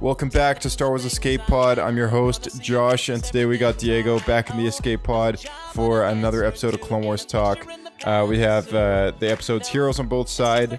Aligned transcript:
Welcome 0.00 0.28
back 0.28 0.60
to 0.60 0.70
Star 0.70 0.90
Wars 0.90 1.04
Escape 1.04 1.40
Pod. 1.48 1.80
I'm 1.80 1.96
your 1.96 2.06
host, 2.06 2.62
Josh, 2.62 3.08
and 3.08 3.24
today 3.24 3.44
we 3.44 3.58
got 3.58 3.76
Diego 3.76 4.20
back 4.20 4.50
in 4.50 4.56
the 4.56 4.64
Escape 4.66 5.02
Pod 5.02 5.40
for 5.72 6.04
another 6.04 6.44
episode 6.44 6.74
of 6.74 6.80
Clone 6.80 7.02
Wars 7.02 7.24
Talk. 7.24 7.66
Uh, 8.04 8.24
we 8.28 8.38
have 8.38 8.72
uh, 8.72 9.10
the 9.18 9.28
episodes 9.28 9.68
Heroes 9.68 9.98
on 9.98 10.06
Both 10.06 10.28
side, 10.28 10.78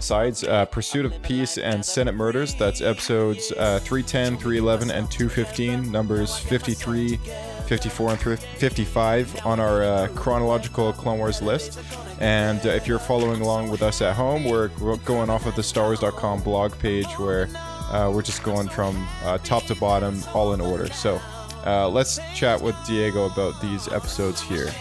Sides, 0.00 0.42
uh, 0.42 0.64
Pursuit 0.64 1.06
of 1.06 1.22
Peace, 1.22 1.58
and 1.58 1.84
Senate 1.84 2.16
Murders. 2.16 2.54
That's 2.56 2.80
episodes 2.80 3.52
uh, 3.52 3.78
310, 3.84 4.36
311, 4.36 4.90
and 4.90 5.08
215, 5.10 5.92
numbers 5.92 6.36
53, 6.36 7.20
54, 7.66 8.10
and 8.10 8.20
55 8.40 9.46
on 9.46 9.60
our 9.60 9.82
uh, 9.82 10.08
chronological 10.14 10.92
Clone 10.92 11.18
Wars 11.18 11.42
list. 11.42 11.78
And 12.20 12.64
uh, 12.64 12.70
if 12.70 12.86
you're 12.86 12.98
following 12.98 13.40
along 13.40 13.70
with 13.70 13.82
us 13.82 14.00
at 14.00 14.14
home, 14.14 14.44
we're 14.44 14.68
going 15.04 15.28
off 15.28 15.46
of 15.46 15.54
the 15.54 15.62
StarWars.com 15.62 16.42
blog 16.42 16.78
page 16.78 17.06
where 17.18 17.48
uh, 17.90 18.10
we're 18.12 18.22
just 18.22 18.42
going 18.42 18.68
from 18.68 19.06
uh, 19.24 19.38
top 19.38 19.64
to 19.64 19.74
bottom, 19.74 20.22
all 20.34 20.54
in 20.54 20.60
order. 20.60 20.86
So 20.92 21.20
uh, 21.66 21.88
let's 21.88 22.18
chat 22.34 22.60
with 22.60 22.76
Diego 22.86 23.26
about 23.26 23.60
these 23.60 23.88
episodes 23.88 24.40
here. 24.40 24.72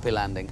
Happy 0.00 0.10
landing. 0.10 0.48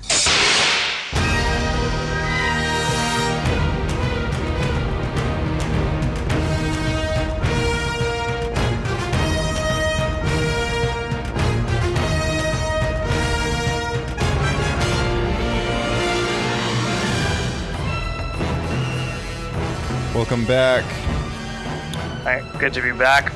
Welcome 20.15 20.45
back. 20.45 20.85
Alright, 22.19 22.45
good 22.59 22.75
to 22.75 22.83
be 22.83 22.93
back. 22.93 23.33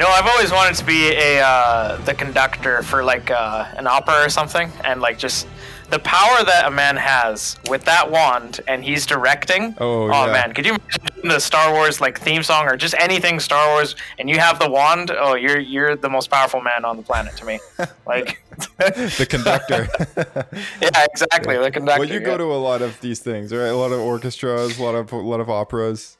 No, 0.00 0.08
I've 0.08 0.26
always 0.26 0.50
wanted 0.50 0.76
to 0.76 0.84
be 0.86 1.12
a 1.12 1.42
uh, 1.42 1.98
the 2.06 2.14
conductor 2.14 2.82
for 2.82 3.04
like 3.04 3.30
uh, 3.30 3.66
an 3.76 3.86
opera 3.86 4.24
or 4.24 4.30
something, 4.30 4.72
and 4.82 5.02
like 5.02 5.18
just 5.18 5.46
the 5.90 5.98
power 5.98 6.42
that 6.42 6.64
a 6.66 6.70
man 6.70 6.96
has 6.96 7.58
with 7.68 7.84
that 7.84 8.10
wand, 8.10 8.60
and 8.66 8.82
he's 8.82 9.04
directing. 9.04 9.74
Oh, 9.76 10.08
yeah. 10.08 10.32
man, 10.32 10.54
could 10.54 10.64
you 10.64 10.72
imagine 10.72 11.28
the 11.28 11.38
Star 11.38 11.74
Wars 11.74 12.00
like 12.00 12.18
theme 12.18 12.42
song 12.42 12.66
or 12.66 12.78
just 12.78 12.94
anything 12.94 13.38
Star 13.40 13.74
Wars, 13.74 13.94
and 14.18 14.30
you 14.30 14.38
have 14.38 14.58
the 14.58 14.70
wand? 14.70 15.10
Oh, 15.10 15.34
you're 15.34 15.60
you're 15.60 15.96
the 15.96 16.08
most 16.08 16.30
powerful 16.30 16.62
man 16.62 16.86
on 16.86 16.96
the 16.96 17.02
planet 17.02 17.36
to 17.36 17.44
me. 17.44 17.60
like, 18.06 18.42
The 18.78 19.26
conductor. 19.28 19.86
yeah, 20.80 21.04
exactly, 21.12 21.58
the 21.58 21.70
conductor. 21.70 22.00
well, 22.00 22.08
you 22.08 22.20
go 22.20 22.30
yeah. 22.30 22.36
to 22.38 22.44
a 22.44 22.56
lot 22.56 22.80
of 22.80 22.98
these 23.02 23.18
things, 23.18 23.52
right? 23.52 23.66
A 23.66 23.76
lot 23.76 23.92
of 23.92 24.00
orchestras, 24.00 24.78
a 24.78 24.82
lot 24.82 24.94
of 24.94 25.12
a 25.12 25.16
lot 25.16 25.40
of 25.40 25.50
operas. 25.50 26.16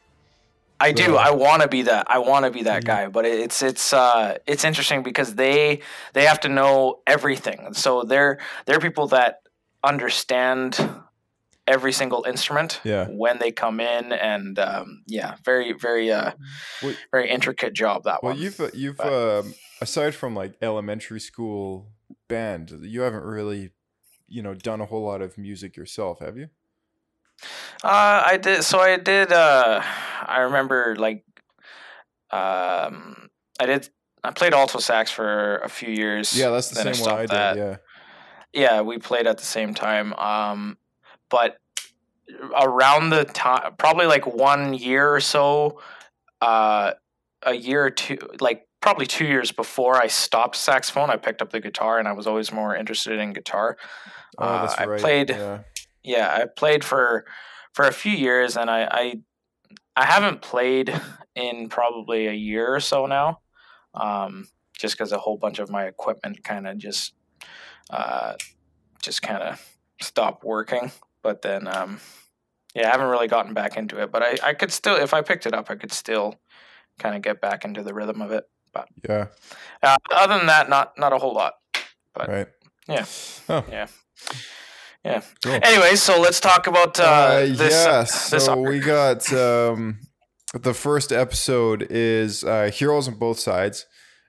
I 0.80 0.92
do. 0.92 1.16
I 1.16 1.30
want 1.30 1.62
to 1.62 1.68
be 1.68 1.82
that. 1.82 2.06
I 2.08 2.18
want 2.18 2.44
to 2.46 2.50
be 2.50 2.60
Mm-hmm. 2.60 2.64
that 2.68 2.84
guy. 2.84 3.08
But 3.08 3.24
it's 3.26 3.62
it's 3.62 3.92
uh 3.92 4.38
it's 4.46 4.64
interesting 4.64 5.02
because 5.02 5.34
they 5.34 5.80
they 6.14 6.24
have 6.24 6.40
to 6.40 6.48
know 6.48 7.00
everything. 7.06 7.74
So 7.74 8.02
they're 8.04 8.38
they're 8.66 8.80
people 8.80 9.06
that 9.08 9.40
understand 9.84 10.78
every 11.66 11.92
single 11.92 12.24
instrument 12.24 12.80
Yeah. 12.84 13.06
when 13.08 13.38
they 13.38 13.52
come 13.52 13.78
in 13.80 14.12
and 14.12 14.58
um, 14.58 15.02
yeah 15.06 15.36
very 15.44 15.72
very 15.72 16.10
uh 16.10 16.32
Well- 16.82 16.96
very 17.12 17.30
intricate 17.30 17.74
job 17.74 18.04
that 18.04 18.22
Well, 18.22 18.32
one 18.32 18.36
Well, 18.36 18.42
you've 18.42 18.74
you've 18.74 18.96
But- 18.96 19.12
um, 19.44 19.54
aside 19.80 20.14
from 20.14 20.34
like 20.34 20.54
elementary 20.62 21.20
school 21.20 21.92
band, 22.28 22.70
you 22.82 23.02
haven't 23.02 23.22
really, 23.24 23.70
you 24.26 24.42
know, 24.42 24.54
done 24.54 24.80
a 24.80 24.86
whole 24.86 25.04
lot 25.04 25.22
of 25.22 25.38
music 25.38 25.76
yourself, 25.76 26.18
have 26.20 26.36
you? 26.36 26.48
Uh, 27.82 28.22
I 28.26 28.36
did. 28.36 28.62
So 28.64 28.78
I 28.80 28.96
did. 28.96 29.32
Uh, 29.32 29.82
I 30.26 30.40
remember 30.40 30.96
like, 30.96 31.24
um, 32.30 33.28
I 33.58 33.66
did. 33.66 33.88
I 34.22 34.30
played 34.32 34.52
alto 34.52 34.78
sax 34.78 35.10
for 35.10 35.58
a 35.58 35.68
few 35.68 35.88
years. 35.90 36.36
Yeah, 36.36 36.50
that's 36.50 36.68
the 36.68 36.76
same 36.94 37.02
one 37.04 37.14
I 37.14 37.20
did. 37.22 37.30
that. 37.30 37.56
Yeah. 37.56 37.76
Yeah, 38.52 38.80
we 38.82 38.98
played 38.98 39.26
at 39.26 39.38
the 39.38 39.44
same 39.44 39.74
time. 39.74 40.12
Um, 40.14 40.76
but 41.30 41.56
around 42.60 43.10
the 43.10 43.24
time, 43.24 43.74
probably 43.78 44.06
like 44.06 44.26
one 44.26 44.74
year 44.74 45.14
or 45.14 45.20
so, 45.20 45.80
uh, 46.42 46.92
a 47.44 47.54
year 47.54 47.84
or 47.84 47.90
two, 47.90 48.18
like 48.40 48.66
probably 48.82 49.06
two 49.06 49.24
years 49.24 49.52
before 49.52 49.96
I 49.96 50.08
stopped 50.08 50.56
saxophone, 50.56 51.10
I 51.10 51.16
picked 51.16 51.40
up 51.42 51.50
the 51.50 51.60
guitar, 51.60 51.98
and 51.98 52.06
I 52.08 52.12
was 52.12 52.26
always 52.26 52.52
more 52.52 52.74
interested 52.76 53.18
in 53.18 53.32
guitar. 53.32 53.76
Oh, 54.38 54.44
Uh, 54.46 54.66
that's 54.66 54.78
I 54.80 54.84
right. 54.86 55.00
played- 55.00 55.30
Yeah. 55.30 55.58
Yeah, 56.02 56.34
I 56.34 56.46
played 56.46 56.84
for 56.84 57.24
for 57.72 57.86
a 57.86 57.92
few 57.92 58.12
years, 58.12 58.56
and 58.56 58.70
I 58.70 58.88
I, 58.90 59.20
I 59.96 60.04
haven't 60.06 60.42
played 60.42 60.92
in 61.34 61.68
probably 61.68 62.26
a 62.26 62.32
year 62.32 62.74
or 62.74 62.80
so 62.80 63.06
now, 63.06 63.40
um, 63.94 64.48
just 64.78 64.96
because 64.96 65.12
a 65.12 65.18
whole 65.18 65.36
bunch 65.36 65.58
of 65.58 65.70
my 65.70 65.84
equipment 65.84 66.42
kind 66.44 66.66
of 66.66 66.78
just 66.78 67.14
uh, 67.90 68.34
just 69.02 69.22
kind 69.22 69.42
of 69.42 69.76
stopped 70.00 70.44
working. 70.44 70.90
But 71.22 71.42
then, 71.42 71.68
um, 71.68 72.00
yeah, 72.74 72.88
I 72.88 72.92
haven't 72.92 73.08
really 73.08 73.28
gotten 73.28 73.52
back 73.52 73.76
into 73.76 74.00
it. 74.02 74.10
But 74.10 74.22
I 74.22 74.38
I 74.42 74.54
could 74.54 74.72
still, 74.72 74.96
if 74.96 75.12
I 75.14 75.22
picked 75.22 75.46
it 75.46 75.54
up, 75.54 75.70
I 75.70 75.74
could 75.74 75.92
still 75.92 76.36
kind 76.98 77.14
of 77.14 77.22
get 77.22 77.40
back 77.40 77.64
into 77.64 77.82
the 77.82 77.94
rhythm 77.94 78.22
of 78.22 78.32
it. 78.32 78.44
But 78.72 78.88
yeah. 79.08 79.26
Uh, 79.82 79.96
other 80.14 80.38
than 80.38 80.46
that, 80.46 80.68
not 80.68 80.98
not 80.98 81.12
a 81.12 81.18
whole 81.18 81.34
lot. 81.34 81.54
But 82.14 82.28
Right. 82.28 82.48
yeah. 82.88 83.04
Oh. 83.48 83.64
Yeah. 83.70 83.86
Yeah. 85.04 85.22
Cool. 85.42 85.58
Anyway, 85.62 85.96
so 85.96 86.20
let's 86.20 86.40
talk 86.40 86.66
about 86.66 86.98
uh, 87.00 87.04
Uh, 87.04 87.40
this. 87.46 87.72
yeah, 87.72 88.04
so 88.04 88.52
arc. 88.60 88.68
we 88.68 88.80
got 88.80 89.32
um, 89.32 90.00
the 90.52 90.74
first 90.74 91.10
episode 91.12 91.86
is 91.90 92.44
uh, 92.44 92.70
heroes 92.72 93.08
on 93.08 93.14
both 93.14 93.38
sides. 93.38 93.86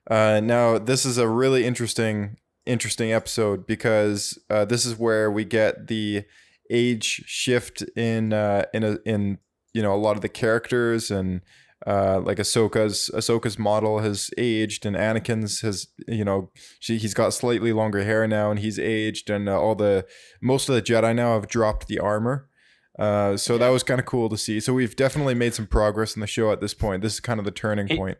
Uh, 0.09 0.39
now 0.41 0.77
this 0.77 1.05
is 1.05 1.17
a 1.17 1.27
really 1.27 1.65
interesting, 1.65 2.37
interesting 2.65 3.11
episode 3.11 3.67
because 3.67 4.39
uh, 4.49 4.63
this 4.65 4.85
is 4.85 4.97
where 4.97 5.29
we 5.29 5.43
get 5.45 5.87
the 5.87 6.23
age 6.69 7.23
shift 7.25 7.83
in 7.97 8.31
uh, 8.31 8.63
in 8.73 8.83
a, 8.83 8.97
in 9.05 9.39
you 9.73 9.81
know 9.81 9.93
a 9.93 9.97
lot 9.97 10.15
of 10.15 10.21
the 10.21 10.29
characters 10.29 11.11
and 11.11 11.41
uh, 11.87 12.19
like 12.23 12.37
Ahsoka's 12.37 13.09
Ahsoka's 13.13 13.57
model 13.57 13.99
has 13.99 14.29
aged 14.37 14.85
and 14.85 14.95
Anakin's 14.95 15.61
has 15.61 15.87
you 16.07 16.23
know 16.23 16.51
she 16.79 16.97
he's 16.97 17.13
got 17.13 17.33
slightly 17.33 17.73
longer 17.73 18.03
hair 18.03 18.27
now 18.27 18.51
and 18.51 18.59
he's 18.59 18.77
aged 18.77 19.29
and 19.29 19.49
uh, 19.49 19.59
all 19.59 19.75
the 19.75 20.05
most 20.41 20.69
of 20.69 20.75
the 20.75 20.81
Jedi 20.81 21.15
now 21.15 21.33
have 21.33 21.47
dropped 21.47 21.87
the 21.87 21.99
armor. 21.99 22.47
Uh, 22.99 23.35
so 23.37 23.57
that 23.57 23.69
was 23.69 23.83
kind 23.83 23.99
of 23.99 24.05
cool 24.05 24.29
to 24.29 24.37
see. 24.37 24.59
So 24.59 24.73
we've 24.73 24.95
definitely 24.95 25.33
made 25.33 25.53
some 25.55 25.65
progress 25.65 26.15
in 26.15 26.19
the 26.19 26.27
show 26.27 26.51
at 26.51 26.61
this 26.61 26.73
point. 26.73 27.01
This 27.01 27.13
is 27.13 27.19
kind 27.19 27.39
of 27.39 27.45
the 27.45 27.51
turning 27.51 27.87
He- 27.87 27.95
point. 27.97 28.17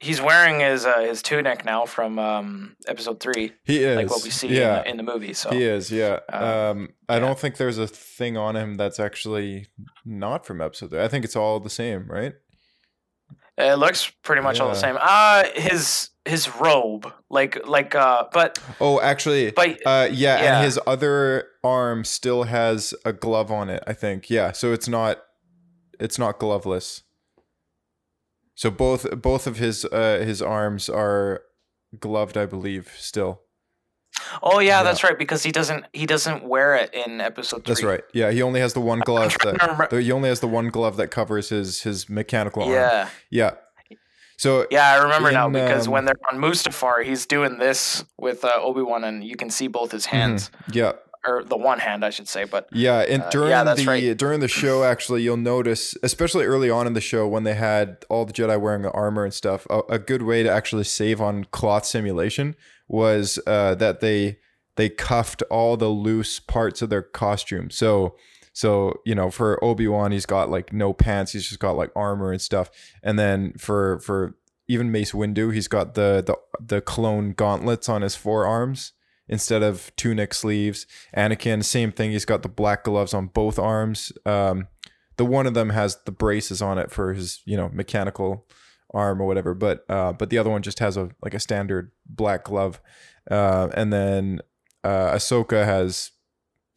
He's 0.00 0.20
wearing 0.20 0.58
his 0.58 0.84
uh, 0.84 0.98
his 1.02 1.22
tunic 1.22 1.64
now 1.64 1.86
from 1.86 2.18
um, 2.18 2.74
episode 2.88 3.20
three, 3.20 3.52
He 3.62 3.84
is 3.84 3.96
like 3.96 4.10
what 4.10 4.24
we 4.24 4.30
see 4.30 4.48
Yeah, 4.48 4.78
in, 4.78 4.82
the, 4.82 4.90
in 4.90 4.96
the 4.96 5.02
movie. 5.04 5.32
So 5.32 5.50
he 5.50 5.62
is. 5.62 5.92
Yeah. 5.92 6.18
uh, 6.32 6.72
um, 6.72 6.88
I 7.08 7.20
don't 7.20 7.38
think 7.38 7.56
there's 7.56 7.78
a 7.78 7.86
thing 7.86 8.36
on 8.36 8.56
him 8.56 8.74
that's 8.74 8.98
actually 8.98 9.68
not 10.04 10.44
from 10.44 10.60
episode. 10.60 10.90
Three. 10.90 11.00
I 11.04 11.06
think 11.06 11.24
it's 11.24 11.36
all 11.36 11.60
the 11.60 11.70
same, 11.70 12.08
right? 12.10 12.32
It 13.58 13.74
looks 13.76 14.10
pretty 14.22 14.42
much 14.42 14.60
all 14.60 14.68
the 14.68 14.74
same. 14.74 14.96
Uh 15.00 15.44
his 15.54 16.10
his 16.24 16.54
robe, 16.56 17.12
like 17.30 17.66
like 17.66 17.94
uh, 17.94 18.24
but 18.32 18.58
Oh, 18.80 19.00
actually, 19.00 19.50
but 19.50 19.70
uh, 19.84 20.08
yeah, 20.12 20.40
yeah. 20.42 20.56
and 20.56 20.64
his 20.64 20.78
other 20.86 21.48
arm 21.64 22.04
still 22.04 22.44
has 22.44 22.94
a 23.04 23.12
glove 23.12 23.50
on 23.50 23.68
it. 23.68 23.82
I 23.86 23.92
think. 23.92 24.30
Yeah. 24.30 24.52
So 24.52 24.72
it's 24.72 24.88
not, 24.88 25.18
it's 25.98 26.18
not 26.20 26.38
gloveless. 26.38 27.02
So 28.54 28.70
both 28.70 29.10
both 29.20 29.46
of 29.46 29.56
his 29.58 29.84
uh 29.86 30.22
his 30.24 30.40
arms 30.40 30.88
are 30.88 31.42
gloved, 31.98 32.36
I 32.36 32.46
believe, 32.46 32.92
still. 32.98 33.40
Oh 34.42 34.60
yeah, 34.60 34.82
that's 34.82 35.02
right. 35.04 35.18
Because 35.18 35.42
he 35.42 35.52
doesn't 35.52 35.84
he 35.92 36.06
doesn't 36.06 36.44
wear 36.44 36.74
it 36.76 36.92
in 36.94 37.20
episode 37.20 37.64
three. 37.64 37.74
That's 37.74 37.82
right. 37.82 38.04
Yeah, 38.12 38.30
he 38.30 38.42
only 38.42 38.60
has 38.60 38.74
the 38.74 38.80
one 38.80 39.00
glove 39.00 39.36
that 39.42 39.88
he 39.90 40.12
only 40.12 40.28
has 40.28 40.40
the 40.40 40.48
one 40.48 40.68
glove 40.68 40.96
that 40.96 41.08
covers 41.08 41.48
his 41.48 41.82
his 41.82 42.08
mechanical 42.08 42.62
arm. 42.62 42.72
Yeah. 42.72 43.08
Yeah. 43.30 43.50
So 44.38 44.66
Yeah, 44.70 44.90
I 44.90 44.96
remember 45.02 45.30
now 45.30 45.48
because 45.48 45.86
um, 45.86 45.92
when 45.92 46.04
they're 46.04 46.16
on 46.32 46.40
Mustafar, 46.40 47.04
he's 47.04 47.26
doing 47.26 47.58
this 47.58 48.04
with 48.18 48.44
uh, 48.44 48.50
Obi 48.56 48.82
Wan, 48.82 49.04
and 49.04 49.22
you 49.22 49.36
can 49.36 49.50
see 49.50 49.68
both 49.68 49.92
his 49.92 50.06
hands, 50.06 50.50
yeah. 50.72 50.94
or 51.24 51.44
the 51.44 51.56
one 51.56 51.78
hand, 51.78 52.04
I 52.04 52.10
should 52.10 52.26
say. 52.26 52.42
But 52.42 52.68
Yeah, 52.72 53.00
and 53.08 53.22
Uh, 53.22 53.30
during 53.30 53.50
yeah, 53.50 53.62
that's 53.62 53.82
the 53.82 53.86
right. 53.86 54.16
during 54.16 54.40
the 54.40 54.48
show, 54.48 54.82
actually, 54.82 55.22
you'll 55.22 55.36
notice, 55.36 55.94
especially 56.02 56.44
early 56.44 56.70
on 56.70 56.88
in 56.88 56.94
the 56.94 57.00
show, 57.00 57.28
when 57.28 57.44
they 57.44 57.54
had 57.54 58.04
all 58.08 58.24
the 58.24 58.32
Jedi 58.32 58.60
wearing 58.60 58.82
the 58.82 58.90
armor 58.90 59.22
and 59.24 59.32
stuff. 59.32 59.64
A, 59.70 59.82
a 59.88 59.98
good 60.00 60.22
way 60.22 60.42
to 60.42 60.50
actually 60.50 60.84
save 60.84 61.20
on 61.20 61.44
cloth 61.44 61.86
simulation 61.86 62.56
was 62.92 63.40
uh, 63.46 63.74
that 63.76 64.00
they 64.00 64.38
they 64.76 64.88
cuffed 64.88 65.42
all 65.50 65.76
the 65.76 65.88
loose 65.88 66.38
parts 66.38 66.82
of 66.82 66.90
their 66.90 67.02
costume. 67.02 67.70
So 67.70 68.16
so 68.52 69.00
you 69.04 69.14
know, 69.14 69.30
for 69.30 69.62
Obi 69.64 69.88
Wan, 69.88 70.12
he's 70.12 70.26
got 70.26 70.50
like 70.50 70.72
no 70.72 70.92
pants; 70.92 71.32
he's 71.32 71.48
just 71.48 71.60
got 71.60 71.76
like 71.76 71.90
armor 71.96 72.30
and 72.30 72.40
stuff. 72.40 72.70
And 73.02 73.18
then 73.18 73.54
for 73.58 73.98
for 74.00 74.36
even 74.68 74.92
Mace 74.92 75.12
Windu, 75.12 75.52
he's 75.52 75.68
got 75.68 75.94
the 75.94 76.22
the 76.24 76.36
the 76.64 76.80
clone 76.80 77.32
gauntlets 77.32 77.88
on 77.88 78.02
his 78.02 78.14
forearms 78.14 78.92
instead 79.28 79.62
of 79.62 79.90
tunic 79.96 80.34
sleeves. 80.34 80.86
Anakin, 81.16 81.64
same 81.64 81.92
thing. 81.92 82.10
He's 82.10 82.26
got 82.26 82.42
the 82.42 82.48
black 82.48 82.84
gloves 82.84 83.14
on 83.14 83.28
both 83.28 83.58
arms. 83.58 84.12
Um, 84.26 84.68
the 85.16 85.24
one 85.24 85.46
of 85.46 85.54
them 85.54 85.70
has 85.70 85.98
the 86.04 86.12
braces 86.12 86.60
on 86.60 86.78
it 86.78 86.90
for 86.90 87.14
his, 87.14 87.42
you 87.44 87.56
know, 87.56 87.70
mechanical 87.72 88.46
arm 88.94 89.20
or 89.20 89.26
whatever. 89.26 89.54
But 89.54 89.84
uh, 89.88 90.12
but 90.12 90.30
the 90.30 90.38
other 90.38 90.50
one 90.50 90.62
just 90.62 90.78
has 90.78 90.96
a 90.96 91.10
like 91.22 91.34
a 91.34 91.40
standard 91.40 91.92
black 92.06 92.44
glove. 92.44 92.80
Uh, 93.30 93.68
and 93.74 93.92
then 93.92 94.40
uh, 94.84 95.12
Ahsoka 95.12 95.64
has, 95.64 96.10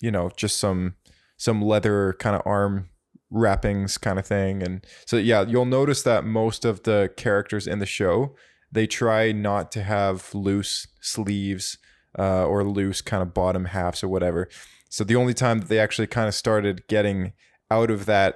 you 0.02 0.12
know, 0.12 0.30
just 0.36 0.58
some 0.58 0.96
some 1.38 1.62
leather 1.62 2.14
kind 2.20 2.36
of 2.36 2.42
arm 2.46 2.90
wrappings 3.30 3.98
kind 3.98 4.20
of 4.20 4.26
thing. 4.26 4.64
And 4.64 4.86
so 5.06 5.18
yeah, 5.18 5.46
you'll 5.48 5.66
notice 5.66 6.04
that 6.04 6.24
most 6.24 6.64
of 6.66 6.84
the 6.84 7.12
characters 7.18 7.68
in 7.68 7.80
the 7.80 7.86
show 7.86 8.36
they 8.72 8.86
try 8.86 9.32
not 9.32 9.72
to 9.72 9.84
have 9.84 10.34
loose 10.36 10.88
sleeves 11.00 11.78
uh, 12.20 12.46
or 12.46 12.64
loose 12.64 13.02
kind 13.02 13.24
of 13.24 13.34
bottom 13.34 13.66
halves 13.66 14.04
or 14.04 14.10
whatever. 14.10 14.50
So 14.90 15.04
the 15.04 15.16
only 15.16 15.34
time 15.34 15.60
that 15.60 15.70
they 15.70 15.80
actually 15.80 16.08
kind 16.08 16.28
of 16.28 16.36
started 16.36 16.88
getting 16.88 17.34
out 17.72 17.90
of 17.90 18.06
that, 18.06 18.36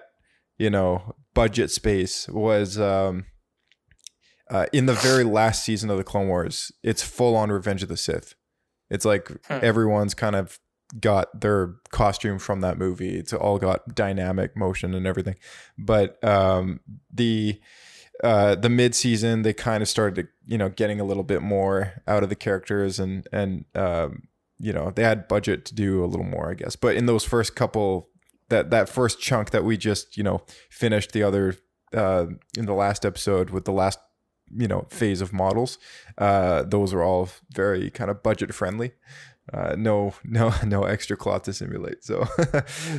you 0.58 0.70
know, 0.70 1.16
budget 1.34 1.72
space 1.72 2.28
was 2.30 2.80
um, 2.80 3.26
uh, 4.50 4.66
in 4.74 4.86
the 4.86 4.94
very 4.94 5.24
last 5.24 5.64
season 5.64 5.90
of 5.90 5.98
the 5.98 6.04
Clone 6.04 6.28
Wars. 6.28 6.72
It's 6.84 7.04
full 7.04 7.36
on 7.36 7.52
Revenge 7.52 7.84
of 7.84 7.90
the 7.90 7.98
Sith. 7.98 8.36
It's 8.90 9.06
like 9.06 9.28
Hmm. 9.48 9.60
everyone's 9.62 10.14
kind 10.14 10.36
of 10.36 10.60
got 11.00 11.40
their 11.40 11.76
costume 11.92 12.40
from 12.40 12.62
that 12.62 12.78
movie. 12.80 13.18
It's 13.18 13.32
all 13.34 13.60
got 13.60 13.94
dynamic 13.94 14.58
motion 14.58 14.96
and 14.96 15.06
everything. 15.06 15.36
But 15.78 16.22
um, 16.24 16.80
the 17.14 17.60
uh, 18.24 18.56
the 18.56 18.70
mid 18.70 18.96
season 18.96 19.44
they 19.44 19.54
kind 19.54 19.82
of 19.82 19.88
started 19.88 20.16
to, 20.24 20.28
you 20.46 20.58
know 20.58 20.70
getting 20.70 21.00
a 21.00 21.04
little 21.06 21.24
bit 21.24 21.42
more 21.42 21.94
out 22.08 22.24
of 22.24 22.30
the 22.30 22.36
characters 22.36 23.00
and 23.00 23.28
and 23.32 23.66
um, 23.76 24.24
you 24.58 24.74
know 24.74 24.92
they 24.94 25.04
had 25.04 25.28
budget 25.28 25.64
to 25.66 25.76
do 25.76 26.04
a 26.04 26.08
little 26.08 26.26
more 26.26 26.50
I 26.50 26.56
guess. 26.56 26.76
But 26.76 26.96
in 26.96 27.06
those 27.06 27.24
first 27.24 27.56
couple 27.56 28.10
that 28.50 28.72
that 28.72 28.90
first 28.90 29.22
chunk 29.22 29.52
that 29.52 29.64
we 29.64 29.78
just 29.78 30.18
you 30.18 30.24
know 30.24 30.42
finished 30.72 31.12
the 31.12 31.22
other 31.24 31.56
uh, 31.94 32.26
in 32.58 32.66
the 32.66 32.74
last 32.74 33.06
episode 33.06 33.52
with 33.52 33.66
the 33.66 33.72
last 33.72 34.00
you 34.56 34.68
know 34.68 34.86
phase 34.90 35.22
of 35.22 35.34
models. 35.34 35.78
Uh 36.18 36.64
those 36.64 36.94
are 36.94 37.04
all 37.04 37.30
very 37.54 37.90
kind 37.90 38.10
of 38.12 38.24
budget 38.24 38.54
friendly. 38.54 38.92
Uh 39.52 39.76
no 39.78 40.14
no 40.24 40.54
no 40.66 40.84
extra 40.84 41.18
cloth 41.18 41.44
to 41.44 41.54
simulate. 41.54 42.04
So 42.04 42.24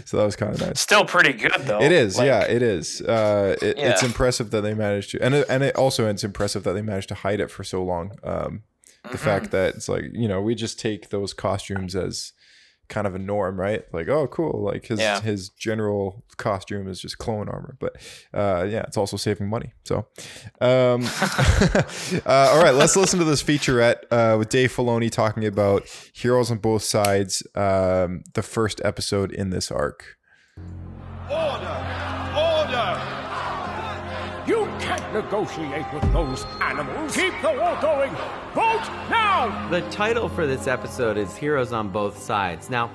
so 0.04 0.16
that 0.16 0.24
was 0.24 0.36
kind 0.36 0.54
of 0.54 0.60
nice. 0.60 0.80
Still 0.80 1.04
pretty 1.04 1.32
good 1.32 1.60
though. 1.60 1.80
it 1.80 1.92
is 1.92 2.18
Like, 2.18 2.26
yeah 2.26 2.42
it 2.42 2.62
is. 2.62 3.00
Uh 3.02 3.56
it, 3.62 3.76
it's 3.78 4.02
impressive 4.02 4.50
that 4.50 4.62
they 4.62 4.74
managed 4.74 5.10
to 5.12 5.22
and 5.22 5.34
it, 5.34 5.46
and 5.48 5.62
it 5.62 5.76
also 5.76 6.08
it's 6.08 6.24
impressive 6.24 6.64
that 6.64 6.72
they 6.72 6.82
managed 6.82 7.08
to 7.08 7.14
hide 7.14 7.40
it 7.40 7.50
for 7.50 7.64
so 7.64 7.82
long. 7.84 8.12
Um 8.24 8.62
the 9.02 9.16
Mm-hmm. 9.16 9.24
fact 9.24 9.50
that 9.52 9.74
it's 9.76 9.88
like 9.88 10.04
you 10.12 10.28
know 10.28 10.40
we 10.42 10.54
just 10.54 10.78
take 10.78 11.08
those 11.08 11.32
costumes 11.32 11.96
as 11.96 12.32
kind 12.90 13.06
of 13.06 13.14
a 13.14 13.18
norm 13.18 13.58
right? 13.58 13.82
Like 13.94 14.08
oh 14.08 14.26
cool 14.26 14.62
like 14.62 14.84
his 14.86 15.00
Yeah. 15.00 15.20
his 15.22 15.48
general 15.48 16.22
costume 16.36 16.88
is 16.88 17.00
just 17.00 17.16
clone 17.18 17.48
armor 17.48 17.76
but 17.80 17.96
uh 18.34 18.66
yeah 18.68 18.82
it's 18.82 18.96
also 18.96 19.16
saving 19.16 19.48
money 19.48 19.72
so 19.84 20.06
um 20.60 21.04
uh, 22.26 22.50
all 22.52 22.62
right 22.62 22.74
let's 22.74 22.96
listen 22.96 23.18
to 23.18 23.24
this 23.24 23.42
featurette 23.42 24.02
uh 24.10 24.36
with 24.38 24.48
dave 24.48 24.72
filoni 24.74 25.10
talking 25.10 25.44
about 25.46 25.86
heroes 26.14 26.50
on 26.50 26.58
both 26.58 26.82
sides 26.82 27.42
um 27.54 28.22
the 28.34 28.42
first 28.42 28.80
episode 28.84 29.32
in 29.32 29.50
this 29.50 29.70
arc. 29.70 30.16
You 30.56 30.64
can't 31.58 32.19
negotiate 35.12 35.86
with 35.92 36.12
those 36.12 36.44
animals. 36.60 37.14
Keep 37.14 37.34
the 37.42 37.52
war 37.52 37.78
going. 37.80 38.10
Vote 38.54 38.86
now. 39.10 39.68
The 39.70 39.80
title 39.90 40.28
for 40.28 40.46
this 40.46 40.66
episode 40.66 41.16
is 41.16 41.36
Heroes 41.36 41.72
on 41.72 41.88
Both 41.90 42.18
Sides. 42.18 42.70
Now, 42.70 42.90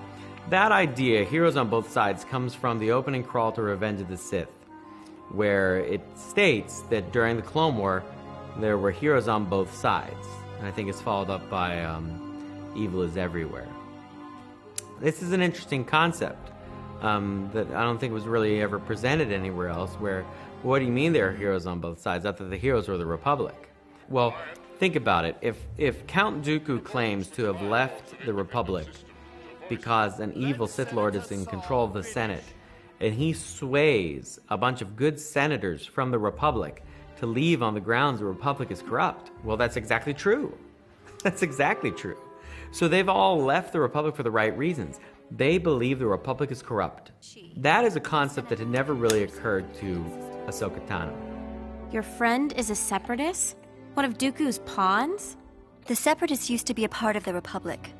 that 0.49 0.71
idea, 0.71 1.23
Heroes 1.23 1.57
on 1.57 1.69
Both 1.69 1.91
Sides, 1.91 2.23
comes 2.23 2.53
from 2.53 2.79
the 2.79 2.91
opening 2.91 3.23
crawl 3.23 3.51
to 3.53 3.61
Revenge 3.61 4.01
of 4.01 4.07
the 4.07 4.17
Sith, 4.17 4.49
where 5.31 5.79
it 5.79 6.01
states 6.15 6.81
that 6.89 7.11
during 7.11 7.35
the 7.35 7.41
Clone 7.41 7.77
War, 7.77 8.03
there 8.57 8.77
were 8.77 8.91
heroes 8.91 9.27
on 9.27 9.45
both 9.45 9.73
sides. 9.73 10.27
And 10.59 10.67
I 10.67 10.71
think 10.71 10.89
it's 10.89 11.01
followed 11.01 11.29
up 11.29 11.49
by 11.49 11.83
um, 11.83 12.73
Evil 12.75 13.01
is 13.01 13.17
Everywhere. 13.17 13.67
This 15.01 15.21
is 15.21 15.33
an 15.33 15.41
interesting 15.41 15.83
concept 15.83 16.51
um, 17.01 17.49
that 17.53 17.67
I 17.71 17.83
don't 17.83 17.99
think 17.99 18.13
was 18.13 18.25
really 18.25 18.61
ever 18.61 18.79
presented 18.79 19.31
anywhere 19.31 19.69
else. 19.69 19.93
Where, 19.95 20.23
what 20.63 20.79
do 20.79 20.85
you 20.85 20.91
mean 20.91 21.13
there 21.13 21.29
are 21.29 21.33
heroes 21.33 21.65
on 21.65 21.79
both 21.79 21.99
sides? 22.01 22.25
I 22.25 22.31
thought 22.31 22.49
the 22.49 22.57
heroes 22.57 22.87
were 22.87 22.97
the 22.97 23.05
Republic. 23.05 23.69
Well, 24.09 24.35
think 24.77 24.95
about 24.95 25.25
it. 25.25 25.37
If 25.41 25.57
if 25.77 26.05
Count 26.07 26.43
Dooku 26.43 26.83
claims 26.83 27.27
to 27.29 27.45
have 27.45 27.61
left 27.61 28.13
the 28.25 28.33
Republic 28.33 28.87
because 29.69 30.19
an 30.19 30.33
evil 30.33 30.67
Sith 30.67 30.93
Lord 30.93 31.15
is 31.15 31.31
in 31.31 31.45
control 31.45 31.85
of 31.85 31.93
the 31.93 32.03
Senate, 32.03 32.43
and 32.99 33.13
he 33.13 33.33
sways 33.33 34.39
a 34.49 34.57
bunch 34.57 34.81
of 34.81 34.95
good 34.95 35.19
senators 35.19 35.85
from 35.85 36.11
the 36.11 36.19
Republic 36.19 36.83
to 37.17 37.25
leave 37.25 37.63
on 37.63 37.73
the 37.73 37.79
grounds 37.79 38.19
the 38.19 38.25
Republic 38.25 38.71
is 38.71 38.81
corrupt, 38.81 39.31
well, 39.43 39.57
that's 39.57 39.77
exactly 39.77 40.13
true. 40.13 40.55
That's 41.23 41.41
exactly 41.41 41.89
true. 41.89 42.17
So 42.71 42.87
they've 42.87 43.09
all 43.09 43.43
left 43.43 43.73
the 43.73 43.79
Republic 43.79 44.15
for 44.15 44.21
the 44.21 44.29
right 44.29 44.55
reasons. 44.55 44.99
They 45.35 45.57
believe 45.57 45.99
the 45.99 46.07
Republic 46.07 46.49
is 46.49 46.61
corrupt. 46.61 47.11
That 47.57 47.83
is 47.83 47.95
a 47.95 47.99
concept 47.99 48.49
that 48.49 48.59
had 48.59 48.69
never 48.69 48.93
really 48.93 49.23
occurred 49.23 49.73
to 49.75 50.05
Ahsoka 50.47 50.79
Tano. 50.87 51.13
Your 51.91 52.03
friend 52.03 52.53
is 52.53 52.69
a 52.69 52.75
separatist? 52.75 53.57
One 53.95 54.05
of 54.05 54.17
Dooku's 54.17 54.59
pawns? 54.59 55.35
The 55.87 55.95
Separatists 55.95 56.49
used 56.49 56.67
to 56.67 56.73
be 56.73 56.85
a 56.85 56.89
part 56.89 57.15
of 57.15 57.25
the 57.25 57.33
Republic. 57.33 57.91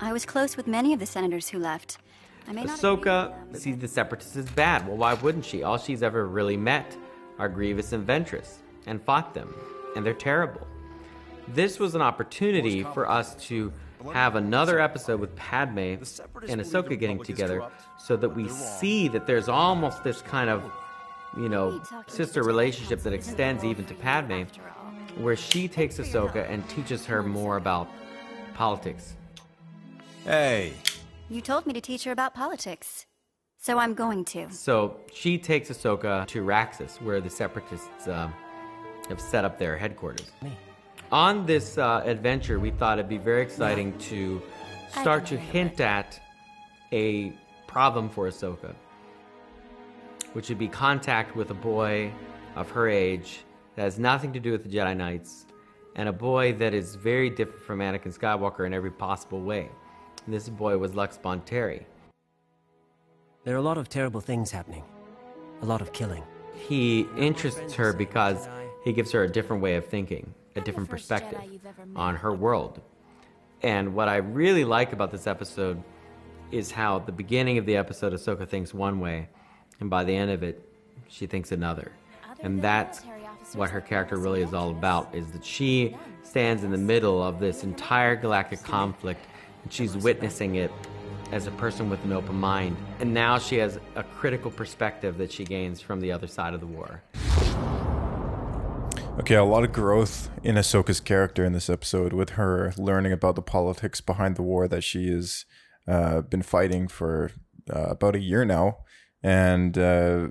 I 0.00 0.12
was 0.12 0.24
close 0.24 0.56
with 0.56 0.66
many 0.66 0.92
of 0.92 1.00
the 1.00 1.06
senators 1.06 1.48
who 1.48 1.58
left. 1.58 1.98
I 2.46 2.52
may 2.52 2.64
not 2.64 2.78
agree 2.78 2.90
Ahsoka 2.90 3.52
them, 3.52 3.60
sees 3.60 3.78
the 3.78 3.88
Separatists 3.88 4.36
as 4.36 4.50
bad. 4.50 4.86
Well, 4.86 4.96
why 4.96 5.14
wouldn't 5.14 5.44
she? 5.44 5.62
All 5.62 5.78
she's 5.78 6.02
ever 6.02 6.26
really 6.26 6.56
met 6.56 6.96
are 7.38 7.48
Grievous 7.48 7.92
and 7.92 8.06
Ventress 8.06 8.58
and 8.86 9.02
fought 9.02 9.34
them, 9.34 9.54
and 9.96 10.06
they're 10.06 10.14
terrible. 10.14 10.66
This 11.48 11.80
was 11.80 11.94
an 11.94 12.02
opportunity 12.02 12.82
for 12.82 13.08
us 13.08 13.34
to 13.46 13.72
have 14.12 14.36
another 14.36 14.80
episode 14.80 15.20
with 15.20 15.34
Padme 15.36 15.78
and 15.78 16.60
Ahsoka 16.60 16.98
getting 16.98 17.22
together 17.22 17.68
so 17.98 18.16
that 18.16 18.30
we 18.30 18.48
see 18.48 19.08
that 19.08 19.26
there's 19.26 19.48
almost 19.48 20.02
this 20.04 20.22
kind 20.22 20.50
of, 20.50 20.62
you 21.36 21.48
know, 21.48 21.80
sister 22.06 22.42
relationship 22.42 23.00
that 23.02 23.12
extends 23.12 23.64
even 23.64 23.84
to 23.86 23.94
Padme, 23.94 24.42
where 25.16 25.36
she 25.36 25.68
takes 25.68 25.98
Ahsoka 25.98 26.48
and 26.50 26.68
teaches 26.68 27.06
her 27.06 27.22
more 27.22 27.56
about 27.56 27.88
politics. 28.54 29.14
Hey, 30.24 30.72
You 31.28 31.40
told 31.40 31.66
me 31.66 31.72
to 31.72 31.80
teach 31.80 32.04
her 32.04 32.12
about 32.12 32.34
politics. 32.34 33.06
So 33.58 33.78
I'm 33.78 33.94
going 33.94 34.24
to. 34.26 34.50
So 34.50 35.00
she 35.12 35.38
takes 35.38 35.70
Ahsoka 35.70 36.26
to 36.26 36.42
Raxus, 36.42 37.00
where 37.00 37.20
the 37.20 37.30
Separatists 37.30 38.08
uh, 38.08 38.28
have 39.08 39.20
set 39.20 39.44
up 39.44 39.56
their 39.58 39.76
headquarters. 39.76 40.30
On 41.12 41.44
this 41.44 41.76
uh, 41.76 42.00
adventure, 42.06 42.58
we 42.58 42.70
thought 42.70 42.98
it'd 42.98 43.06
be 43.06 43.18
very 43.18 43.42
exciting 43.42 43.96
to 43.98 44.40
start 45.02 45.26
to 45.26 45.36
hint 45.36 45.78
at 45.78 46.18
a 46.90 47.34
problem 47.66 48.08
for 48.08 48.28
Ahsoka, 48.28 48.74
which 50.32 50.48
would 50.48 50.58
be 50.58 50.68
contact 50.68 51.36
with 51.36 51.50
a 51.50 51.54
boy 51.54 52.10
of 52.56 52.70
her 52.70 52.88
age 52.88 53.44
that 53.76 53.82
has 53.82 53.98
nothing 53.98 54.32
to 54.32 54.40
do 54.40 54.52
with 54.52 54.62
the 54.64 54.70
Jedi 54.70 54.96
Knights, 54.96 55.44
and 55.96 56.08
a 56.08 56.12
boy 56.14 56.54
that 56.54 56.72
is 56.72 56.94
very 56.94 57.28
different 57.28 57.62
from 57.62 57.80
Anakin 57.80 58.18
Skywalker 58.18 58.66
in 58.66 58.72
every 58.72 58.90
possible 58.90 59.42
way. 59.42 59.68
And 60.24 60.34
this 60.34 60.48
boy 60.48 60.78
was 60.78 60.94
Lux 60.94 61.18
Bonteri. 61.18 61.84
There 63.44 63.54
are 63.54 63.58
a 63.58 63.62
lot 63.62 63.76
of 63.76 63.90
terrible 63.90 64.22
things 64.22 64.50
happening. 64.50 64.84
A 65.60 65.66
lot 65.66 65.82
of 65.82 65.92
killing. 65.92 66.24
he 66.54 67.06
interests 67.18 67.74
her 67.74 67.92
because 67.92 68.48
he 68.82 68.94
gives 68.94 69.12
her 69.12 69.24
a 69.24 69.28
different 69.28 69.62
way 69.62 69.74
of 69.76 69.84
thinking, 69.86 70.32
a 70.56 70.60
different 70.60 70.88
perspective 70.88 71.40
on 71.96 72.16
her 72.16 72.32
world. 72.32 72.80
And 73.62 73.94
what 73.94 74.08
I 74.08 74.16
really 74.16 74.64
like 74.64 74.92
about 74.92 75.10
this 75.10 75.26
episode 75.26 75.82
is 76.50 76.70
how 76.70 76.96
at 76.96 77.06
the 77.06 77.12
beginning 77.12 77.58
of 77.58 77.66
the 77.66 77.76
episode, 77.76 78.12
Ahsoka 78.12 78.46
thinks 78.46 78.74
one 78.74 79.00
way, 79.00 79.28
and 79.80 79.88
by 79.88 80.04
the 80.04 80.14
end 80.14 80.30
of 80.30 80.42
it, 80.42 80.68
she 81.08 81.26
thinks 81.26 81.52
another. 81.52 81.92
And 82.40 82.60
that's 82.60 83.02
what 83.54 83.70
her 83.70 83.80
character 83.80 84.16
really 84.16 84.42
is 84.42 84.52
all 84.52 84.70
about, 84.70 85.14
is 85.14 85.30
that 85.32 85.44
she 85.44 85.96
stands 86.22 86.64
in 86.64 86.70
the 86.70 86.78
middle 86.78 87.22
of 87.22 87.38
this 87.38 87.64
entire 87.64 88.16
galactic 88.16 88.62
conflict, 88.62 89.24
and 89.62 89.72
she's 89.72 89.96
witnessing 89.96 90.56
it 90.56 90.70
as 91.30 91.46
a 91.46 91.50
person 91.52 91.88
with 91.88 92.04
an 92.04 92.12
open 92.12 92.34
mind. 92.34 92.76
And 93.00 93.14
now 93.14 93.38
she 93.38 93.56
has 93.56 93.78
a 93.96 94.02
critical 94.02 94.50
perspective 94.50 95.16
that 95.18 95.32
she 95.32 95.44
gains 95.44 95.80
from 95.80 96.00
the 96.00 96.12
other 96.12 96.26
side 96.26 96.52
of 96.52 96.60
the 96.60 96.66
war. 96.66 97.02
Okay, 99.18 99.34
a 99.34 99.44
lot 99.44 99.62
of 99.62 99.72
growth 99.72 100.30
in 100.42 100.56
Ahsoka's 100.56 100.98
character 100.98 101.44
in 101.44 101.52
this 101.52 101.68
episode, 101.68 102.14
with 102.14 102.30
her 102.30 102.72
learning 102.78 103.12
about 103.12 103.36
the 103.36 103.42
politics 103.42 104.00
behind 104.00 104.36
the 104.36 104.42
war 104.42 104.66
that 104.66 104.82
she 104.82 105.10
has 105.10 105.44
uh, 105.86 106.22
been 106.22 106.42
fighting 106.42 106.88
for 106.88 107.30
uh, 107.70 107.88
about 107.90 108.16
a 108.16 108.20
year 108.20 108.44
now, 108.44 108.78
and 109.22 109.76
uh, 109.76 110.28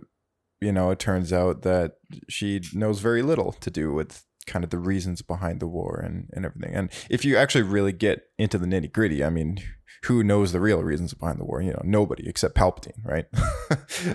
you 0.59 0.71
know 0.71 0.89
it 0.89 0.97
turns 0.97 1.31
out 1.31 1.61
that 1.61 1.97
she 2.27 2.59
knows 2.73 2.99
very 2.99 3.21
little 3.21 3.51
to 3.51 3.69
do 3.69 3.93
with 3.93 4.25
kind 4.47 4.63
of 4.63 4.71
the 4.71 4.79
reasons 4.79 5.21
behind 5.21 5.59
the 5.59 5.67
war 5.67 6.01
and, 6.03 6.29
and 6.33 6.43
everything. 6.43 6.73
And 6.73 6.89
if 7.09 7.23
you 7.23 7.37
actually 7.37 7.61
really 7.61 7.93
get 7.93 8.23
into 8.39 8.57
the 8.57 8.65
nitty 8.65 8.91
gritty, 8.91 9.23
I 9.23 9.29
mean, 9.29 9.59
who 10.03 10.23
knows 10.23 10.51
the 10.51 10.59
real 10.59 10.83
reasons 10.83 11.13
behind 11.13 11.39
the 11.39 11.45
war? 11.45 11.61
You 11.61 11.71
know, 11.71 11.81
nobody 11.83 12.27
except 12.27 12.55
Palpatine, 12.55 13.05
right? 13.05 13.25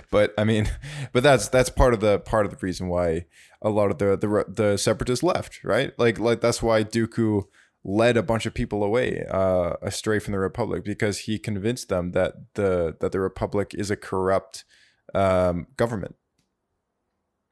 but 0.11 0.33
I 0.37 0.43
mean, 0.43 0.69
but 1.13 1.23
that's 1.23 1.47
that's 1.47 1.69
part 1.69 1.93
of 1.93 1.99
the 1.99 2.19
part 2.19 2.45
of 2.45 2.51
the 2.51 2.57
reason 2.61 2.87
why 2.87 3.25
a 3.61 3.69
lot 3.69 3.91
of 3.91 3.97
the 3.97 4.17
the 4.17 4.45
the 4.47 4.77
separatists 4.77 5.23
left, 5.23 5.63
right? 5.63 5.97
Like 5.97 6.19
like 6.19 6.41
that's 6.41 6.61
why 6.61 6.83
Dooku 6.83 7.43
led 7.83 8.17
a 8.17 8.23
bunch 8.23 8.45
of 8.45 8.53
people 8.53 8.83
away 8.83 9.25
uh, 9.31 9.73
astray 9.81 10.19
from 10.19 10.33
the 10.33 10.39
Republic 10.39 10.83
because 10.83 11.19
he 11.19 11.39
convinced 11.39 11.89
them 11.89 12.11
that 12.11 12.33
the 12.55 12.95
that 12.99 13.11
the 13.11 13.19
Republic 13.19 13.73
is 13.73 13.89
a 13.89 13.95
corrupt 13.95 14.65
um, 15.15 15.67
government. 15.77 16.15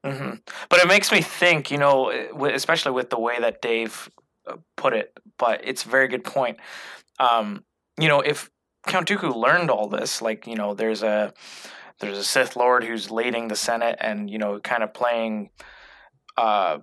Mm-hmm. 0.06 0.36
But 0.70 0.80
it 0.80 0.88
makes 0.88 1.12
me 1.12 1.22
think, 1.22 1.72
you 1.72 1.80
know, 1.80 2.12
especially 2.54 2.92
with 2.92 3.10
the 3.10 3.20
way 3.20 3.40
that 3.40 3.62
Dave 3.62 4.10
uh, 4.48 4.58
put 4.78 4.94
it. 4.94 5.18
But 5.40 5.62
it's 5.64 5.84
a 5.84 5.90
very 5.90 6.08
good 6.08 6.24
point. 6.24 6.58
Um, 7.20 7.64
you 8.00 8.08
know, 8.08 8.22
if 8.22 8.50
Count 8.88 9.08
Dooku 9.08 9.36
learned 9.36 9.70
all 9.70 9.88
this, 9.88 10.22
like 10.22 10.48
you 10.48 10.56
know, 10.56 10.74
there's 10.74 11.04
a 11.04 11.34
there's 12.00 12.18
a 12.18 12.24
Sith 12.24 12.56
Lord 12.56 12.84
who's 12.84 13.12
leading 13.12 13.48
the 13.48 13.56
Senate, 13.56 13.98
and 14.00 14.30
you 14.30 14.38
know, 14.38 14.60
kind 14.60 14.84
of 14.84 14.94
playing, 14.94 15.50
uh, 16.38 16.80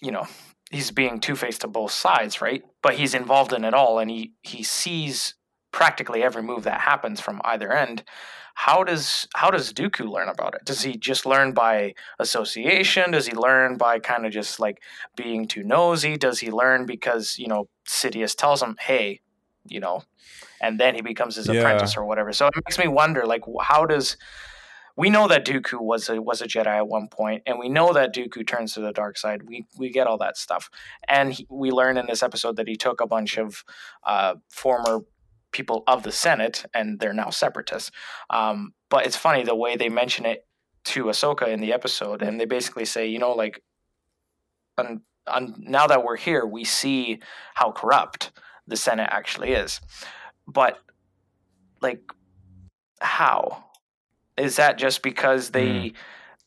you 0.00 0.12
know, 0.12 0.26
he's 0.70 0.90
being 0.90 1.20
two 1.20 1.36
faced 1.36 1.62
to 1.62 1.68
both 1.68 1.90
sides, 1.92 2.40
right? 2.40 2.62
But 2.82 2.94
he's 2.94 3.14
involved 3.14 3.52
in 3.52 3.64
it 3.64 3.74
all, 3.74 3.98
and 3.98 4.10
he 4.10 4.32
he 4.42 4.62
sees 4.62 5.34
practically 5.72 6.22
every 6.22 6.42
move 6.42 6.64
that 6.64 6.82
happens 6.82 7.20
from 7.20 7.40
either 7.44 7.72
end. 7.72 8.04
How 8.54 8.84
does 8.84 9.26
how 9.34 9.50
does 9.50 9.72
Dooku 9.72 10.08
learn 10.08 10.28
about 10.28 10.54
it? 10.54 10.64
Does 10.64 10.82
he 10.82 10.96
just 10.96 11.26
learn 11.26 11.52
by 11.52 11.94
association? 12.18 13.10
Does 13.10 13.26
he 13.26 13.34
learn 13.34 13.76
by 13.76 13.98
kind 13.98 14.26
of 14.26 14.32
just 14.32 14.60
like 14.60 14.82
being 15.16 15.48
too 15.48 15.64
nosy? 15.64 16.16
Does 16.16 16.40
he 16.40 16.50
learn 16.50 16.86
because 16.86 17.38
you 17.38 17.48
know 17.48 17.68
Sidious 17.88 18.36
tells 18.36 18.62
him, 18.62 18.76
"Hey, 18.78 19.20
you 19.66 19.80
know, 19.80 20.02
and 20.62 20.80
then 20.80 20.94
he 20.94 21.02
becomes 21.02 21.36
his 21.36 21.48
yeah. 21.48 21.60
apprentice 21.60 21.96
or 21.96 22.06
whatever. 22.06 22.32
So 22.32 22.46
it 22.46 22.54
makes 22.56 22.78
me 22.78 22.88
wonder, 22.88 23.26
like, 23.26 23.42
how 23.60 23.84
does 23.84 24.16
we 24.96 25.10
know 25.10 25.26
that 25.28 25.46
Dooku 25.46 25.80
was 25.80 26.08
a 26.08 26.20
was 26.20 26.42
a 26.42 26.46
Jedi 26.46 26.66
at 26.66 26.86
one 26.86 27.08
point, 27.08 27.42
and 27.46 27.58
we 27.58 27.68
know 27.68 27.92
that 27.92 28.14
Dooku 28.14 28.46
turns 28.46 28.74
to 28.74 28.80
the 28.80 28.92
dark 28.92 29.16
side. 29.16 29.42
We 29.42 29.66
we 29.78 29.90
get 29.90 30.06
all 30.06 30.18
that 30.18 30.36
stuff, 30.36 30.70
and 31.08 31.32
he, 31.32 31.46
we 31.50 31.70
learn 31.70 31.96
in 31.96 32.06
this 32.06 32.22
episode 32.22 32.56
that 32.56 32.68
he 32.68 32.76
took 32.76 33.00
a 33.00 33.06
bunch 33.06 33.38
of 33.38 33.64
uh, 34.06 34.34
former 34.48 35.00
people 35.50 35.82
of 35.86 36.02
the 36.02 36.12
Senate, 36.12 36.64
and 36.74 37.00
they're 37.00 37.14
now 37.14 37.30
separatists. 37.30 37.90
Um, 38.30 38.72
but 38.90 39.06
it's 39.06 39.16
funny 39.16 39.44
the 39.44 39.54
way 39.54 39.76
they 39.76 39.88
mention 39.88 40.26
it 40.26 40.46
to 40.84 41.04
Ahsoka 41.04 41.48
in 41.48 41.60
the 41.60 41.72
episode, 41.72 42.22
and 42.22 42.40
they 42.40 42.46
basically 42.46 42.84
say, 42.84 43.06
you 43.06 43.18
know, 43.18 43.32
like, 43.32 43.62
and, 44.78 45.00
and 45.26 45.54
now 45.58 45.86
that 45.86 46.04
we're 46.04 46.16
here, 46.16 46.44
we 46.44 46.64
see 46.64 47.20
how 47.54 47.70
corrupt 47.70 48.32
the 48.66 48.76
Senate 48.76 49.08
actually 49.10 49.52
is 49.52 49.80
but 50.46 50.78
like 51.80 52.02
how? 53.00 53.64
Is 54.36 54.56
that 54.56 54.78
just 54.78 55.02
because 55.02 55.50
they 55.50 55.66
mm. 55.66 55.94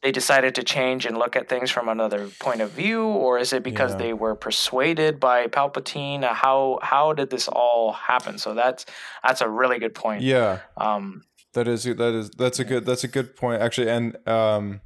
they 0.02 0.12
decided 0.12 0.56
to 0.56 0.64
change 0.64 1.06
and 1.06 1.18
look 1.18 1.36
at 1.36 1.48
things 1.48 1.70
from 1.70 1.88
another 1.90 2.30
point 2.40 2.62
of 2.62 2.72
view 2.72 3.04
or 3.04 3.38
is 3.38 3.54
it 3.54 3.64
because 3.64 3.92
yeah. 3.92 3.98
they 3.98 4.14
were 4.14 4.36
persuaded 4.36 5.20
by 5.20 5.48
palpatine? 5.48 6.24
How 6.24 6.80
how 6.82 7.14
did 7.14 7.30
this 7.30 7.48
all 7.48 7.94
happen? 7.94 8.38
So 8.38 8.54
that's 8.54 8.86
that's 9.24 9.42
a 9.42 9.50
really 9.50 9.80
good 9.80 9.94
point. 9.94 10.22
Yeah. 10.22 10.60
Um 10.78 11.24
that 11.56 11.68
is 11.68 11.84
that 11.86 12.14
is 12.14 12.30
that's 12.32 12.60
a 12.60 12.64
good 12.64 12.86
that's 12.86 13.04
a 13.04 13.08
good 13.08 13.36
point 13.36 13.62
actually 13.62 13.90
and 13.90 14.16
um 14.28 14.82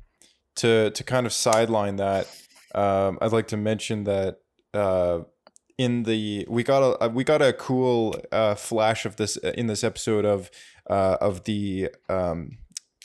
to 0.56 0.92
to 0.92 1.04
kind 1.04 1.26
of 1.26 1.34
sideline 1.34 1.98
that 1.98 2.28
um 2.76 3.18
i'd 3.22 3.32
like 3.32 3.48
to 3.48 3.58
mention 3.58 4.04
that 4.06 4.38
uh 4.74 5.20
in 5.80 6.04
the 6.04 6.46
we 6.50 6.62
got 6.62 6.98
a 7.00 7.08
we 7.08 7.24
got 7.24 7.42
a 7.42 7.54
cool 7.54 8.14
uh, 8.34 8.54
flash 8.54 9.06
of 9.06 9.16
this 9.16 9.38
in 9.38 9.68
this 9.68 9.82
episode 9.82 10.26
of 10.26 10.52
uh, 10.90 11.16
of 11.22 11.46
the 11.46 11.90
um, 12.10 12.58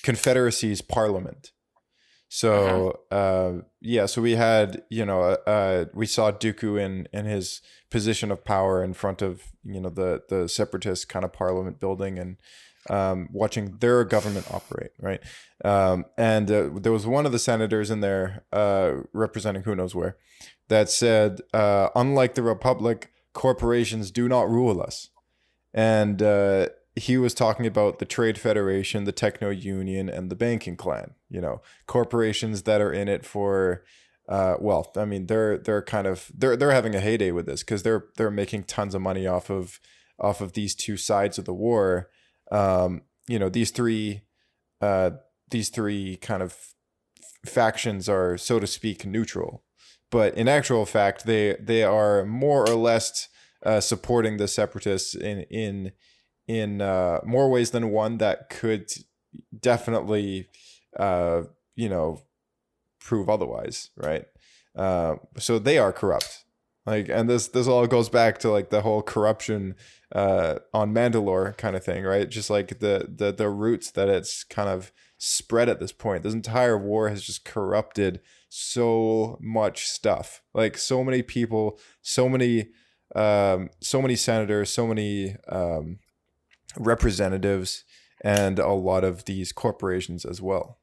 Confederacy's 0.03 0.83
parliament. 0.83 1.53
So 2.29 3.05
uh-huh. 3.13 3.17
uh, 3.17 3.53
yeah, 3.81 4.07
so 4.07 4.21
we 4.21 4.33
had 4.33 4.83
you 4.91 5.07
know 5.07 5.23
uh, 5.23 5.37
uh, 5.47 5.85
we 5.95 6.05
saw 6.05 6.33
Dooku 6.33 6.81
in 6.81 7.07
in 7.13 7.27
his 7.27 7.63
position 7.93 8.33
of 8.33 8.45
power 8.45 8.83
in 8.83 8.93
front 8.93 9.23
of 9.23 9.45
you 9.63 9.81
know 9.81 9.91
the 9.91 10.23
the 10.29 10.49
separatist 10.49 11.09
kind 11.09 11.25
of 11.25 11.33
parliament 11.33 11.79
building 11.79 12.19
and 12.19 12.39
um, 12.91 13.29
watching 13.33 13.77
their 13.79 14.05
government 14.05 14.47
operate, 14.51 14.91
right? 15.01 15.21
Um, 15.65 16.05
and 16.17 16.51
uh, 16.51 16.71
there 16.75 16.93
was 16.93 17.07
one 17.07 17.27
of 17.27 17.33
the 17.33 17.39
senators 17.39 17.91
in 17.91 18.01
there 18.01 18.45
uh, 18.53 18.93
representing 19.13 19.63
who 19.63 19.75
knows 19.75 19.95
where, 19.95 20.17
that 20.69 20.89
said, 20.91 21.41
uh, 21.53 21.89
unlike 21.95 22.35
the 22.35 22.43
Republic, 22.43 23.11
corporations 23.33 24.11
do 24.11 24.29
not 24.29 24.49
rule 24.49 24.81
us. 24.81 25.11
And 25.73 26.23
uh, 26.23 26.69
he 26.97 27.19
was 27.19 27.35
talking 27.35 27.67
about 27.67 27.99
the 27.99 28.05
Trade 28.05 28.39
Federation, 28.39 29.05
the 29.05 29.13
Techno 29.13 29.51
Union, 29.51 30.09
and 30.09 30.31
the 30.31 30.37
banking 30.37 30.77
clan. 30.77 31.15
You 31.29 31.41
know, 31.41 31.63
corporations 31.87 32.63
that 32.63 32.81
are 32.81 32.93
in 32.93 33.09
it 33.09 33.27
for, 33.27 33.85
uh, 34.29 34.55
well, 34.61 34.93
I 34.97 35.05
mean, 35.05 35.27
they're 35.27 35.59
they're 35.59 35.83
kind 35.83 36.07
of 36.07 36.31
they're 36.35 36.57
they're 36.57 36.71
having 36.71 36.95
a 36.95 37.01
heyday 37.01 37.33
with 37.33 37.47
this 37.47 37.63
because 37.63 37.83
they're 37.83 38.05
they're 38.17 38.31
making 38.31 38.65
tons 38.65 38.95
of 38.95 39.03
money 39.03 39.27
off 39.27 39.51
of 39.51 39.81
off 40.21 40.41
of 40.41 40.53
these 40.53 40.75
two 40.75 40.97
sides 40.97 41.39
of 41.39 41.45
the 41.45 41.55
war. 41.55 42.09
Um, 42.51 43.03
you 43.29 43.39
know, 43.39 43.49
these 43.49 43.71
three, 43.71 44.23
uh, 44.81 45.11
these 45.51 45.69
three 45.69 46.17
kind 46.17 46.43
of 46.43 46.57
factions 47.47 48.09
are, 48.09 48.37
so 48.37 48.59
to 48.59 48.67
speak, 48.67 49.07
neutral 49.07 49.65
but 50.15 50.35
in 50.37 50.47
actual 50.47 50.87
fact, 50.87 51.27
they 51.27 51.57
they 51.61 51.83
are 51.83 52.25
more 52.25 52.61
or 52.61 52.77
less 52.77 53.29
uh, 53.67 53.81
supporting 53.81 54.37
the 54.37 54.47
separatists 54.47 55.17
in 55.17 55.41
in 55.51 55.91
in 56.47 56.81
uh, 56.81 57.19
more 57.25 57.51
ways 57.51 57.73
than 57.73 57.91
one 57.91 58.19
that 58.19 58.49
could 58.49 58.93
definitely 59.59 60.47
uh, 61.01 61.43
you 61.75 61.89
know 61.89 62.23
prove 63.01 63.29
otherwise, 63.29 63.91
right? 63.97 64.27
Uh, 64.77 65.17
so 65.37 65.59
they 65.59 65.79
are 65.79 65.93
corrupt. 65.93 66.44
Like, 66.87 67.09
and 67.09 67.29
this 67.31 67.49
this 67.49 67.67
all 67.67 67.87
goes 67.87 68.09
back 68.09 68.39
to 68.39 68.51
like 68.51 68.71
the 68.71 68.83
whole 68.83 69.03
corruption 69.03 69.75
uh, 70.15 70.57
on 70.73 70.93
Mandalore 70.95 71.57
kind 71.57 71.77
of 71.77 71.85
thing, 71.85 72.05
right? 72.05 72.29
Just 72.29 72.51
like 72.51 72.81
the 72.81 73.09
the 73.15 73.33
the 73.33 73.49
roots 73.49 73.91
that 73.93 74.09
it's 74.09 74.45
kind 74.45 74.69
of 74.69 74.93
spread 75.17 75.69
at 75.69 75.81
this 75.81 75.93
point. 75.93 76.23
This 76.23 76.35
entire 76.35 76.77
war 76.77 77.09
has 77.09 77.23
just 77.23 77.45
corrupted 77.45 78.21
so 78.51 79.39
much 79.41 79.87
stuff. 79.87 80.43
Like 80.53 80.77
so 80.77 81.03
many 81.03 81.23
people, 81.23 81.79
so 82.03 82.29
many 82.29 82.69
um, 83.15 83.71
so 83.81 84.03
many 84.03 84.17
senators, 84.17 84.71
so 84.71 84.87
many 84.87 85.37
um, 85.49 86.01
representatives, 86.77 87.85
and 88.21 88.59
a 88.59 88.73
lot 88.73 89.05
of 89.05 89.25
these 89.25 89.53
corporations 89.53 90.25
as 90.25 90.43
well. 90.43 90.79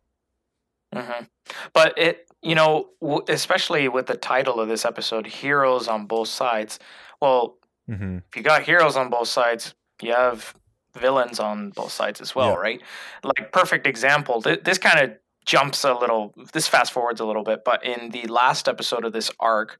Mm-hmm. 0.93 1.25
But 1.73 1.97
it, 1.97 2.27
you 2.41 2.55
know, 2.55 2.89
especially 3.27 3.87
with 3.87 4.07
the 4.07 4.17
title 4.17 4.59
of 4.59 4.67
this 4.67 4.85
episode, 4.85 5.27
"Heroes 5.27 5.87
on 5.87 6.05
Both 6.05 6.29
Sides." 6.29 6.79
Well, 7.21 7.57
mm-hmm. 7.89 8.17
if 8.29 8.35
you 8.35 8.43
got 8.43 8.63
heroes 8.63 8.95
on 8.97 9.09
both 9.09 9.27
sides, 9.27 9.75
you 10.01 10.13
have 10.13 10.55
villains 10.97 11.39
on 11.39 11.69
both 11.69 11.91
sides 11.91 12.19
as 12.19 12.35
well, 12.35 12.51
yeah. 12.51 12.55
right? 12.55 12.81
Like 13.23 13.51
perfect 13.51 13.87
example. 13.87 14.41
Th- 14.41 14.63
this 14.63 14.77
kind 14.77 14.99
of 14.99 15.17
jumps 15.45 15.83
a 15.83 15.93
little 15.93 16.33
this 16.53 16.67
fast 16.67 16.91
forwards 16.91 17.19
a 17.19 17.25
little 17.25 17.43
bit 17.43 17.63
but 17.65 17.83
in 17.83 18.09
the 18.11 18.27
last 18.27 18.67
episode 18.67 19.03
of 19.03 19.13
this 19.13 19.31
arc 19.39 19.79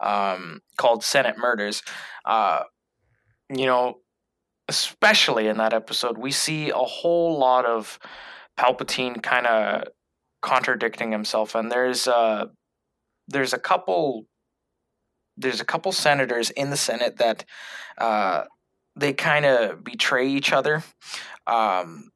um, 0.00 0.60
called 0.78 1.02
senate 1.02 1.36
murders 1.36 1.82
uh, 2.24 2.62
you 3.48 3.66
know 3.66 3.98
especially 4.68 5.48
in 5.48 5.56
that 5.56 5.72
episode 5.72 6.16
we 6.16 6.30
see 6.30 6.70
a 6.70 6.76
whole 6.76 7.38
lot 7.38 7.66
of 7.66 7.98
palpatine 8.56 9.20
kind 9.20 9.46
of 9.46 9.84
contradicting 10.42 11.12
himself 11.12 11.54
and 11.54 11.70
there's 11.70 12.08
uh 12.08 12.46
there's 13.28 13.52
a 13.52 13.58
couple 13.58 14.26
there's 15.36 15.60
a 15.60 15.64
couple 15.64 15.92
senators 15.92 16.50
in 16.50 16.70
the 16.70 16.76
senate 16.76 17.18
that 17.18 17.44
uh 17.98 18.44
they 18.96 19.12
kind 19.12 19.44
of 19.44 19.82
betray 19.84 20.28
each 20.28 20.52
other 20.52 20.82
um, 21.46 22.10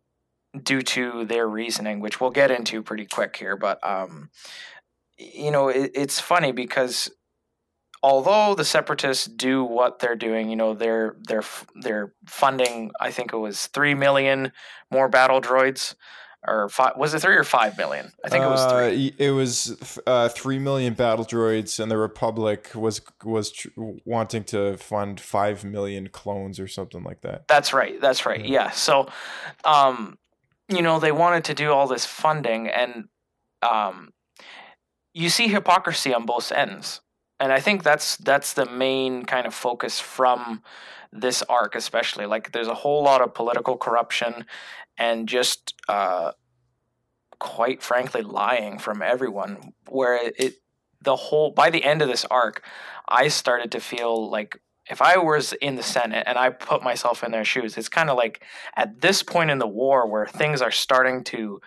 due 0.62 0.82
to 0.82 1.24
their 1.24 1.48
reasoning, 1.48 2.00
which 2.00 2.20
we'll 2.20 2.30
get 2.30 2.50
into 2.50 2.82
pretty 2.82 3.06
quick 3.06 3.36
here. 3.36 3.56
But 3.56 3.84
um, 3.86 4.30
you 5.18 5.50
know, 5.50 5.68
it, 5.68 5.92
it's 5.94 6.20
funny 6.20 6.52
because 6.52 7.10
although 8.02 8.54
the 8.54 8.64
separatists 8.64 9.26
do 9.26 9.64
what 9.64 9.98
they're 9.98 10.16
doing, 10.16 10.48
you 10.50 10.56
know, 10.56 10.74
they're 10.74 11.16
they're 11.26 11.44
they're 11.74 12.12
funding. 12.26 12.92
I 13.00 13.10
think 13.10 13.32
it 13.32 13.38
was 13.38 13.66
three 13.66 13.94
million 13.94 14.52
more 14.90 15.08
battle 15.08 15.40
droids 15.40 15.94
or 16.46 16.68
five, 16.68 16.92
was 16.96 17.14
it 17.14 17.20
three 17.20 17.36
or 17.36 17.44
five 17.44 17.76
million? 17.78 18.12
I 18.24 18.28
think 18.28 18.44
it 18.44 18.48
was 18.48 18.64
three. 18.72 19.08
Uh, 19.08 19.12
it 19.18 19.30
was 19.30 20.00
uh, 20.06 20.28
three 20.28 20.58
million 20.58 20.94
battle 20.94 21.24
droids, 21.24 21.80
and 21.80 21.90
the 21.90 21.96
Republic 21.96 22.70
was 22.74 23.00
was 23.24 23.52
tr- 23.52 23.68
wanting 24.04 24.44
to 24.44 24.76
fund 24.76 25.20
five 25.20 25.64
million 25.64 26.08
clones 26.08 26.60
or 26.60 26.68
something 26.68 27.02
like 27.02 27.22
that. 27.22 27.48
That's 27.48 27.72
right. 27.72 28.00
That's 28.00 28.26
right. 28.26 28.44
Yeah. 28.44 28.70
So, 28.70 29.08
um, 29.64 30.18
you 30.68 30.82
know, 30.82 30.98
they 30.98 31.12
wanted 31.12 31.44
to 31.44 31.54
do 31.54 31.72
all 31.72 31.86
this 31.86 32.04
funding, 32.04 32.68
and 32.68 33.04
um, 33.62 34.10
you 35.12 35.28
see 35.28 35.48
hypocrisy 35.48 36.14
on 36.14 36.26
both 36.26 36.52
ends, 36.52 37.00
and 37.40 37.52
I 37.52 37.60
think 37.60 37.82
that's 37.82 38.16
that's 38.16 38.54
the 38.54 38.66
main 38.66 39.24
kind 39.24 39.46
of 39.46 39.54
focus 39.54 40.00
from 40.00 40.62
this 41.12 41.42
arc, 41.44 41.76
especially. 41.76 42.26
Like, 42.26 42.50
there's 42.50 42.66
a 42.66 42.74
whole 42.74 43.04
lot 43.04 43.20
of 43.22 43.34
political 43.34 43.76
corruption 43.76 44.46
and 44.98 45.28
just 45.28 45.74
uh, 45.88 46.32
quite 47.38 47.82
frankly 47.82 48.22
lying 48.22 48.78
from 48.78 49.02
everyone 49.02 49.72
where 49.88 50.14
it, 50.14 50.34
it 50.38 50.54
the 51.02 51.16
whole 51.16 51.50
by 51.50 51.68
the 51.68 51.84
end 51.84 52.00
of 52.00 52.08
this 52.08 52.24
arc 52.30 52.64
i 53.08 53.28
started 53.28 53.70
to 53.72 53.80
feel 53.80 54.30
like 54.30 54.58
if 54.88 55.02
i 55.02 55.16
was 55.18 55.52
in 55.54 55.74
the 55.74 55.82
senate 55.82 56.24
and 56.26 56.38
i 56.38 56.48
put 56.48 56.82
myself 56.82 57.22
in 57.22 57.32
their 57.32 57.44
shoes 57.44 57.76
it's 57.76 57.88
kind 57.90 58.08
of 58.08 58.16
like 58.16 58.42
at 58.76 59.00
this 59.02 59.22
point 59.22 59.50
in 59.50 59.58
the 59.58 59.66
war 59.66 60.08
where 60.08 60.26
things 60.26 60.62
are 60.62 60.70
starting 60.70 61.22
to 61.24 61.60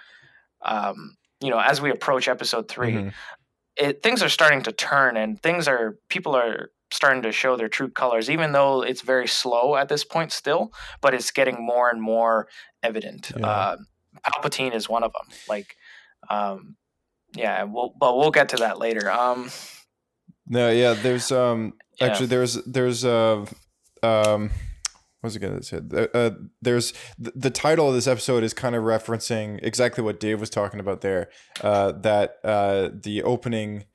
um, 0.64 1.16
you 1.42 1.50
know 1.52 1.60
as 1.60 1.80
we 1.82 1.92
approach 1.92 2.28
episode 2.28 2.68
3 2.68 2.94
Mhm. 2.94 3.14
it 3.76 4.02
things 4.02 4.24
are 4.24 4.30
starting 4.30 4.64
to 4.64 4.72
turn 4.72 5.18
and 5.18 5.40
things 5.44 5.68
are 5.68 5.98
people 6.10 6.36
are 6.36 6.72
starting 6.92 7.22
to 7.22 7.32
show 7.32 7.56
their 7.58 7.68
true 7.70 7.90
colors 7.90 8.30
even 8.30 8.52
though 8.54 8.82
it's 8.82 9.02
very 9.02 9.28
slow 9.28 9.76
at 9.76 9.90
this 9.90 10.04
point 10.04 10.32
still 10.32 10.72
but 11.02 11.14
it's 11.14 11.32
getting 11.32 11.58
more 11.66 11.90
and 11.90 12.02
more 12.02 12.48
evident 12.84 13.32
Yeah. 13.38 13.46
uh, 13.48 13.78
palpatine 14.26 14.74
is 14.74 14.88
one 14.90 15.04
of 15.04 15.12
them 15.14 15.28
like 15.50 15.76
um 16.30 16.76
yeah 17.36 17.64
we'll 17.64 17.94
but 18.00 18.18
we'll 18.18 18.32
get 18.32 18.50
to 18.50 18.58
that 18.58 18.80
later 18.80 19.12
um 19.12 19.50
No, 20.48 20.70
yeah, 20.72 20.94
there's 20.94 21.32
um 21.32 21.74
Yeah. 22.00 22.08
actually 22.08 22.28
there's 22.28 22.54
there's 22.66 23.04
uh 23.04 23.46
um 24.02 24.50
what 25.20 25.30
was 25.30 25.36
I 25.36 25.40
gonna 25.40 25.64
say? 25.64 25.80
Uh, 25.94 26.08
uh, 26.14 26.30
there's 26.62 26.94
the, 27.18 27.32
the 27.36 27.50
title 27.50 27.90
of 27.90 27.96
this 27.96 28.08
episode 28.08 28.44
is 28.44 28.54
kind 28.54 28.76
of 28.76 28.84
referencing 28.84 29.60
exactly 29.64 30.04
what 30.04 30.20
Dave 30.20 30.40
was 30.40 30.50
talking 30.52 30.80
about 30.80 31.02
there. 31.02 31.30
Uh, 31.62 31.92
that 31.92 32.38
uh, 32.44 32.90
the 32.94 33.24
opening 33.24 33.86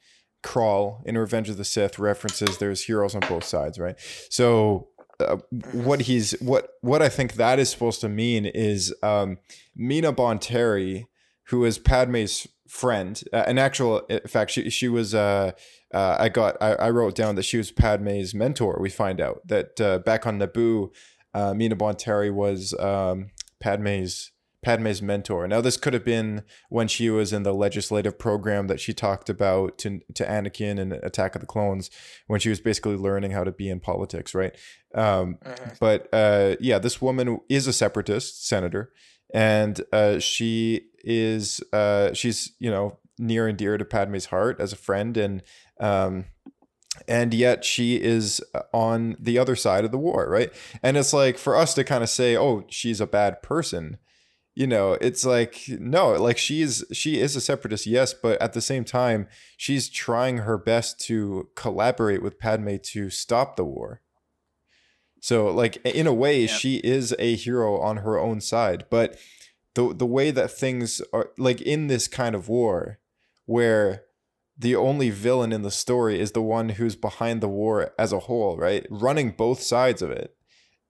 crawl 0.42 1.02
in 1.06 1.16
Revenge 1.16 1.48
of 1.48 1.56
the 1.56 1.64
Sith 1.64 1.98
references 1.98 2.58
there's 2.58 2.84
heroes 2.84 3.14
on 3.14 3.20
both 3.28 3.44
sides, 3.44 3.78
right? 3.78 3.96
So 4.30 4.88
uh, 5.20 5.36
what 5.72 6.02
he's 6.02 6.32
what 6.40 6.68
what 6.80 7.02
I 7.02 7.08
think 7.08 7.34
that 7.34 7.58
is 7.58 7.70
supposed 7.70 8.00
to 8.00 8.08
mean 8.08 8.46
is 8.46 8.94
um, 9.02 9.38
Mina 9.76 10.12
Bonteri, 10.12 11.06
who 11.44 11.64
is 11.64 11.78
Padme's 11.78 12.48
friend. 12.68 13.22
Uh, 13.32 13.44
in 13.46 13.58
actual 13.58 14.00
in 14.08 14.20
fact, 14.20 14.50
she 14.50 14.70
she 14.70 14.88
was. 14.88 15.14
Uh, 15.14 15.52
uh, 15.94 16.16
I 16.18 16.30
got 16.30 16.56
I, 16.60 16.72
I 16.74 16.90
wrote 16.90 17.14
down 17.14 17.34
that 17.34 17.44
she 17.44 17.58
was 17.58 17.70
Padme's 17.70 18.34
mentor. 18.34 18.78
We 18.80 18.90
find 18.90 19.20
out 19.20 19.46
that 19.46 19.80
uh, 19.80 19.98
back 19.98 20.26
on 20.26 20.38
Naboo, 20.38 20.90
uh, 21.34 21.54
Mina 21.54 21.76
Bonteri 21.76 22.32
was 22.32 22.74
um, 22.80 23.30
Padme's 23.60 24.31
Padme's 24.62 25.02
mentor. 25.02 25.48
Now 25.48 25.60
this 25.60 25.76
could 25.76 25.92
have 25.92 26.04
been 26.04 26.42
when 26.68 26.86
she 26.86 27.10
was 27.10 27.32
in 27.32 27.42
the 27.42 27.52
legislative 27.52 28.18
program 28.18 28.68
that 28.68 28.80
she 28.80 28.92
talked 28.92 29.28
about 29.28 29.76
to 29.78 30.00
to 30.14 30.24
Anakin 30.24 30.78
and 30.78 30.92
Attack 30.92 31.34
of 31.34 31.40
the 31.40 31.46
Clones, 31.46 31.90
when 32.28 32.40
she 32.40 32.48
was 32.48 32.60
basically 32.60 32.96
learning 32.96 33.32
how 33.32 33.44
to 33.44 33.52
be 33.52 33.68
in 33.68 33.80
politics, 33.80 34.34
right? 34.34 34.56
Um, 34.94 35.38
But 35.80 36.08
uh, 36.12 36.56
yeah, 36.60 36.78
this 36.78 37.02
woman 37.02 37.40
is 37.48 37.66
a 37.66 37.72
separatist 37.72 38.46
senator, 38.46 38.92
and 39.34 39.80
uh, 39.92 40.18
she 40.20 40.88
is 41.02 41.60
uh, 41.72 42.12
she's 42.12 42.52
you 42.60 42.70
know 42.70 42.98
near 43.18 43.48
and 43.48 43.58
dear 43.58 43.78
to 43.78 43.84
Padme's 43.84 44.26
heart 44.26 44.60
as 44.60 44.72
a 44.72 44.76
friend, 44.76 45.16
and 45.16 45.42
um, 45.80 46.26
and 47.08 47.34
yet 47.34 47.64
she 47.64 47.96
is 47.96 48.40
on 48.72 49.16
the 49.18 49.38
other 49.38 49.56
side 49.56 49.84
of 49.84 49.90
the 49.90 49.98
war, 49.98 50.28
right? 50.28 50.52
And 50.82 50.96
it's 50.96 51.12
like 51.12 51.38
for 51.38 51.56
us 51.56 51.74
to 51.74 51.84
kind 51.84 52.02
of 52.02 52.10
say, 52.10 52.36
oh, 52.36 52.64
she's 52.68 53.00
a 53.00 53.06
bad 53.06 53.42
person 53.42 53.98
you 54.54 54.66
know 54.66 54.98
it's 55.00 55.24
like 55.24 55.64
no 55.68 56.12
like 56.12 56.36
she's 56.36 56.84
she 56.92 57.18
is 57.18 57.34
a 57.34 57.40
separatist 57.40 57.86
yes 57.86 58.12
but 58.12 58.40
at 58.40 58.52
the 58.52 58.60
same 58.60 58.84
time 58.84 59.26
she's 59.56 59.88
trying 59.88 60.38
her 60.38 60.58
best 60.58 61.00
to 61.00 61.48
collaborate 61.54 62.22
with 62.22 62.38
padme 62.38 62.76
to 62.82 63.10
stop 63.10 63.56
the 63.56 63.64
war. 63.64 64.00
So 65.20 65.46
like 65.46 65.76
in 65.86 66.06
a 66.06 66.12
way 66.12 66.46
she 66.46 66.76
is 66.78 67.14
a 67.18 67.36
hero 67.36 67.80
on 67.80 67.98
her 67.98 68.18
own 68.18 68.40
side 68.40 68.86
but 68.90 69.16
the 69.74 69.94
the 69.94 70.06
way 70.06 70.30
that 70.30 70.50
things 70.50 71.00
are 71.12 71.30
like 71.38 71.60
in 71.62 71.86
this 71.86 72.08
kind 72.08 72.34
of 72.34 72.48
war 72.48 72.98
where 73.46 74.04
the 74.58 74.76
only 74.76 75.08
villain 75.08 75.52
in 75.52 75.62
the 75.62 75.70
story 75.70 76.20
is 76.20 76.32
the 76.32 76.42
one 76.42 76.70
who's 76.70 76.94
behind 76.94 77.40
the 77.40 77.48
war 77.48 77.92
as 77.98 78.12
a 78.12 78.20
whole 78.20 78.58
right? 78.58 78.86
Running 78.90 79.30
both 79.30 79.62
sides 79.62 80.02
of 80.02 80.10
it 80.10 80.36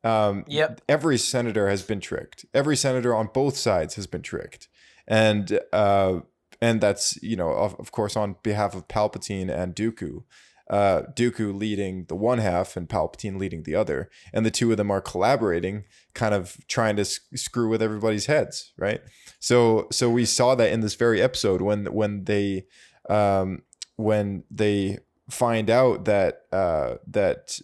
um, 0.05 0.45
Yep. 0.49 0.81
every 0.89 1.19
senator 1.19 1.69
has 1.69 1.83
been 1.83 2.01
tricked. 2.01 2.45
Every 2.55 2.77
senator 2.77 3.15
on 3.15 3.29
both 3.33 3.57
sides 3.57 3.95
has 3.97 4.07
been 4.07 4.23
tricked, 4.23 4.69
and 5.07 5.61
uh, 5.73 6.21
and 6.61 6.81
that's 6.81 7.21
you 7.23 7.37
know 7.37 7.51
of, 7.51 7.75
of 7.79 7.93
course 7.93 8.17
on 8.17 8.37
behalf 8.43 8.75
of 8.75 8.89
Palpatine 8.89 9.51
and 9.51 9.75
Dooku. 9.75 10.25
Uh, 10.71 11.03
Dooku 11.15 11.55
leading 11.59 12.05
the 12.07 12.15
one 12.17 12.39
half 12.39 12.77
and 12.77 12.89
Palpatine 12.89 13.39
leading 13.39 13.65
the 13.65 13.75
other, 13.75 14.09
and 14.33 14.47
the 14.47 14.51
two 14.51 14.71
of 14.71 14.79
them 14.79 14.91
are 14.91 15.03
collaborating, 15.03 15.85
kind 16.15 16.33
of 16.35 16.57
trying 16.67 16.97
to 16.97 17.03
s- 17.03 17.21
screw 17.35 17.69
with 17.69 17.83
everybody's 17.83 18.25
heads, 18.27 18.73
right? 18.79 19.03
So, 19.39 19.89
so 19.91 20.09
we 20.09 20.25
saw 20.25 20.55
that 20.55 20.73
in 20.73 20.81
this 20.81 20.95
very 20.95 21.21
episode 21.21 21.61
when 21.61 21.87
when 21.93 22.25
they 22.25 22.67
um, 23.11 23.63
when 23.97 24.45
they 24.51 24.99
find 25.29 25.69
out 25.69 26.07
that 26.07 26.43
uh, 26.53 26.95
that 27.09 27.59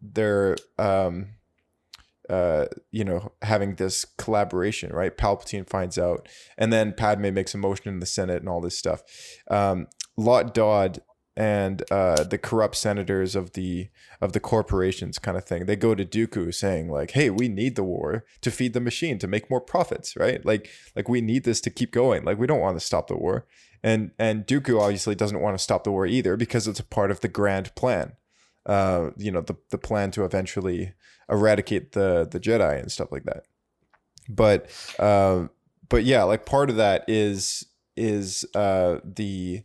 they're 0.00 0.56
um, 0.78 1.30
uh, 2.28 2.66
you 2.90 3.04
know, 3.04 3.32
having 3.42 3.74
this 3.74 4.04
collaboration, 4.18 4.92
right? 4.92 5.16
Palpatine 5.16 5.68
finds 5.68 5.98
out, 5.98 6.28
and 6.56 6.72
then 6.72 6.92
Padme 6.92 7.32
makes 7.34 7.54
a 7.54 7.58
motion 7.58 7.88
in 7.88 8.00
the 8.00 8.06
Senate 8.06 8.40
and 8.40 8.48
all 8.48 8.60
this 8.60 8.78
stuff. 8.78 9.02
Um, 9.50 9.88
Lott 10.16 10.54
Dod 10.54 11.00
and 11.36 11.82
uh, 11.90 12.22
the 12.22 12.38
corrupt 12.38 12.76
senators 12.76 13.34
of 13.34 13.52
the 13.54 13.88
of 14.20 14.32
the 14.32 14.40
corporations, 14.40 15.18
kind 15.18 15.36
of 15.36 15.44
thing. 15.44 15.66
They 15.66 15.76
go 15.76 15.94
to 15.94 16.04
Dooku 16.04 16.54
saying 16.54 16.88
like, 16.88 17.12
"Hey, 17.12 17.30
we 17.30 17.48
need 17.48 17.76
the 17.76 17.84
war 17.84 18.24
to 18.40 18.50
feed 18.50 18.72
the 18.72 18.80
machine 18.80 19.18
to 19.18 19.26
make 19.26 19.50
more 19.50 19.60
profits, 19.60 20.16
right? 20.16 20.44
Like, 20.44 20.68
like 20.94 21.08
we 21.08 21.20
need 21.20 21.44
this 21.44 21.60
to 21.62 21.70
keep 21.70 21.92
going. 21.92 22.24
Like, 22.24 22.38
we 22.38 22.46
don't 22.46 22.60
want 22.60 22.78
to 22.78 22.84
stop 22.84 23.08
the 23.08 23.16
war." 23.16 23.46
And 23.82 24.12
and 24.18 24.46
Dooku 24.46 24.80
obviously 24.80 25.14
doesn't 25.14 25.40
want 25.40 25.58
to 25.58 25.62
stop 25.62 25.84
the 25.84 25.92
war 25.92 26.06
either 26.06 26.36
because 26.36 26.68
it's 26.68 26.80
a 26.80 26.84
part 26.84 27.10
of 27.10 27.20
the 27.20 27.28
grand 27.28 27.74
plan 27.74 28.12
uh, 28.66 29.10
you 29.16 29.30
know, 29.30 29.40
the 29.40 29.56
the 29.70 29.78
plan 29.78 30.10
to 30.12 30.24
eventually 30.24 30.92
eradicate 31.28 31.92
the 31.92 32.28
the 32.30 32.40
Jedi 32.40 32.80
and 32.80 32.90
stuff 32.90 33.12
like 33.12 33.24
that. 33.24 33.44
But 34.28 34.70
uh, 34.98 35.48
but 35.88 36.04
yeah, 36.04 36.22
like 36.22 36.46
part 36.46 36.70
of 36.70 36.76
that 36.76 37.04
is 37.08 37.64
is 37.96 38.44
uh, 38.54 38.98
the 39.04 39.64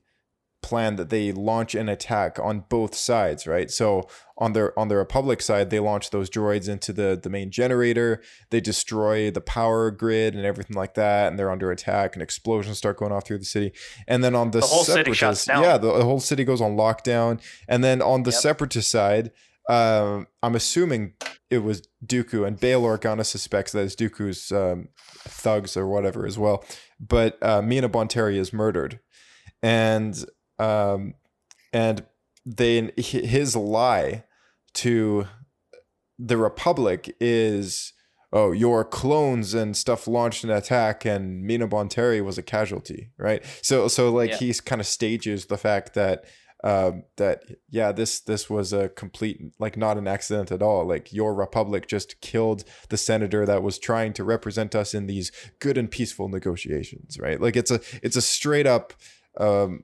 plan 0.61 0.97
that 0.97 1.09
they 1.09 1.31
launch 1.31 1.73
an 1.73 1.87
attack 1.89 2.37
on 2.37 2.65
both 2.69 2.93
sides, 2.93 3.47
right? 3.47 3.71
So 3.71 4.07
on 4.37 4.53
their 4.53 4.77
on 4.77 4.87
the 4.87 4.97
Republic 4.97 5.41
side, 5.41 5.69
they 5.69 5.79
launch 5.79 6.09
those 6.09 6.29
droids 6.29 6.67
into 6.69 6.93
the 6.93 7.19
the 7.21 7.29
main 7.29 7.51
generator. 7.51 8.21
They 8.49 8.59
destroy 8.61 9.31
the 9.31 9.41
power 9.41 9.91
grid 9.91 10.35
and 10.35 10.45
everything 10.45 10.75
like 10.75 10.93
that, 10.95 11.27
and 11.29 11.39
they're 11.39 11.51
under 11.51 11.71
attack. 11.71 12.15
And 12.15 12.21
explosions 12.23 12.77
start 12.77 12.97
going 12.97 13.11
off 13.11 13.25
through 13.25 13.39
the 13.39 13.45
city. 13.45 13.71
And 14.07 14.23
then 14.23 14.35
on 14.35 14.51
the, 14.51 14.59
The 14.59 14.67
whole 14.67 14.83
city 14.83 15.13
shuts 15.13 15.45
down. 15.45 15.63
yeah, 15.63 15.77
the, 15.77 15.97
the 15.97 16.03
whole 16.05 16.19
city 16.19 16.43
goes 16.43 16.61
on 16.61 16.75
lockdown. 16.75 17.41
And 17.67 17.83
then 17.83 18.01
on 18.01 18.23
the 18.23 18.31
separatist 18.31 18.89
side, 18.91 19.31
um, 19.69 20.27
I'm 20.41 20.55
assuming 20.55 21.13
it 21.49 21.59
was 21.59 21.87
Dooku, 22.05 22.45
and 22.45 22.59
Bail 22.59 22.83
Organa 22.83 23.25
suspects 23.25 23.71
that 23.71 23.83
it's 23.83 23.95
Dooku's 23.95 24.51
um, 24.51 24.89
thugs 25.19 25.77
or 25.77 25.87
whatever 25.87 26.25
as 26.25 26.37
well. 26.37 26.63
But 26.99 27.37
uh, 27.41 27.61
Mina 27.61 27.87
Bonteri 27.89 28.35
is 28.35 28.51
murdered, 28.51 28.99
and 29.61 30.25
um, 30.59 31.13
and 31.73 32.05
then 32.45 32.91
his 32.97 33.55
lie 33.55 34.23
to 34.75 35.27
the 36.17 36.37
Republic 36.37 37.15
is, 37.19 37.93
oh, 38.33 38.51
your 38.51 38.83
clones 38.83 39.53
and 39.53 39.75
stuff 39.75 40.07
launched 40.07 40.43
an 40.43 40.49
attack, 40.49 41.05
and 41.05 41.43
Mina 41.43 41.67
Bonteri 41.67 42.23
was 42.23 42.37
a 42.37 42.43
casualty, 42.43 43.11
right? 43.17 43.43
So 43.61 43.87
so 43.87 44.11
like 44.11 44.31
Yeah. 44.31 44.37
he's 44.37 44.61
kind 44.61 44.81
of 44.81 44.87
stages 44.87 45.45
the 45.45 45.57
fact 45.57 45.93
that 45.93 46.25
um, 46.61 47.03
that 47.15 47.43
yeah, 47.69 47.93
this 47.93 48.19
this 48.19 48.49
was 48.49 48.73
a 48.73 48.89
complete 48.89 49.39
like 49.59 49.77
not 49.77 49.97
an 49.97 50.07
accident 50.07 50.51
at 50.51 50.61
all. 50.61 50.85
Like 50.85 51.13
your 51.13 51.33
republic 51.33 51.87
just 51.87 52.19
killed 52.19 52.65
the 52.89 52.97
senator 52.97 53.45
that 53.45 53.63
was 53.63 53.79
trying 53.79 54.11
to 54.13 54.25
represent 54.25 54.75
us 54.75 54.93
in 54.93 55.07
these 55.07 55.31
good 55.59 55.77
and 55.77 55.89
peaceful 55.89 56.27
negotiations, 56.27 57.17
right? 57.17 57.39
Like 57.39 57.55
it's 57.55 57.71
a 57.71 57.79
it's 58.03 58.17
a 58.17 58.21
straight 58.21 58.67
up 58.67 58.91
um 59.39 59.83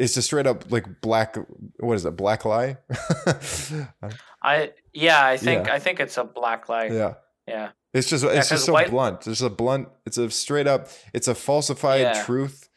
it's 0.00 0.16
a 0.16 0.22
straight 0.22 0.46
up 0.46 0.58
like 0.72 0.86
black 1.02 1.36
what 1.78 1.94
is 1.94 2.04
it 2.04 2.16
black 2.16 2.44
lie 2.44 2.76
I 4.42 4.72
yeah, 4.92 5.24
I 5.24 5.36
think 5.36 5.66
Yeah. 5.66 5.74
I 5.74 5.78
think 5.78 6.00
it's 6.00 6.16
a 6.16 6.24
black 6.24 6.68
lie. 6.68 6.86
yeah 6.86 7.14
Yeah. 7.46 7.70
it's 7.92 8.08
just 8.08 8.24
Yeah, 8.24 8.32
it's 8.38 8.48
just 8.48 8.64
so 8.66 8.72
white- 8.72 8.90
blunt 8.90 9.26
it's 9.26 9.40
a 9.42 9.50
blunt 9.50 9.88
it's 10.06 10.18
a 10.18 10.30
straight 10.30 10.66
up 10.66 10.88
it's 11.12 11.28
a 11.28 11.34
falsified 11.34 12.00
Yeah. 12.00 12.24
truth 12.24 12.68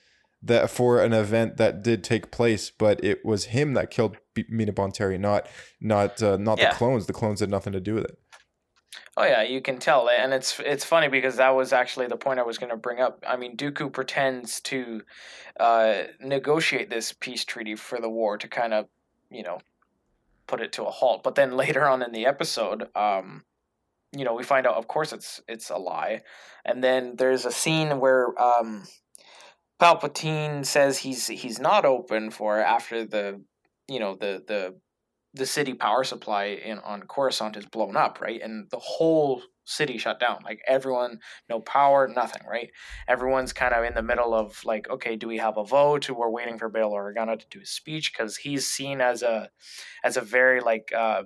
that 0.46 0.70
for 0.70 1.02
an 1.02 1.14
event 1.14 1.58
that 1.58 1.84
did 1.84 2.04
take 2.04 2.32
place 2.32 2.70
but 2.70 3.04
it 3.04 3.24
was 3.26 3.46
him 3.46 3.74
that 3.76 3.90
killed 3.92 4.18
B- 4.36 4.46
mina 4.50 4.74
bonteri 4.74 5.20
not 5.20 5.48
not 5.80 6.22
uh, 6.22 6.38
not 6.38 6.58
the 6.60 6.68
clones 6.74 7.06
the 7.06 7.14
clones 7.14 7.40
had 7.40 7.50
nothing 7.50 7.74
to 7.74 7.80
do 7.80 7.94
with 7.96 8.06
it 8.06 8.18
Oh 9.16 9.24
yeah, 9.24 9.44
you 9.44 9.62
can 9.62 9.78
tell, 9.78 10.10
and 10.10 10.34
it's 10.34 10.60
it's 10.60 10.84
funny 10.84 11.08
because 11.08 11.38
that 11.38 11.56
was 11.56 11.72
actually 11.72 12.08
the 12.08 12.18
point 12.18 12.40
I 12.40 12.44
was 12.44 12.58
going 12.58 12.72
to 12.72 12.78
bring 12.78 13.00
up. 13.00 13.24
I 13.28 13.38
mean, 13.38 13.56
Dooku 13.56 13.92
pretends 13.92 14.60
to 14.62 15.02
uh, 15.60 16.04
negotiate 16.20 16.90
this 16.90 17.14
peace 17.14 17.46
treaty 17.46 17.76
for 17.76 18.00
the 18.00 18.10
war 18.10 18.38
to 18.38 18.48
kind 18.48 18.74
of, 18.74 18.88
you 19.30 19.44
know, 19.44 19.60
put 20.48 20.62
it 20.62 20.72
to 20.74 20.84
a 20.84 20.92
halt. 20.92 21.24
But 21.24 21.36
then 21.36 21.52
later 21.58 21.88
on 21.88 22.02
in 22.02 22.12
the 22.12 22.26
episode, 22.26 22.88
um, 22.96 23.44
you 24.12 24.26
know, 24.26 24.34
we 24.34 24.44
find 24.44 24.66
out, 24.68 24.76
of 24.76 24.88
course, 24.88 25.14
it's 25.14 25.42
it's 25.48 25.70
a 25.70 25.78
lie, 25.78 26.22
and 26.66 26.84
then 26.84 27.16
there's 27.18 27.46
a 27.46 27.52
scene 27.52 28.00
where 28.00 28.40
um, 28.42 28.84
Palpatine 29.80 30.66
says 30.66 31.00
he's 31.00 31.28
he's 31.28 31.60
not 31.60 31.86
open 31.86 32.32
for 32.32 32.60
after 32.60 33.06
the, 33.06 33.42
you 33.88 34.00
know, 34.00 34.16
the 34.16 34.44
the 34.48 34.76
the 35.34 35.46
city 35.46 35.74
power 35.74 36.04
supply 36.04 36.46
in 36.46 36.80
on 36.80 37.04
Coruscant 37.04 37.58
is 37.58 37.66
blown 37.66 37.96
up, 37.96 38.22
right? 38.22 38.42
And 38.42 38.70
the 38.70 38.80
whole 38.80 39.42
city 39.66 39.98
shut 39.98 40.20
down. 40.20 40.40
Like 40.44 40.60
everyone, 40.68 41.20
no 41.50 41.60
power, 41.60 42.08
nothing, 42.08 42.44
right? 42.48 42.70
Everyone's 43.08 43.54
kind 43.54 43.74
of 43.74 43.84
in 43.84 43.94
the 43.94 44.04
middle 44.04 44.34
of 44.34 44.64
like, 44.66 44.90
okay, 44.90 45.16
do 45.16 45.28
we 45.28 45.38
have 45.38 45.58
a 45.58 45.64
vote? 45.64 46.10
We're 46.10 46.30
waiting 46.30 46.58
for 46.58 46.70
Bail 46.70 46.92
Organa 46.92 47.40
to 47.40 47.46
do 47.50 47.60
his 47.60 47.72
speech 47.72 48.14
because 48.14 48.38
he's 48.38 48.68
seen 48.68 49.02
as 49.02 49.24
a 49.24 49.50
as 50.04 50.18
a 50.18 50.22
very 50.22 50.62
like 50.62 50.92
uh, 50.96 51.24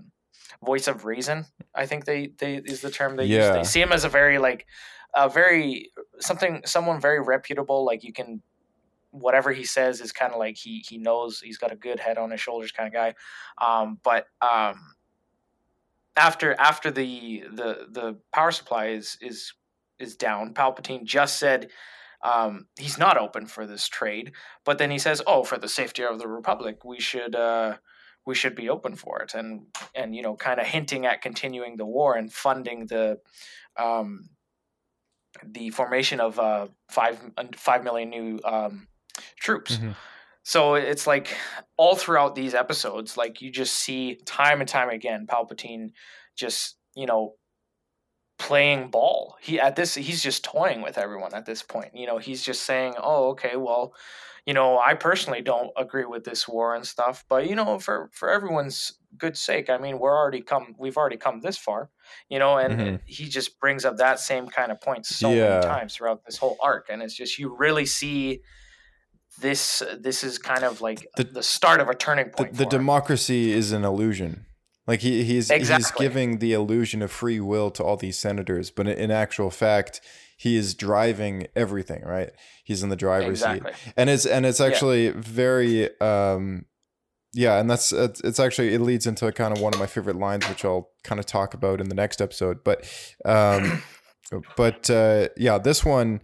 voice 0.64 0.88
of 0.88 1.06
reason. 1.06 1.46
I 1.76 1.86
think 1.86 2.06
they 2.06 2.32
they 2.38 2.56
is 2.56 2.82
the 2.82 2.92
term 2.92 3.18
they 3.18 3.26
use. 3.26 3.50
They 3.54 3.64
see 3.64 3.82
him 3.82 3.92
as 3.92 4.04
a 4.04 4.10
very 4.10 4.38
like 4.38 4.66
a 5.16 5.30
very 5.30 5.92
something 6.20 6.62
someone 6.66 7.02
very 7.02 7.22
reputable. 7.22 7.86
Like 7.86 8.04
you 8.04 8.14
can 8.14 8.42
whatever 9.12 9.52
he 9.52 9.64
says 9.64 10.02
is 10.02 10.12
kind 10.12 10.34
of 10.34 10.40
like 10.40 10.58
he 10.58 10.84
he 10.88 10.98
knows 10.98 11.40
he's 11.40 11.58
got 11.58 11.72
a 11.72 11.76
good 11.76 12.00
head 12.00 12.18
on 12.18 12.32
his 12.32 12.42
shoulders 12.42 12.72
kind 12.72 12.88
of 12.88 12.94
guy. 12.94 13.14
Um 13.60 14.00
but 14.04 14.26
um 14.42 14.80
after 16.16 16.56
after 16.60 16.92
the 16.92 17.44
the 17.52 17.88
the 17.92 18.18
power 18.34 18.52
supply 18.52 18.88
is 18.88 19.18
is 19.22 19.54
is 20.00 20.16
down 20.16 20.54
palpatine 20.54 21.04
just 21.04 21.40
said 21.40 21.70
um 22.24 22.68
he's 22.80 22.98
not 22.98 23.18
open 23.18 23.46
for 23.46 23.66
this 23.66 23.88
trade 23.88 24.32
but 24.66 24.78
then 24.78 24.90
he 24.90 24.98
says 24.98 25.22
oh 25.28 25.44
for 25.44 25.58
the 25.58 25.70
safety 25.70 26.04
of 26.04 26.18
the 26.20 26.28
republic 26.28 26.84
we 26.84 27.00
should 27.00 27.36
uh 27.36 27.76
we 28.28 28.36
should 28.36 28.56
be 28.56 28.70
open 28.70 28.96
for 28.96 29.22
it. 29.22 29.34
And 29.34 29.68
and 29.96 30.14
you 30.14 30.22
know 30.22 30.36
kind 30.36 30.60
of 30.60 30.68
hinting 30.68 31.06
at 31.08 31.22
continuing 31.22 31.78
the 31.78 31.86
war 31.86 32.16
and 32.16 32.32
funding 32.32 32.86
the 32.86 33.20
um 33.78 34.30
the 35.44 35.70
formation 35.70 36.20
of 36.20 36.38
uh 36.38 36.68
five 36.90 37.18
five 37.56 37.84
million 37.84 38.10
new 38.10 38.40
um 38.44 38.88
troops 39.40 39.80
Mhm. 39.80 39.98
so 40.44 40.76
it's 40.76 41.08
like 41.08 41.38
all 41.78 41.96
throughout 41.96 42.36
these 42.36 42.54
episodes, 42.56 43.18
like 43.18 43.42
you 43.42 43.52
just 43.52 43.74
see 43.76 44.16
time 44.26 44.62
and 44.62 44.70
time 44.70 44.90
again, 44.90 45.28
Palpatine 45.28 45.92
just, 46.36 46.78
you 46.96 47.06
know, 47.06 47.36
playing 48.40 48.90
ball. 48.92 49.36
He 49.42 49.60
at 49.60 49.76
this 49.76 49.96
he's 49.96 50.22
just 50.22 50.44
toying 50.44 50.82
with 50.82 50.98
everyone 50.98 51.34
at 51.34 51.46
this 51.46 51.64
point. 51.64 51.96
You 51.96 52.06
know, 52.06 52.20
he's 52.20 52.44
just 52.44 52.64
saying, 52.64 52.94
"Oh, 52.98 53.30
okay, 53.30 53.56
well, 53.58 53.96
you 54.46 54.54
know, 54.54 54.80
I 54.80 54.94
personally 54.94 55.42
don't 55.42 55.72
agree 55.76 56.06
with 56.06 56.24
this 56.24 56.48
war 56.48 56.76
and 56.76 56.86
stuff, 56.86 57.26
but 57.30 57.50
you 57.50 57.56
know, 57.56 57.80
for 57.80 58.10
for 58.14 58.30
everyone's 58.30 59.00
good 59.18 59.36
sake, 59.38 59.70
I 59.72 59.78
mean, 59.80 59.98
we're 60.00 60.16
already 60.16 60.42
come 60.42 60.76
we've 60.78 60.98
already 60.98 61.18
come 61.18 61.40
this 61.42 61.58
far, 61.58 61.90
you 62.30 62.38
know, 62.40 62.58
and 62.60 62.80
Mhm. 62.80 63.00
he 63.06 63.28
just 63.28 63.60
brings 63.60 63.86
up 63.86 63.98
that 63.98 64.20
same 64.20 64.48
kind 64.48 64.72
of 64.72 64.80
point 64.82 65.06
so 65.08 65.36
Yeah. 65.36 65.38
many 65.38 65.58
times 65.60 65.96
throughout 65.96 66.24
this 66.26 66.38
whole 66.38 66.58
arc 66.62 66.90
and 66.90 67.02
it's 67.02 67.16
just 67.16 67.40
you 67.40 67.56
really 67.56 67.86
see 67.88 68.42
this 69.42 69.84
this 70.00 70.24
is 70.24 70.38
kind 70.38 70.64
of 70.64 70.82
like 70.82 71.08
The- 71.18 71.24
the, 71.26 71.44
start 71.44 71.80
of 71.80 71.90
a 71.90 71.96
turning 71.96 72.30
point 72.30 72.54
the 72.56 72.64
him. 72.64 72.70
democracy 72.70 73.52
is 73.52 73.72
an 73.72 73.84
illusion 73.84 74.46
like 74.88 75.02
he, 75.02 75.24
he's 75.24 75.50
he's 75.52 75.92
giving 75.92 76.40
the 76.40 76.54
illusion 76.54 77.02
of 77.02 77.12
free 77.12 77.40
will 77.40 77.70
to 77.72 77.84
all 77.84 77.98
these 77.98 78.18
senators 78.18 78.72
but 78.72 78.88
in, 78.88 79.12
actual 79.12 79.50
fact 79.50 80.02
he 80.38 80.56
is 80.56 80.74
driving 80.74 81.48
everything 81.56 82.04
right 82.04 82.32
he's 82.64 82.84
in 82.84 82.90
the 82.90 82.96
driver's 82.96 83.42
Exactly. 83.42 83.74
seat 83.74 83.94
and 83.98 84.10
it's 84.10 84.26
and 84.26 84.46
it's 84.46 84.60
Yeah. 84.60 84.66
actually 84.68 85.10
very 85.12 85.90
um 86.02 86.66
yeah 87.34 87.60
and 87.60 87.70
that's 87.70 87.92
it's, 87.92 88.22
it's 88.22 88.40
actually 88.40 88.74
it 88.74 88.82
leads 88.82 89.06
into 89.06 89.32
kind 89.34 89.56
of 89.56 89.62
one 89.62 89.74
of 89.74 89.80
my 89.80 89.88
favorite 89.88 90.16
lines 90.16 90.48
which 90.48 90.64
i'll 90.66 90.90
kind 91.04 91.20
of 91.20 91.26
talk 91.26 91.54
about 91.54 91.82
in 91.82 91.90
the 91.90 91.96
next 91.96 92.22
episode 92.22 92.64
but 92.64 92.86
um 93.26 93.84
but 94.58 94.90
uh 94.90 95.28
yeah 95.38 95.58
this 95.58 95.84
one 95.86 96.22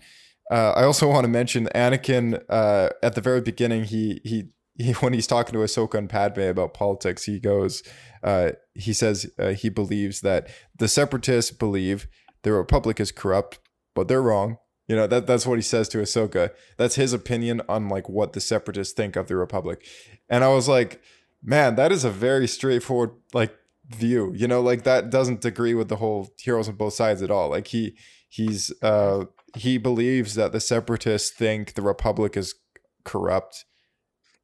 uh, 0.51 0.73
I 0.75 0.83
also 0.83 1.07
want 1.09 1.23
to 1.23 1.29
mention 1.29 1.67
Anakin. 1.75 2.43
Uh, 2.49 2.89
at 3.01 3.15
the 3.15 3.21
very 3.21 3.41
beginning, 3.41 3.85
he 3.85 4.21
he 4.23 4.49
he 4.75 4.91
when 4.99 5.13
he's 5.13 5.27
talking 5.27 5.53
to 5.53 5.59
Ahsoka 5.59 5.97
and 5.97 6.09
Padme 6.09 6.41
about 6.41 6.73
politics, 6.73 7.23
he 7.23 7.39
goes, 7.39 7.83
uh, 8.23 8.51
he 8.73 8.93
says 8.93 9.29
uh, 9.39 9.49
he 9.49 9.69
believes 9.69 10.21
that 10.21 10.49
the 10.77 10.87
Separatists 10.87 11.51
believe 11.51 12.07
the 12.43 12.53
Republic 12.53 12.99
is 12.99 13.11
corrupt, 13.11 13.59
but 13.95 14.07
they're 14.07 14.21
wrong. 14.21 14.57
You 14.87 14.97
know 14.97 15.07
that 15.07 15.27
that's 15.27 15.47
what 15.47 15.57
he 15.57 15.61
says 15.61 15.87
to 15.89 15.99
Ahsoka. 15.99 16.51
That's 16.77 16.95
his 16.95 17.13
opinion 17.13 17.61
on 17.69 17.87
like 17.87 18.09
what 18.09 18.33
the 18.33 18.41
Separatists 18.41 18.93
think 18.93 19.15
of 19.15 19.27
the 19.27 19.37
Republic, 19.37 19.85
and 20.29 20.43
I 20.43 20.49
was 20.49 20.67
like, 20.67 21.01
man, 21.41 21.75
that 21.75 21.93
is 21.93 22.03
a 22.03 22.09
very 22.09 22.47
straightforward 22.47 23.11
like 23.33 23.55
view. 23.87 24.33
You 24.35 24.47
know, 24.47 24.61
like 24.61 24.83
that 24.83 25.09
doesn't 25.09 25.45
agree 25.45 25.73
with 25.73 25.87
the 25.87 25.95
whole 25.95 26.33
heroes 26.37 26.67
on 26.67 26.75
both 26.75 26.93
sides 26.93 27.21
at 27.21 27.31
all. 27.31 27.49
Like 27.49 27.67
he 27.67 27.95
he's 28.27 28.73
uh 28.81 29.25
he 29.55 29.77
believes 29.77 30.35
that 30.35 30.51
the 30.51 30.59
separatists 30.59 31.29
think 31.29 31.73
the 31.73 31.81
republic 31.81 32.35
is 32.37 32.55
corrupt 33.03 33.65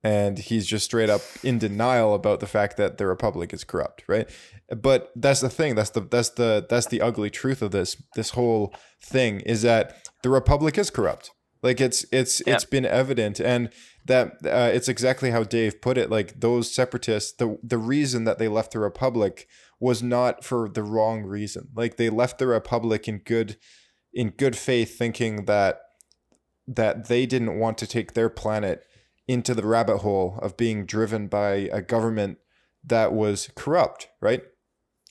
and 0.03 0.39
he's 0.39 0.65
just 0.65 0.85
straight 0.85 1.09
up 1.09 1.21
in 1.43 1.59
denial 1.59 2.13
about 2.13 2.39
the 2.39 2.47
fact 2.47 2.77
that 2.77 2.97
the 2.97 3.05
republic 3.07 3.53
is 3.53 3.63
corrupt 3.63 4.03
right? 4.07 4.29
But 4.75 5.11
that's 5.15 5.41
the 5.41 5.49
thing 5.49 5.75
that's 5.75 5.89
the 5.91 6.01
that's 6.01 6.29
the 6.29 6.65
that's 6.69 6.87
the 6.87 7.01
ugly 7.01 7.29
truth 7.29 7.61
of 7.61 7.71
this 7.71 8.01
this 8.15 8.31
whole 8.31 8.73
thing 9.03 9.41
is 9.41 9.61
that 9.63 10.07
the 10.23 10.29
republic 10.29 10.77
is 10.77 10.89
corrupt. 10.89 11.31
Like 11.61 11.81
it's 11.81 12.05
it's 12.11 12.41
Yeah. 12.45 12.53
it's 12.53 12.65
been 12.65 12.85
evident 12.85 13.39
and 13.39 13.69
that 14.05 14.37
uh, 14.45 14.71
it's 14.73 14.87
exactly 14.87 15.31
how 15.31 15.43
Dave 15.43 15.81
put 15.81 15.97
it 15.97 16.09
like 16.09 16.39
those 16.39 16.73
separatists 16.73 17.33
the 17.33 17.57
the 17.63 17.77
reason 17.77 18.23
that 18.23 18.37
they 18.37 18.47
left 18.47 18.71
the 18.71 18.79
republic 18.79 19.47
was 19.79 20.03
not 20.03 20.43
for 20.43 20.69
the 20.69 20.83
wrong 20.83 21.23
reason. 21.23 21.69
Like 21.75 21.97
they 21.97 22.09
left 22.09 22.37
the 22.37 22.47
republic 22.47 23.07
in 23.07 23.19
good 23.19 23.57
in 24.13 24.29
good 24.31 24.55
faith 24.55 24.97
thinking 24.97 25.45
that 25.45 25.81
that 26.67 27.07
they 27.07 27.25
didn't 27.25 27.57
want 27.59 27.77
to 27.79 27.87
take 27.87 28.13
their 28.13 28.29
planet 28.29 28.83
into 29.27 29.53
the 29.55 29.65
rabbit 29.65 29.97
hole 29.99 30.37
of 30.41 30.57
being 30.57 30.85
driven 30.85 31.27
by 31.27 31.69
a 31.71 31.81
government 31.81 32.37
that 32.83 33.11
was 33.13 33.49
corrupt, 33.55 34.07
right? 34.21 34.43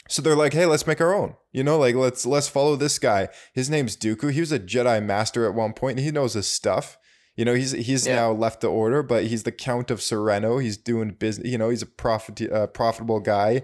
So 0.08 0.22
they're 0.22 0.34
like, 0.36 0.52
"Hey, 0.54 0.66
let's 0.66 0.86
make 0.86 1.00
our 1.00 1.14
own." 1.14 1.34
You 1.52 1.62
know, 1.64 1.78
like 1.78 1.94
let's 1.94 2.24
let's 2.24 2.48
follow 2.48 2.76
this 2.76 2.98
guy. 2.98 3.28
His 3.54 3.68
name's 3.68 3.96
Dooku. 3.96 4.32
He 4.32 4.40
was 4.40 4.52
a 4.52 4.58
Jedi 4.58 5.04
master 5.04 5.46
at 5.46 5.54
one 5.54 5.72
point. 5.74 5.98
He 5.98 6.10
knows 6.10 6.34
his 6.34 6.46
stuff. 6.46 6.96
You 7.36 7.44
know, 7.44 7.54
he's 7.54 7.72
he's 7.72 8.06
Yeah. 8.06 8.16
now 8.16 8.32
left 8.32 8.60
the 8.62 8.68
order, 8.68 9.02
but 9.02 9.24
he's 9.24 9.42
the 9.42 9.52
Count 9.52 9.90
of 9.90 9.98
Serenno. 10.00 10.62
He's 10.62 10.76
doing 10.76 11.10
business. 11.10 11.46
You 11.48 11.58
know, 11.58 11.68
he's 11.68 11.82
a 11.82 11.86
profit 11.86 12.40
uh, 12.50 12.66
profitable 12.68 13.20
guy, 13.20 13.62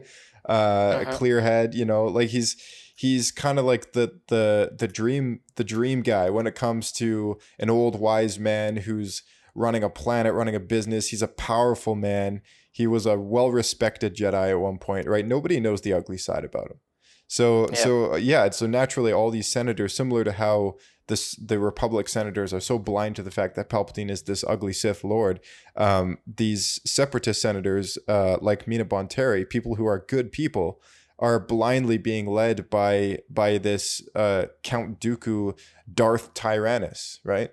uh, 0.49 0.53
Uh-huh. 0.53 1.13
clear 1.17 1.41
head. 1.41 1.75
You 1.75 1.85
know, 1.87 2.05
like 2.05 2.29
he's 2.29 2.57
he's 2.95 3.31
kind 3.31 3.59
of 3.59 3.65
like 3.65 3.93
the 3.93 4.21
the 4.29 4.73
the 4.79 4.89
dream 4.89 5.41
the 5.57 5.65
dream 5.65 6.03
guy 6.03 6.31
when 6.31 6.47
it 6.47 6.55
comes 6.55 6.93
to 6.93 7.39
an 7.59 7.69
old 7.71 7.99
wise 7.99 8.39
man 8.39 8.77
who's 8.79 9.23
running 9.55 9.85
a 9.85 9.91
planet, 9.91 10.35
running 10.35 10.55
a 10.55 10.61
business. 10.61 11.09
He's 11.09 11.23
a 11.23 11.29
powerful 11.29 11.95
man. 11.95 12.43
He 12.73 12.87
was 12.87 13.07
a 13.07 13.19
well 13.19 13.51
respected 13.51 14.17
Jedi 14.17 14.51
at 14.51 14.61
one 14.61 14.79
point, 14.79 15.07
right? 15.07 15.27
Nobody 15.27 15.61
knows 15.61 15.83
the 15.83 15.93
ugly 15.93 16.19
side 16.19 16.45
about 16.45 16.71
him. 16.71 16.81
So 17.29 17.69
Yeah. 17.71 17.77
so 17.77 18.13
uh, 18.13 18.17
yeah, 18.17 18.51
so 18.51 18.67
naturally 18.67 19.13
all 19.13 19.31
these 19.31 19.51
senators, 19.51 19.95
similar 19.95 20.25
to 20.25 20.33
how 20.33 20.77
this 21.07 21.35
the 21.37 21.59
Republic 21.59 22.09
senators 22.09 22.53
are 22.53 22.61
so 22.61 22.79
blind 22.79 23.17
to 23.17 23.23
the 23.23 23.31
fact 23.31 23.57
that 23.57 23.69
Palpatine 23.69 24.11
is 24.11 24.23
this 24.23 24.45
ugly 24.49 24.73
Sith 24.73 25.05
Lord. 25.05 25.41
Um, 25.77 26.19
these 26.27 26.81
separatist 26.87 27.41
senators, 27.43 27.99
uh, 28.09 28.39
like 28.41 28.67
Mina 28.67 28.85
Bonteri, 28.85 29.49
people 29.49 29.75
who 29.77 29.87
are 29.87 30.05
good 30.09 30.33
people, 30.33 30.81
are 31.19 31.39
blindly 31.39 31.99
being 31.99 32.27
led 32.27 32.69
by 32.71 33.19
by 33.31 33.59
this 33.59 34.03
uh, 34.15 34.47
Count 34.63 35.01
Dooku, 35.01 35.59
Darth 35.93 36.35
Tyrannus, 36.35 37.21
right? 37.25 37.53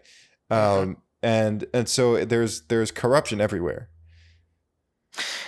Um, 0.49 0.97
and 1.21 1.65
and 1.73 1.87
so 1.87 2.25
there's 2.25 2.61
there's 2.63 2.91
corruption 2.91 3.39
everywhere. 3.39 3.89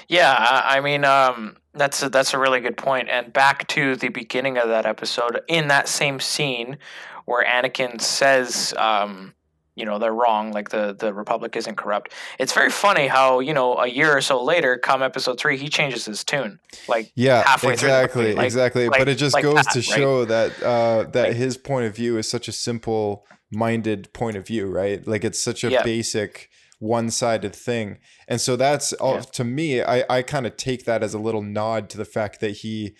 Yeah, 0.08 0.34
I 0.34 0.78
I 0.78 0.82
mean, 0.82 1.06
um, 1.06 1.58
that's 1.74 2.04
a, 2.04 2.10
that's 2.10 2.34
a 2.34 2.40
really 2.40 2.60
good 2.60 2.78
point. 2.78 3.10
And 3.10 3.34
back 3.34 3.68
to 3.70 3.96
the 3.96 4.10
beginning 4.10 4.58
of 4.58 4.68
that 4.70 4.86
episode, 4.86 5.42
in 5.48 5.68
that 5.70 5.88
same 5.88 6.20
scene 6.20 6.78
where 7.26 7.46
Anakin 7.46 8.02
says, 8.02 8.74
um, 8.78 9.34
you 9.76 9.86
know, 9.86 9.98
they're 10.00 10.14
wrong, 10.14 10.52
like 10.52 10.70
the 10.70 10.96
the 10.98 11.14
Republic 11.14 11.56
isn't 11.56 11.76
corrupt. 11.78 12.14
It's 12.40 12.54
very 12.54 12.70
funny 12.70 13.08
how 13.08 13.40
you 13.40 13.54
know 13.54 13.76
a 13.78 13.88
year 13.88 14.16
or 14.16 14.22
so 14.22 14.44
later, 14.44 14.78
come 14.78 15.02
episode 15.02 15.40
three, 15.40 15.58
he 15.58 15.68
changes 15.70 16.06
his 16.06 16.24
tune, 16.24 16.60
like 16.88 17.12
Yeah, 17.16 17.44
halfway 17.44 17.76
through 17.76 17.90
exactly, 17.90 18.24
movie. 18.24 18.36
Like- 18.36 18.46
exactly. 18.46 18.88
like- 18.90 19.00
but 19.00 19.10
it 19.10 19.16
just 19.16 19.34
like 19.34 19.44
goes 19.44 19.56
that, 19.56 19.72
to 19.72 19.80
right? 19.80 19.86
show 19.86 20.26
that 20.26 20.64
uh, 20.64 21.04
that 21.12 21.34
his 21.36 21.58
point 21.58 21.86
of 21.88 21.96
view 21.96 22.18
is 22.18 22.30
such 22.30 22.48
a 22.48 22.52
simple 22.52 23.26
minded 23.52 24.12
point 24.14 24.36
of 24.38 24.46
view, 24.48 24.68
right? 24.68 25.06
Like 25.08 25.24
it's 25.24 25.42
such 25.42 25.64
a 25.64 25.70
Yeah. 25.70 25.84
basic 25.84 26.50
one 26.80 27.10
sided 27.10 27.56
thing. 27.56 27.98
And 28.28 28.42
so 28.42 28.56
that's 28.58 28.92
all 28.94 29.22
to 29.22 29.44
me, 29.44 29.82
I, 29.82 30.04
I 30.10 30.22
kind 30.22 30.46
of 30.46 30.58
take 30.58 30.84
that 30.86 31.02
as 31.02 31.14
a 31.14 31.20
little 31.20 31.42
nod 31.42 31.90
to 31.92 31.98
the 31.98 32.04
fact 32.06 32.42
that 32.42 32.58
he 32.58 32.96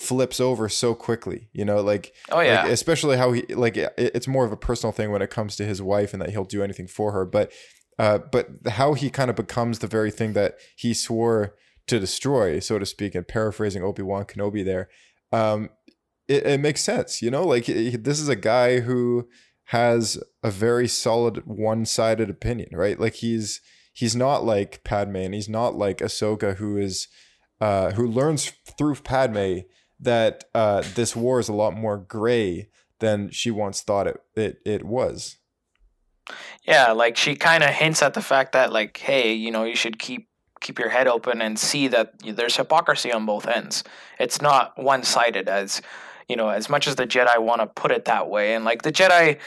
flips 0.00 0.40
over 0.40 0.68
so 0.68 0.94
quickly, 0.94 1.48
you 1.52 1.64
know, 1.64 1.80
like, 1.82 2.14
Oh, 2.30 2.40
like, 2.62 2.72
especially 2.72 3.16
how 3.18 3.32
he, 3.32 3.42
like, 3.54 3.76
it, 3.76 3.92
it's 3.98 4.26
more 4.26 4.46
of 4.46 4.52
a 4.52 4.56
personal 4.56 4.92
thing 4.92 5.10
when 5.12 5.20
it 5.22 5.28
comes 5.30 5.56
to 5.56 5.64
his 5.64 5.82
wife 5.82 6.12
and 6.14 6.22
that 6.22 6.30
he'll 6.30 6.44
do 6.44 6.62
anything 6.62 6.86
for 6.86 7.12
her. 7.12 7.26
But, 7.26 7.52
uh, 7.98 8.18
but 8.32 8.48
how 8.66 8.94
he 8.94 9.10
kind 9.10 9.28
of 9.28 9.36
becomes 9.36 9.80
the 9.80 9.86
very 9.86 10.10
thing 10.10 10.32
that 10.32 10.54
he 10.74 10.94
swore 10.94 11.54
to 11.86 12.00
destroy, 12.00 12.58
so 12.60 12.78
to 12.78 12.86
speak, 12.86 13.14
and 13.14 13.28
paraphrasing 13.28 13.82
Obi 13.82 14.02
Wan 14.02 14.24
Kenobi 14.24 14.64
there, 14.64 14.88
um, 15.32 15.68
it, 16.28 16.46
it 16.46 16.60
makes 16.60 16.80
sense. 16.82 17.20
You 17.20 17.30
know, 17.30 17.44
like 17.46 17.64
he- 17.64 17.96
this 17.96 18.20
is 18.20 18.28
a 18.30 18.36
guy 18.36 18.80
who 18.80 19.28
has 19.64 20.18
a 20.42 20.50
very 20.50 20.88
solid 20.88 21.42
one-sided 21.46 22.30
opinion, 22.30 22.70
right? 22.72 22.98
Like 22.98 23.14
he's 23.16 23.60
he's 23.92 24.16
not 24.16 24.44
like 24.44 24.82
Padme, 24.82 25.16
and 25.16 25.34
he's 25.34 25.48
not 25.48 25.74
like 25.74 25.98
Ahsoka, 25.98 26.56
who 26.56 26.76
is 26.78 27.06
uh, 27.60 27.90
who 27.92 28.06
learns 28.06 28.52
through 28.78 28.94
Padme 28.94 29.58
that 30.00 30.44
uh, 30.54 30.82
this 30.94 31.14
war 31.14 31.40
is 31.40 31.48
a 31.48 31.52
lot 31.52 31.74
more 31.74 31.98
gray 31.98 32.68
than 32.98 33.30
she 33.30 33.50
once 33.50 33.80
thought 33.80 34.06
it 34.06 34.20
it, 34.34 34.58
it 34.64 34.84
was. 34.84 35.38
Yeah, 36.64 36.92
like 36.92 37.16
she 37.16 37.34
kind 37.34 37.62
of 37.62 37.70
hints 37.70 38.02
at 38.02 38.14
the 38.14 38.22
fact 38.22 38.52
that 38.52 38.72
like, 38.72 38.96
hey, 38.98 39.32
you 39.32 39.50
know, 39.50 39.64
you 39.64 39.76
should 39.76 39.98
keep 39.98 40.28
keep 40.60 40.78
your 40.78 40.90
head 40.90 41.08
open 41.08 41.40
and 41.40 41.58
see 41.58 41.88
that 41.88 42.12
there's 42.22 42.56
hypocrisy 42.56 43.12
on 43.12 43.24
both 43.24 43.46
ends. 43.46 43.82
It's 44.18 44.42
not 44.42 44.72
one 44.76 45.02
sided 45.02 45.48
as 45.48 45.82
you 46.28 46.36
know, 46.36 46.48
as 46.48 46.68
much 46.68 46.86
as 46.86 46.94
the 46.94 47.06
Jedi 47.06 47.42
want 47.42 47.60
to 47.60 47.66
put 47.66 47.90
it 47.90 48.04
that 48.04 48.28
way, 48.28 48.54
and 48.54 48.64
like 48.64 48.82
the 48.82 48.92
Jedi, 48.92 49.38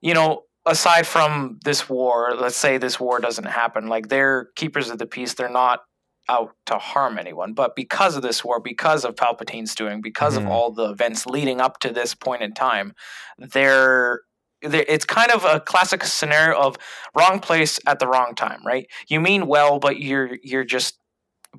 you 0.00 0.14
know. 0.14 0.42
Aside 0.64 1.08
from 1.08 1.58
this 1.64 1.88
war, 1.88 2.36
let's 2.38 2.56
say 2.56 2.78
this 2.78 3.00
war 3.00 3.18
doesn't 3.18 3.46
happen, 3.48 3.88
like 3.88 4.10
they're 4.10 4.46
keepers 4.54 4.90
of 4.90 4.98
the 4.98 5.06
peace. 5.06 5.34
They're 5.34 5.48
not 5.48 5.80
out 6.28 6.54
to 6.66 6.78
harm 6.78 7.18
anyone. 7.18 7.52
But 7.52 7.74
because 7.76 8.16
of 8.16 8.22
this 8.22 8.44
war, 8.44 8.60
because 8.60 9.04
of 9.04 9.16
Palpatine's 9.16 9.74
doing, 9.74 10.00
because 10.00 10.34
Mhm. 10.34 10.38
of 10.38 10.46
all 10.46 10.70
the 10.72 10.90
events 10.90 11.26
leading 11.26 11.60
up 11.60 11.80
to 11.80 11.90
this 11.92 12.14
point 12.14 12.42
in 12.42 12.54
time, 12.54 12.94
they're, 13.38 14.20
they 14.62 14.84
it's 14.86 15.04
kind 15.04 15.30
of 15.32 15.44
a 15.44 15.58
classic 15.60 16.04
scenario 16.04 16.58
of 16.58 16.76
wrong 17.16 17.40
place 17.40 17.80
at 17.86 17.98
the 17.98 18.06
wrong 18.06 18.34
time, 18.34 18.60
right? 18.64 18.86
You 19.08 19.20
mean 19.20 19.46
well, 19.46 19.78
but 19.80 19.98
you're 19.98 20.38
you're 20.42 20.64
just 20.64 20.98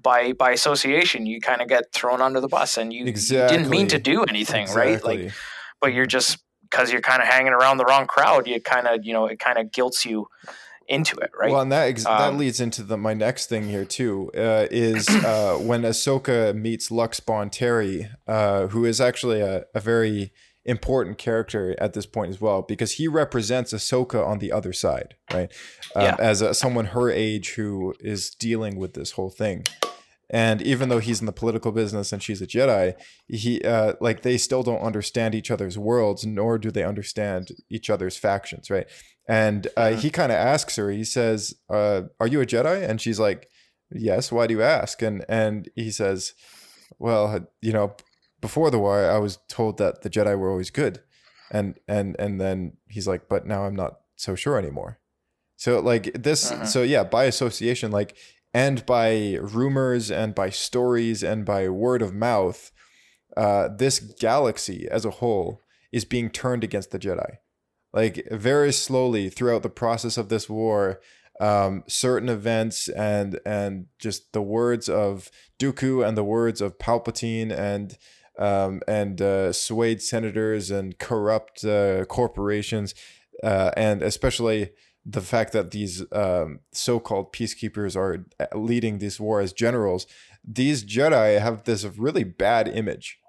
by 0.02 0.32
by 0.34 0.52
association, 0.52 1.26
you 1.26 1.42
kind 1.42 1.62
of 1.62 1.68
get 1.68 1.92
thrown 1.94 2.22
under 2.22 2.40
the 2.40 2.48
bus, 2.48 2.78
and 2.78 2.92
you, 2.94 3.06
you 3.42 3.48
didn't 3.48 3.70
mean 3.70 3.88
to 3.90 4.00
do 4.00 4.24
anything, 4.24 4.68
right? 4.76 5.04
Like, 5.04 5.20
but 5.82 5.94
you're 5.94 6.06
just 6.08 6.38
because 6.62 6.92
you're 6.92 7.02
kind 7.02 7.22
of 7.22 7.28
hanging 7.28 7.54
around 7.54 7.78
the 7.78 7.86
wrong 7.86 8.08
crowd, 8.08 8.48
you 8.48 8.60
kind 8.62 8.88
of 8.88 9.06
you 9.06 9.14
know 9.14 9.26
it 9.26 9.38
kind 9.40 9.58
of 9.60 9.72
guilts 9.72 10.06
you 10.06 10.28
into 10.88 11.16
it, 11.18 11.32
right? 11.40 11.52
Well, 11.52 11.62
and 11.62 11.72
that 11.72 11.88
ex- 11.88 12.04
that 12.04 12.30
Um, 12.30 12.38
leads 12.38 12.60
into 12.60 12.84
the 12.84 12.98
my 12.98 13.14
next 13.14 13.48
thing 13.48 13.70
here 13.70 13.86
too 13.86 14.32
uh, 14.36 14.68
is 14.72 15.08
uh, 15.10 15.58
when 15.62 15.82
Ahsoka 15.84 16.54
meets 16.56 16.92
Lux 16.92 17.20
Bonteri, 17.20 18.10
uh, 18.28 18.68
who 18.68 18.86
is 18.86 19.00
actually 19.02 19.42
a, 19.42 19.66
a 19.74 19.80
very 19.80 20.32
important 20.66 21.18
character 21.18 21.76
at 21.78 21.92
this 21.94 22.06
point 22.06 22.30
as 22.30 22.40
well 22.40 22.62
because 22.62 22.94
he 22.94 23.06
represents 23.08 23.74
Ahsoka 23.74 24.26
on 24.26 24.40
the 24.40 24.52
other 24.52 24.72
side, 24.72 25.16
right? 25.34 25.52
Um, 25.96 26.04
Yeah. 26.04 26.16
As 26.20 26.42
a, 26.42 26.54
someone 26.54 26.86
her 26.88 27.10
age 27.12 27.56
who 27.56 27.94
is 28.00 28.30
dealing 28.30 28.78
with 28.78 28.94
this 28.94 29.12
whole 29.12 29.30
thing. 29.30 29.66
And 30.30 30.62
even 30.64 30.90
though 30.90 31.00
he's 31.00 31.20
in 31.20 31.28
the 31.28 31.34
political 31.34 31.72
business 31.72 32.12
and 32.12 32.24
she's 32.24 32.42
a 32.42 32.48
Jedi, 32.48 32.96
he 33.28 33.62
uh, 33.62 33.94
like 34.02 34.22
they 34.24 34.38
still 34.38 34.64
don't 34.64 34.82
understand 34.82 35.36
each 35.36 35.52
other's 35.52 35.78
worlds, 35.78 36.26
nor 36.26 36.58
do 36.58 36.72
they 36.72 36.84
understand 36.84 37.50
each 37.70 37.90
other's 37.90 38.18
factions, 38.18 38.72
right? 38.72 38.88
And 39.28 39.68
uh, 39.78 39.92
he 39.94 40.10
kind 40.10 40.32
of 40.32 40.38
asks 40.38 40.76
her. 40.76 40.92
He 40.92 41.04
says, 41.06 41.54
uh, 41.70 42.04
"Are 42.20 42.28
you 42.28 42.42
a 42.42 42.46
Jedi?" 42.46 42.88
And 42.88 43.00
she's 43.00 43.20
like, 43.20 43.50
"Yes." 43.92 44.32
Why 44.32 44.48
do 44.48 44.54
you 44.54 44.62
ask? 44.62 45.02
And 45.02 45.24
and 45.30 45.70
he 45.76 45.92
says, 45.92 46.34
"Well, 47.00 47.48
you 47.62 47.72
know, 47.72 47.96
before 48.42 48.70
the 48.70 48.80
war, 48.80 49.10
I 49.10 49.20
was 49.20 49.40
told 49.48 49.78
that 49.78 50.02
the 50.02 50.10
Jedi 50.10 50.38
were 50.38 50.50
always 50.52 50.72
good." 50.72 51.02
And 51.52 51.80
and 51.88 52.16
and 52.20 52.42
then 52.42 52.74
he's 52.90 53.08
like, 53.08 53.30
"But 53.30 53.46
now 53.46 53.64
I'm 53.66 53.76
not 53.76 54.00
so 54.18 54.36
sure 54.36 54.58
anymore." 54.58 55.00
So 55.56 55.80
like 55.80 56.12
this, 56.14 56.52
Uh-huh. 56.52 56.66
so 56.66 56.82
yeah, 56.84 57.04
by 57.06 57.24
association, 57.24 57.92
like, 57.92 58.18
and 58.54 58.86
by 58.86 59.38
rumors 59.40 60.12
and 60.12 60.36
by 60.36 60.50
stories 60.50 61.24
and 61.24 61.46
by 61.46 61.70
word 61.70 62.02
of 62.02 62.14
mouth, 62.14 62.72
uh, 63.38 63.70
this 63.70 64.00
galaxy 64.00 64.88
as 64.92 65.06
a 65.06 65.12
whole 65.12 65.62
is 65.94 66.04
being 66.06 66.30
turned 66.30 66.64
against 66.66 66.92
the 66.92 67.00
Jedi. 67.00 67.38
Like 67.94 68.28
very 68.32 68.74
slowly 68.74 69.30
throughout 69.30 69.62
the 69.64 69.70
process 69.70 70.18
of 70.18 70.30
this 70.30 70.50
war, 70.50 71.00
um, 71.40 71.84
certain 71.88 72.30
events 72.30 72.88
and 72.90 73.40
and 73.46 73.88
just 74.00 74.34
the 74.34 74.42
words 74.42 74.90
of 74.90 75.30
Dooku 75.60 76.06
and 76.08 76.18
the 76.18 76.24
words 76.24 76.62
of 76.62 76.80
Palpatine 76.80 77.52
and 77.52 77.98
um, 78.38 78.82
and 78.88 79.22
uh, 79.22 79.54
swayed 79.54 80.02
senators 80.02 80.72
and 80.72 80.98
corrupt 80.98 81.64
uh, 81.64 82.06
corporations, 82.06 82.96
uh, 83.44 83.72
and 83.78 84.02
especially 84.02 84.72
the 85.06 85.22
fact 85.22 85.52
that 85.54 85.72
these 85.72 86.04
um, 86.14 86.62
so-called 86.72 87.34
peacekeepers 87.34 87.96
are 87.96 88.26
uh, 88.40 88.58
leading 88.58 88.98
this 88.98 89.20
war 89.20 89.42
as 89.42 89.54
generals. 89.54 90.08
These 90.44 90.86
Jedi 90.86 91.40
have 91.40 91.64
this 91.66 91.84
really 91.84 92.24
bad 92.24 92.68
image 92.68 93.20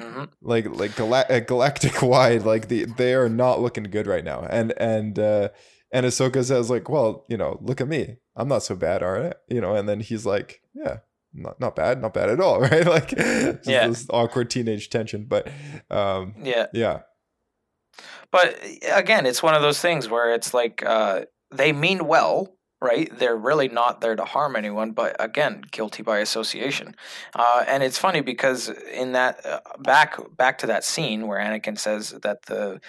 Mhm. 0.00 0.28
like 0.42 0.66
like 0.78 0.94
gala- 0.96 1.26
uh, 1.28 1.40
galactic 1.40 2.02
wide 2.12 2.44
like 2.44 2.68
the 2.68 2.84
they 2.84 3.14
are 3.14 3.28
not 3.28 3.60
looking 3.60 3.84
good 3.84 4.06
right 4.06 4.24
now 4.24 4.46
and 4.48 4.72
and 4.78 5.18
uh 5.18 5.48
and 5.92 6.06
Ahsoka 6.06 6.44
says 6.44 6.70
like 6.70 6.88
well 6.88 7.24
you 7.28 7.36
know 7.36 7.58
look 7.62 7.80
at 7.80 7.88
me 7.88 8.16
I'm 8.36 8.48
not 8.48 8.62
so 8.62 8.76
bad 8.76 9.02
all 9.02 9.12
right 9.12 9.34
you 9.48 9.60
know 9.60 9.74
and 9.74 9.88
then 9.88 10.00
he's 10.00 10.24
like 10.24 10.60
yeah 10.74 10.98
not 11.34 11.58
not 11.60 11.74
bad 11.76 12.00
not 12.00 12.14
bad 12.14 12.30
at 12.30 12.40
all 12.40 12.60
right 12.70 12.86
like 12.86 13.12
Yeah. 13.64 13.88
this 13.88 14.06
awkward 14.10 14.50
teenage 14.50 14.88
tension 14.90 15.24
but 15.28 15.48
um 15.90 16.34
Yeah. 16.42 16.66
yeah 16.72 17.00
But 18.30 18.56
again, 18.92 19.26
it's 19.26 19.42
one 19.42 19.54
of 19.54 19.62
those 19.62 19.80
things 19.80 20.08
where 20.08 20.32
it's 20.34 20.52
like 20.54 20.84
uh, 20.84 21.22
they 21.50 21.72
mean 21.72 22.06
well, 22.06 22.54
right? 22.80 23.10
They're 23.18 23.36
really 23.36 23.68
not 23.68 24.00
there 24.00 24.14
to 24.16 24.24
harm 24.24 24.54
anyone, 24.56 24.92
but 24.92 25.16
again, 25.18 25.62
guilty 25.70 26.02
by 26.02 26.18
association. 26.18 26.94
Uh, 27.34 27.64
and 27.66 27.82
it's 27.82 27.98
funny 27.98 28.20
because 28.20 28.68
in 28.68 29.12
that 29.12 29.44
uh, 29.44 29.60
back 29.80 30.16
back 30.36 30.58
to 30.58 30.66
that 30.68 30.84
scene 30.84 31.26
where 31.26 31.38
Anakin 31.40 31.78
says 31.78 32.10
that 32.22 32.42
the 32.46 32.80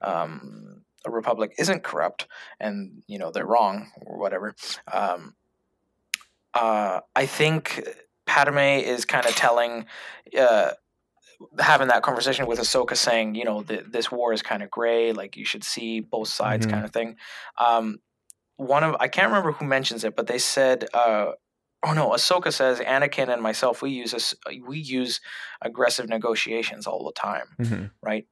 um, 0.00 0.82
Republic 1.06 1.54
isn't 1.58 1.82
corrupt 1.82 2.26
and 2.58 3.02
you 3.06 3.18
know 3.18 3.30
they're 3.30 3.46
wrong 3.46 3.90
or 4.06 4.18
whatever. 4.18 4.54
Um, 4.90 5.34
uh, 6.54 7.00
I 7.14 7.26
think 7.26 7.86
Padme 8.26 8.58
is 8.58 9.04
kind 9.04 9.26
of 9.26 9.34
telling. 9.34 9.86
Uh, 10.38 10.70
having 11.58 11.88
that 11.88 12.02
conversation 12.02 12.46
with 12.46 12.58
Ahsoka 12.60 12.96
saying, 12.96 13.34
you 13.34 13.44
know, 13.44 13.62
th- 13.62 13.84
this 13.90 14.10
war 14.10 14.32
is 14.32 14.40
kind 14.40 14.62
of 14.62 14.70
gray, 14.70 15.12
like 15.12 15.36
you 15.36 15.44
should 15.44 15.64
see 15.64 16.00
both 16.00 16.28
sides 16.28 16.64
Mhm. 16.64 16.70
kind 16.70 16.84
of 16.84 16.92
thing. 16.92 17.16
Um, 17.58 17.98
one 18.56 18.84
of 18.84 18.96
I 19.00 19.08
can't 19.08 19.28
remember 19.28 19.52
who 19.52 19.64
mentions 19.64 20.04
it, 20.04 20.14
but 20.16 20.26
they 20.26 20.38
said, 20.38 20.86
uh, 20.94 21.32
oh 21.86 21.92
no, 21.92 22.10
Ahsoka 22.10 22.52
says 22.52 22.80
Anakin 22.80 23.32
and 23.32 23.42
myself 23.42 23.82
we 23.82 23.90
use 23.90 24.12
this, 24.12 24.34
we 24.66 24.78
use 24.78 25.20
aggressive 25.60 26.08
negotiations 26.08 26.86
all 26.86 27.04
the 27.04 27.12
time, 27.12 27.46
Mhm. 27.60 27.90
right? 28.02 28.26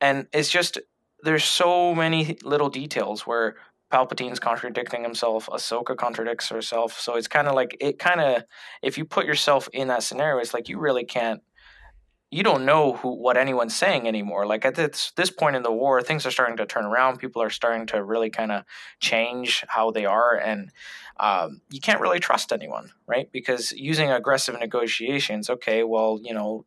And 0.00 0.26
it's 0.32 0.50
just 0.50 0.78
there's 1.22 1.44
so 1.44 1.94
many 1.94 2.36
little 2.42 2.70
details 2.70 3.26
where 3.26 3.56
Palpatine's 3.92 4.38
contradicting 4.40 5.02
himself, 5.02 5.46
Ahsoka 5.46 5.96
contradicts 5.96 6.48
herself, 6.48 6.98
so 6.98 7.16
it's 7.16 7.28
kind 7.28 7.48
of 7.48 7.54
like 7.54 7.76
it 7.80 7.98
kind 7.98 8.20
of 8.20 8.44
if 8.82 8.96
you 8.96 9.04
put 9.04 9.26
yourself 9.26 9.68
in 9.72 9.88
that 9.88 10.02
scenario, 10.02 10.38
it's 10.40 10.54
like 10.54 10.68
you 10.68 10.78
really 10.78 11.04
can't 11.04 11.42
you 12.30 12.44
don't 12.44 12.64
know 12.64 12.94
who 12.94 13.14
what 13.14 13.36
anyone's 13.36 13.74
saying 13.74 14.06
anymore. 14.06 14.46
Like 14.46 14.64
at 14.64 14.76
this 14.76 15.12
this 15.16 15.30
point 15.30 15.56
in 15.56 15.62
the 15.62 15.72
war, 15.72 16.00
things 16.00 16.24
are 16.24 16.30
starting 16.30 16.56
to 16.58 16.66
turn 16.66 16.84
around. 16.84 17.18
People 17.18 17.42
are 17.42 17.50
starting 17.50 17.86
to 17.88 18.02
really 18.02 18.30
kind 18.30 18.52
of 18.52 18.64
change 19.00 19.64
how 19.68 19.90
they 19.90 20.06
are, 20.06 20.36
and 20.36 20.70
um, 21.18 21.60
you 21.70 21.80
can't 21.80 22.00
really 22.00 22.20
trust 22.20 22.52
anyone, 22.52 22.92
right? 23.06 23.30
Because 23.32 23.72
using 23.72 24.10
aggressive 24.10 24.58
negotiations, 24.58 25.50
okay, 25.50 25.82
well, 25.82 26.20
you 26.22 26.32
know, 26.32 26.66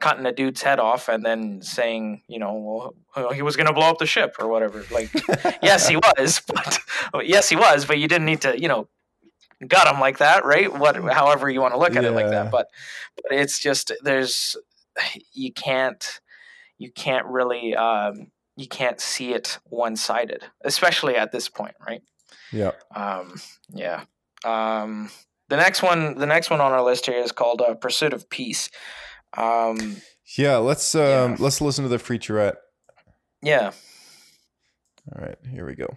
cutting 0.00 0.26
a 0.26 0.32
dude's 0.32 0.62
head 0.62 0.80
off 0.80 1.08
and 1.08 1.24
then 1.24 1.60
saying, 1.62 2.22
you 2.26 2.38
know, 2.38 2.94
well, 3.14 3.30
he 3.32 3.42
was 3.42 3.56
going 3.56 3.66
to 3.66 3.72
blow 3.72 3.88
up 3.90 3.98
the 3.98 4.06
ship 4.06 4.36
or 4.38 4.48
whatever. 4.48 4.84
Like, 4.90 5.10
yes, 5.62 5.86
he 5.86 5.96
was, 6.16 6.42
but 6.46 7.26
yes, 7.26 7.48
he 7.48 7.56
was, 7.56 7.84
but 7.84 7.98
you 7.98 8.08
didn't 8.08 8.26
need 8.26 8.40
to, 8.40 8.58
you 8.58 8.68
know, 8.68 8.88
got 9.68 9.92
him 9.92 10.00
like 10.00 10.18
that, 10.18 10.44
right? 10.44 10.72
What, 10.72 10.96
however 11.12 11.48
you 11.48 11.60
want 11.60 11.74
to 11.74 11.78
look 11.78 11.94
at 11.94 12.04
it 12.04 12.10
like 12.10 12.30
that, 12.30 12.50
but 12.50 12.68
but 13.22 13.32
it's 13.32 13.58
just 13.58 13.92
there's 14.02 14.56
you 15.32 15.52
can't 15.52 16.20
you 16.78 16.90
can't 16.92 17.26
really 17.26 17.74
um, 17.76 18.30
you 18.56 18.66
can't 18.68 19.00
see 19.00 19.32
it 19.32 19.58
one 19.64 19.96
sided, 19.96 20.42
especially 20.64 21.16
at 21.16 21.32
this 21.32 21.48
point, 21.48 21.74
right? 21.86 22.02
Yeah. 22.52 22.72
Um, 22.94 23.34
yeah. 23.70 24.04
Um, 24.44 25.10
the 25.48 25.56
next 25.56 25.82
one, 25.82 26.18
the 26.18 26.26
next 26.26 26.50
one 26.50 26.60
on 26.60 26.72
our 26.72 26.82
list 26.82 27.06
here 27.06 27.18
is 27.18 27.32
called 27.32 27.60
uh, 27.60 27.74
"Pursuit 27.74 28.12
of 28.12 28.28
Peace." 28.30 28.68
Um, 29.36 29.96
Yeah, 30.38 30.56
let's 30.58 30.94
um 30.94 31.36
let's 31.38 31.60
listen 31.60 31.82
to 31.84 31.88
the 31.88 31.98
featurette. 31.98 32.56
yeah. 33.42 33.72
All 35.14 35.22
right, 35.22 35.36
here 35.50 35.66
we 35.66 35.74
go. 35.74 35.88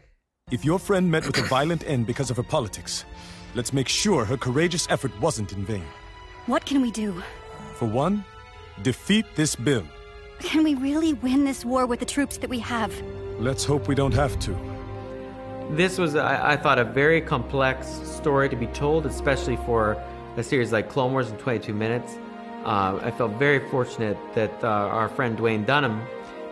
If 0.51 0.65
your 0.65 0.79
friend 0.79 1.09
met 1.09 1.25
with 1.25 1.37
a 1.37 1.43
violent 1.43 1.83
end 1.87 2.07
because 2.07 2.29
of 2.29 2.37
her 2.37 2.43
politics, 2.43 3.05
let's 3.55 3.71
make 3.73 3.87
sure 3.87 4.25
her 4.25 4.37
courageous 4.37 4.85
effort 4.89 5.11
wasn't 5.21 5.53
in 5.53 5.65
vain. 5.65 5.83
What 6.45 6.65
can 6.65 6.81
we 6.81 6.91
do? 6.91 7.23
For 7.75 7.85
one, 7.85 8.23
defeat 8.83 9.25
this 9.35 9.55
bill. 9.55 9.83
Can 10.39 10.63
we 10.63 10.75
really 10.75 11.13
win 11.13 11.45
this 11.45 11.65
war 11.65 11.85
with 11.85 11.99
the 11.99 12.05
troops 12.05 12.37
that 12.37 12.49
we 12.49 12.59
have? 12.59 12.93
Let's 13.39 13.63
hope 13.63 13.87
we 13.87 13.95
don't 13.95 14.13
have 14.13 14.39
to. 14.41 14.57
This 15.71 15.97
was, 15.97 16.15
I, 16.15 16.53
I 16.53 16.57
thought, 16.57 16.79
a 16.79 16.83
very 16.83 17.19
complex 17.21 17.87
story 17.87 18.47
to 18.49 18.55
be 18.55 18.67
told, 18.67 19.05
especially 19.05 19.57
for 19.57 20.01
a 20.37 20.43
series 20.43 20.71
like 20.71 20.89
Clone 20.89 21.11
Wars 21.11 21.29
in 21.29 21.37
22 21.37 21.73
minutes. 21.73 22.13
Uh, 22.63 22.99
I 23.01 23.11
felt 23.11 23.33
very 23.33 23.67
fortunate 23.69 24.17
that 24.35 24.51
uh, 24.63 24.67
our 24.67 25.09
friend 25.09 25.37
Dwayne 25.37 25.65
Dunham 25.65 26.01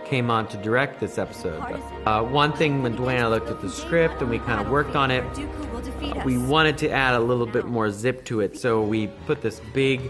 came 0.05 0.29
on 0.29 0.47
to 0.47 0.57
direct 0.57 0.99
this 0.99 1.17
episode. 1.17 1.61
Uh, 2.05 2.23
one 2.23 2.53
thing 2.53 2.83
when 2.83 2.95
Dwayne 2.95 3.15
and 3.15 3.23
I 3.23 3.27
looked 3.27 3.49
at 3.49 3.61
the 3.61 3.69
script 3.69 4.21
and 4.21 4.29
we 4.29 4.39
kind 4.39 4.61
of 4.61 4.69
worked 4.69 4.95
on 4.95 5.11
it, 5.11 5.23
uh, 5.23 6.21
we 6.23 6.37
wanted 6.37 6.77
to 6.79 6.89
add 6.89 7.15
a 7.15 7.19
little 7.19 7.47
bit 7.47 7.65
more 7.65 7.89
zip 7.91 8.23
to 8.25 8.41
it, 8.41 8.57
so 8.57 8.81
we 8.81 9.07
put 9.25 9.41
this 9.41 9.61
big 9.73 10.01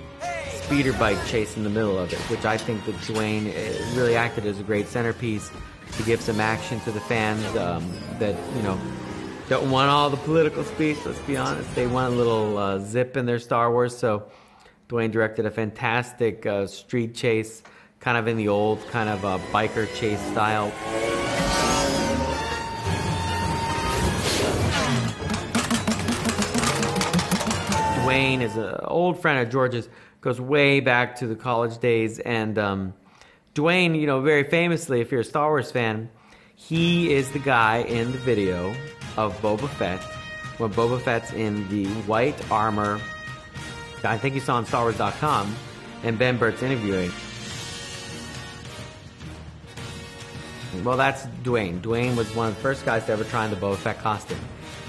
speeder 0.65 0.93
bike 0.93 1.23
chase 1.28 1.56
in 1.58 1.63
the 1.63 1.69
middle 1.69 1.95
of 1.95 2.12
it, 2.12 2.17
which 2.21 2.43
I 2.43 2.58
think 2.58 2.84
that 2.86 2.95
Dwayne 2.95 3.49
uh, 3.49 3.95
really 3.95 4.15
acted 4.15 4.47
as 4.47 4.60
a 4.60 4.63
great 4.63 4.88
centerpiece 4.88 5.51
to 5.91 6.04
give 6.04 6.19
some 6.21 6.39
action 6.39 6.80
to 6.82 6.91
the 6.91 6.99
fans 7.01 7.45
um, 7.56 7.88
that 8.17 8.36
you 8.56 8.63
know 8.63 8.80
don't 9.47 9.69
want 9.69 9.91
all 9.91 10.10
the 10.10 10.17
political 10.17 10.63
speech. 10.63 10.97
Let's 11.06 11.19
be 11.19 11.38
honest; 11.38 11.73
they 11.75 11.86
want 11.86 12.15
a 12.15 12.17
little 12.17 12.58
uh, 12.58 12.80
zip 12.80 13.15
in 13.15 13.28
their 13.28 13.38
Star 13.38 13.71
Wars. 13.71 13.95
So 13.95 14.32
Dwayne 14.89 15.12
directed 15.12 15.45
a 15.45 15.51
fantastic 15.51 16.47
uh, 16.47 16.65
street 16.65 17.13
chase, 17.13 17.62
kind 17.99 18.17
of 18.17 18.28
in 18.28 18.36
the 18.36 18.47
old 18.47 18.88
kind 18.88 19.08
of 19.08 19.23
uh, 19.23 19.38
biker 19.51 19.88
chase 19.95 20.19
style. 20.32 20.71
Dwayne 28.01 28.41
is 28.41 28.56
an 28.56 28.75
old 28.84 29.19
friend 29.19 29.39
of 29.39 29.51
George's, 29.51 29.89
goes 30.25 30.41
way 30.41 30.79
back 30.79 31.17
to 31.17 31.27
the 31.27 31.35
college 31.35 31.77
days. 31.77 32.17
And 32.17 32.57
um, 32.57 32.93
Dwayne, 33.53 33.97
you 33.97 34.07
know, 34.07 34.21
very 34.21 34.43
famously, 34.43 34.99
if 34.99 35.11
you're 35.11 35.21
a 35.21 35.23
Star 35.23 35.49
Wars 35.49 35.71
fan, 35.71 36.09
he 36.55 37.13
is 37.13 37.29
the 37.31 37.39
guy 37.39 37.83
in 37.83 38.11
the 38.11 38.17
video 38.17 38.75
of 39.17 39.39
Boba 39.39 39.69
Fett, 39.69 40.01
when 40.57 40.73
Boba 40.73 40.99
Fett's 40.99 41.31
in 41.31 41.69
the 41.69 41.85
white 42.07 42.51
armor. 42.51 42.99
I 44.03 44.17
think 44.17 44.33
you 44.33 44.41
saw 44.41 44.55
on 44.55 44.65
StarWars.com, 44.65 45.55
and 46.03 46.17
Ben 46.17 46.38
Burtt's 46.38 46.63
interviewing. 46.63 47.11
Well, 50.83 50.97
that's 50.97 51.25
Dwayne. 51.43 51.81
Dwayne 51.81 52.15
was 52.15 52.33
one 52.35 52.49
of 52.49 52.55
the 52.55 52.61
first 52.61 52.83
guys 52.83 53.05
to 53.05 53.11
ever 53.11 53.23
try 53.25 53.45
on 53.45 53.51
the 53.51 53.55
Boba 53.57 53.77
Fett 53.77 53.99
costume. 53.99 54.39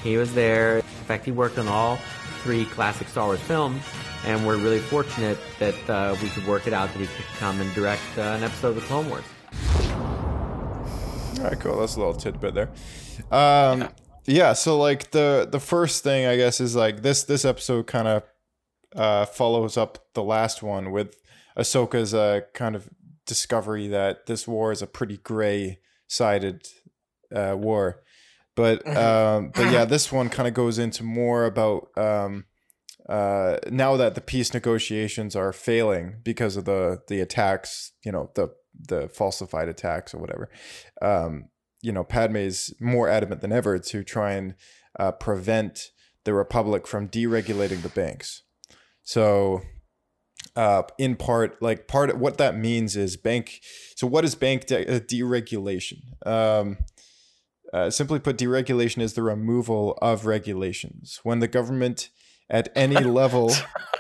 He 0.03 0.17
was 0.17 0.35
there. 0.35 0.79
In 0.79 0.83
fact, 0.83 1.27
he 1.27 1.31
worked 1.31 1.59
on 1.59 1.69
all 1.69 1.97
three 2.43 2.65
classic 2.65 3.09
Star 3.09 3.27
Wars 3.27 3.41
films, 3.41 3.83
and 4.27 4.45
we're 4.47 4.57
really 4.57 4.81
fortunate 4.81 5.39
that 5.59 5.91
uh, 5.91 6.17
we 6.21 6.29
could 6.29 6.47
work 6.47 6.67
it 6.67 6.73
out 6.73 6.93
that 6.93 6.99
he 6.99 7.07
could 7.07 7.25
come 7.39 7.61
and 7.61 7.73
direct 7.75 8.03
uh, 8.19 8.23
an 8.23 8.43
episode 8.43 8.69
of 8.69 8.75
the 8.75 8.81
Clone 8.83 9.09
Wars. 9.09 9.25
All 11.39 11.45
right, 11.45 11.61
cool. 11.61 11.79
That's 11.79 11.95
a 11.95 11.99
little 11.99 12.15
tidbit 12.15 12.55
there. 12.55 12.71
Um, 13.31 13.89
yeah. 14.27 14.53
So 14.53 14.79
like 14.79 15.13
the 15.13 15.49
the 15.51 15.61
first 15.61 16.03
thing 16.03 16.27
I 16.27 16.37
guess 16.37 16.61
is 16.61 16.75
like 16.75 17.03
this 17.03 17.23
this 17.23 17.45
episode 17.45 17.87
kind 17.87 18.09
of 18.09 18.23
uh, 18.95 19.27
follows 19.27 19.77
up 19.77 20.07
the 20.15 20.23
last 20.23 20.63
one 20.63 20.91
with 20.91 21.21
Ahsoka's 21.57 22.13
uh, 22.13 22.41
kind 22.53 22.75
of 22.75 22.89
discovery 23.27 23.89
that 23.89 24.27
this 24.27 24.49
war 24.49 24.73
is 24.73 24.83
a 24.83 24.87
pretty 24.87 25.19
gray 25.19 25.79
sided 26.09 26.67
uh, 27.35 27.55
war. 27.57 28.03
But 28.55 28.87
um, 28.97 29.53
but 29.55 29.71
yeah, 29.71 29.85
this 29.87 30.11
one 30.11 30.31
kind 30.31 30.49
of 30.49 30.55
goes 30.55 30.79
into 30.79 31.05
more 31.05 31.45
about 31.45 31.91
um, 31.97 32.47
uh, 33.09 33.59
now 33.71 33.97
that 33.97 34.15
the 34.15 34.21
peace 34.21 34.53
negotiations 34.53 35.37
are 35.37 35.53
failing 35.53 36.17
because 36.25 36.57
of 36.57 36.65
the 36.65 37.03
the 37.09 37.21
attacks, 37.21 37.93
you 38.05 38.13
know, 38.13 38.31
the 38.35 38.49
the 38.89 39.09
falsified 39.09 39.69
attacks 39.69 40.13
or 40.13 40.19
whatever. 40.19 40.51
Um, 41.01 41.49
you 41.83 41.93
know, 41.93 42.05
Padme's 42.05 42.75
more 42.81 43.09
adamant 43.09 43.41
than 43.41 43.53
ever 43.53 43.79
to 43.79 44.03
try 44.03 44.33
and 44.33 44.55
uh, 44.99 45.13
prevent 45.13 45.91
the 46.25 46.35
Republic 46.35 46.87
from 46.87 47.09
deregulating 47.09 47.83
the 47.83 47.89
banks. 47.89 48.43
So, 49.03 49.63
uh, 50.57 50.83
in 50.99 51.15
part, 51.15 51.63
like 51.63 51.87
part 51.87 52.11
of 52.11 52.19
what 52.19 52.39
that 52.39 52.57
means 52.57 52.97
is 52.97 53.17
bank. 53.17 53.61
So, 53.95 54.07
what 54.07 54.25
is 54.25 54.35
bank 54.35 54.67
de- 54.67 54.97
uh, 54.97 55.01
deregulation? 55.01 56.27
Um, 56.27 56.79
uh, 57.73 57.91
simply 57.91 58.19
put, 58.19 58.37
deregulation 58.37 59.01
is 59.01 59.15
the 59.15 59.23
removal 59.23 59.99
of 60.03 60.27
regulations. 60.27 61.21
When 61.23 61.39
the 61.39 61.49
government 61.49 62.11
at 62.49 62.69
any 62.75 62.99
level, 62.99 63.51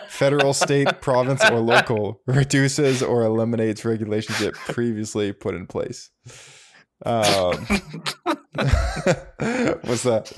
federal, 0.08 0.52
state, 0.52 0.88
province, 1.00 1.44
or 1.50 1.60
local, 1.60 2.20
reduces 2.26 3.02
or 3.02 3.22
eliminates 3.22 3.84
regulations 3.84 4.40
it 4.40 4.54
previously 4.54 5.32
put 5.32 5.54
in 5.54 5.66
place. 5.66 6.10
Um, 7.04 7.52
what's 9.84 10.02
that? 10.04 10.32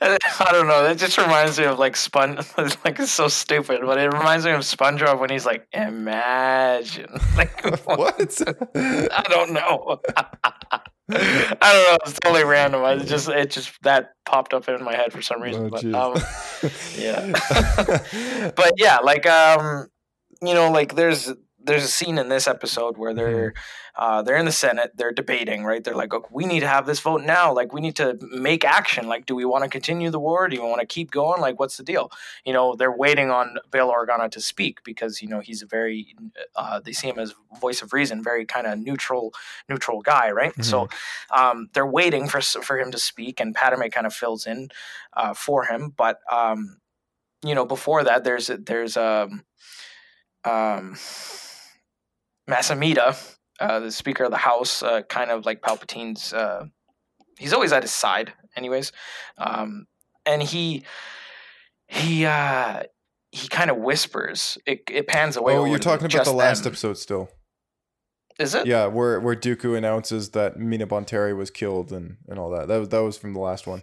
I 0.00 0.52
don't 0.52 0.66
know. 0.66 0.82
That 0.82 0.98
just 0.98 1.16
reminds 1.16 1.58
me 1.58 1.64
of 1.64 1.78
like 1.78 1.96
Spon. 1.96 2.36
like 2.58 3.00
it's 3.00 3.10
so 3.10 3.28
stupid, 3.28 3.80
but 3.82 3.96
it 3.98 4.12
reminds 4.12 4.44
me 4.44 4.52
of 4.52 4.60
SpongeBob 4.60 5.18
when 5.18 5.30
he's 5.30 5.46
like, 5.46 5.66
"Imagine." 5.72 7.08
Like 7.36 7.64
what? 7.86 8.42
I 8.74 9.24
don't 9.30 9.52
know. 9.52 10.00
I 11.10 11.72
don't 11.72 11.90
know. 11.90 11.98
It's 12.04 12.18
totally 12.20 12.44
random. 12.44 12.84
I 12.84 12.96
just 12.96 13.28
it 13.30 13.50
just 13.50 13.72
that 13.82 14.12
popped 14.26 14.52
up 14.52 14.68
in 14.68 14.84
my 14.84 14.94
head 14.94 15.10
for 15.10 15.22
some 15.22 15.40
reason. 15.40 15.66
Oh, 15.66 15.70
but 15.70 15.84
um, 15.94 16.70
yeah. 16.98 18.50
but 18.54 18.72
yeah, 18.76 18.98
like 18.98 19.26
um, 19.26 19.88
you 20.42 20.52
know, 20.52 20.70
like 20.70 20.94
there's 20.96 21.32
there's 21.68 21.84
a 21.84 21.88
scene 21.88 22.18
in 22.18 22.28
this 22.28 22.48
episode 22.48 22.96
where 22.96 23.14
they're 23.14 23.54
uh, 23.94 24.22
they're 24.22 24.36
in 24.36 24.44
the 24.44 24.52
Senate, 24.52 24.92
they're 24.94 25.12
debating, 25.12 25.64
right? 25.64 25.82
They're 25.82 25.94
like, 25.94 26.14
okay, 26.14 26.28
we 26.30 26.46
need 26.46 26.60
to 26.60 26.68
have 26.68 26.86
this 26.86 27.00
vote 27.00 27.22
now. 27.22 27.52
Like, 27.52 27.72
we 27.72 27.80
need 27.80 27.96
to 27.96 28.16
make 28.30 28.64
action. 28.64 29.08
Like, 29.08 29.26
do 29.26 29.34
we 29.34 29.44
want 29.44 29.64
to 29.64 29.70
continue 29.70 30.08
the 30.10 30.20
war? 30.20 30.48
Do 30.48 30.54
you 30.54 30.62
want 30.62 30.80
to 30.80 30.86
keep 30.86 31.10
going? 31.10 31.40
Like, 31.40 31.58
what's 31.58 31.76
the 31.76 31.82
deal? 31.82 32.12
You 32.44 32.52
know, 32.52 32.76
they're 32.76 32.96
waiting 32.96 33.32
on 33.32 33.58
Bail 33.72 33.90
Organa 33.92 34.30
to 34.30 34.40
speak 34.40 34.84
because 34.84 35.20
you 35.20 35.28
know 35.28 35.40
he's 35.40 35.62
a 35.62 35.66
very 35.66 36.14
uh, 36.54 36.80
they 36.80 36.92
see 36.92 37.08
him 37.08 37.18
as 37.18 37.34
voice 37.60 37.82
of 37.82 37.92
reason, 37.92 38.22
very 38.22 38.46
kind 38.46 38.66
of 38.66 38.78
neutral 38.78 39.34
neutral 39.68 40.00
guy, 40.00 40.30
right? 40.30 40.52
So 40.64 40.88
um, 41.30 41.68
they're 41.72 41.86
waiting 41.86 42.28
for 42.28 42.40
for 42.40 42.78
him 42.78 42.90
to 42.92 42.98
speak, 42.98 43.40
and 43.40 43.54
Padme 43.54 43.88
kind 43.88 44.06
of 44.06 44.14
fills 44.14 44.46
in 44.46 44.68
uh, 45.14 45.34
for 45.34 45.64
him. 45.64 45.92
But 45.96 46.20
um, 46.30 46.78
you 47.44 47.54
know, 47.54 47.66
before 47.66 48.04
that, 48.04 48.22
there's 48.24 48.46
there's 48.46 48.96
um, 48.96 49.44
um, 50.44 50.96
Mas 52.48 52.70
Amedda, 52.70 53.16
uh, 53.60 53.80
the 53.80 53.92
Speaker 53.92 54.24
of 54.24 54.30
the 54.30 54.38
House, 54.38 54.82
uh, 54.82 55.02
kind 55.02 55.30
of 55.30 55.46
like 55.46 55.62
Palpatine's. 55.62 56.32
Uh, 56.32 56.64
he's 57.38 57.52
always 57.52 57.72
at 57.72 57.82
his 57.82 57.92
side, 57.92 58.32
anyways, 58.56 58.90
um, 59.36 59.86
and 60.26 60.42
he 60.42 60.84
he 61.86 62.24
uh, 62.24 62.82
he 63.30 63.46
kind 63.48 63.70
of 63.70 63.76
whispers. 63.76 64.58
It 64.66 64.82
it 64.90 65.06
pans 65.06 65.36
away. 65.36 65.54
Oh, 65.54 65.66
you're 65.66 65.78
talking 65.78 66.06
about 66.06 66.24
the 66.24 66.32
last 66.32 66.64
them. 66.64 66.72
episode 66.72 66.98
still. 66.98 67.28
Is 68.38 68.54
it? 68.54 68.66
Yeah, 68.66 68.86
where 68.86 69.20
where 69.20 69.34
Dooku 69.36 69.76
announces 69.76 70.30
that 70.30 70.58
Mina 70.58 70.86
Bonteri 70.86 71.36
was 71.36 71.50
killed 71.50 71.92
and, 71.92 72.16
and 72.28 72.38
all 72.38 72.50
that. 72.50 72.68
That 72.68 72.78
was 72.78 72.88
that 72.88 73.00
was 73.00 73.18
from 73.18 73.34
the 73.34 73.40
last 73.40 73.66
one. 73.66 73.82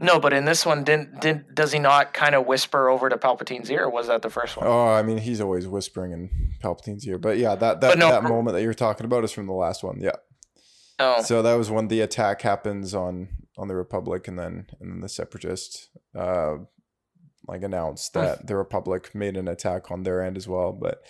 No, 0.00 0.20
but 0.20 0.32
in 0.32 0.44
this 0.44 0.64
one, 0.64 0.84
didn't 0.84 1.20
didn't 1.20 1.54
does 1.54 1.72
he 1.72 1.78
not 1.80 2.14
kind 2.14 2.34
of 2.36 2.46
whisper 2.46 2.88
over 2.88 3.08
to 3.08 3.16
Palpatine's 3.16 3.68
ear? 3.70 3.84
Or 3.84 3.90
was 3.90 4.06
that 4.06 4.22
the 4.22 4.30
first 4.30 4.56
one? 4.56 4.66
Oh, 4.66 4.86
I 4.88 5.02
mean, 5.02 5.18
he's 5.18 5.40
always 5.40 5.66
whispering 5.66 6.12
in 6.12 6.30
Palpatine's 6.62 7.06
ear. 7.06 7.18
But 7.18 7.38
yeah, 7.38 7.56
that 7.56 7.80
that, 7.80 7.98
no, 7.98 8.08
that 8.10 8.22
moment 8.22 8.54
that 8.54 8.62
you're 8.62 8.74
talking 8.74 9.04
about 9.06 9.24
is 9.24 9.32
from 9.32 9.46
the 9.46 9.52
last 9.52 9.82
one. 9.82 9.98
Yeah. 10.00 10.16
Oh. 11.00 11.22
So 11.22 11.42
that 11.42 11.54
was 11.54 11.70
when 11.70 11.88
the 11.88 12.00
attack 12.00 12.42
happens 12.42 12.94
on 12.94 13.28
on 13.56 13.66
the 13.66 13.74
Republic, 13.74 14.28
and 14.28 14.38
then 14.38 14.66
and 14.80 14.92
then 14.92 15.00
the 15.00 15.08
Separatists 15.08 15.88
uh 16.16 16.56
like 17.48 17.62
announced 17.62 18.12
that 18.12 18.46
the 18.46 18.56
Republic 18.56 19.14
made 19.14 19.36
an 19.36 19.48
attack 19.48 19.90
on 19.90 20.02
their 20.04 20.22
end 20.22 20.36
as 20.36 20.46
well. 20.46 20.72
But 20.72 21.02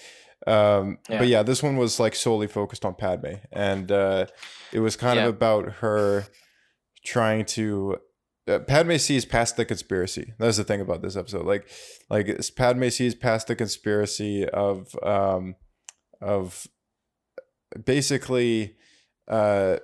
um 0.46 0.96
Yeah. 1.10 1.18
but 1.18 1.28
yeah, 1.28 1.42
this 1.42 1.62
one 1.62 1.76
was 1.76 2.00
like 2.00 2.14
solely 2.14 2.46
focused 2.46 2.86
on 2.86 2.94
Padme, 2.94 3.34
and 3.52 3.92
uh 3.92 4.26
it 4.72 4.80
was 4.80 4.96
kind 4.96 5.16
Yeah. 5.16 5.24
of 5.24 5.34
about 5.34 5.72
her 5.80 6.24
trying 7.04 7.44
to 7.44 7.98
uh, 8.48 8.58
Padme 8.60 8.96
sees 8.96 9.24
past 9.24 9.56
the 9.56 9.64
conspiracy. 9.64 10.32
That's 10.38 10.56
the 10.56 10.64
thing 10.64 10.80
about 10.80 11.02
this 11.02 11.16
episode. 11.16 11.46
Like, 11.46 11.68
like 12.10 12.40
Padme 12.56 12.88
sees 12.88 13.14
past 13.14 13.46
the 13.46 13.56
conspiracy 13.56 14.48
of 14.48 14.94
um, 15.02 15.56
of 16.20 16.66
basically 17.84 18.76
uh, 19.28 19.76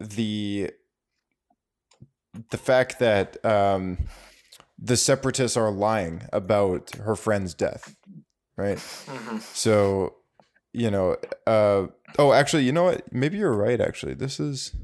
the 0.00 0.70
the 2.50 2.58
fact 2.58 2.98
that 2.98 3.44
um, 3.44 3.98
the 4.78 4.96
separatists 4.96 5.56
are 5.56 5.70
lying 5.70 6.22
about 6.32 6.90
her 6.96 7.16
friend's 7.16 7.54
death, 7.54 7.96
right? 8.56 8.78
Mhm. 8.78 9.40
So, 9.54 10.16
you 10.72 10.90
know, 10.90 11.16
uh, 11.46 11.88
oh, 12.18 12.32
actually, 12.32 12.64
you 12.64 12.72
know 12.72 12.84
what? 12.84 13.12
Maybe 13.12 13.38
you're 13.38 13.56
right. 13.56 13.80
Actually, 13.80 14.14
this 14.14 14.38
is. 14.38 14.74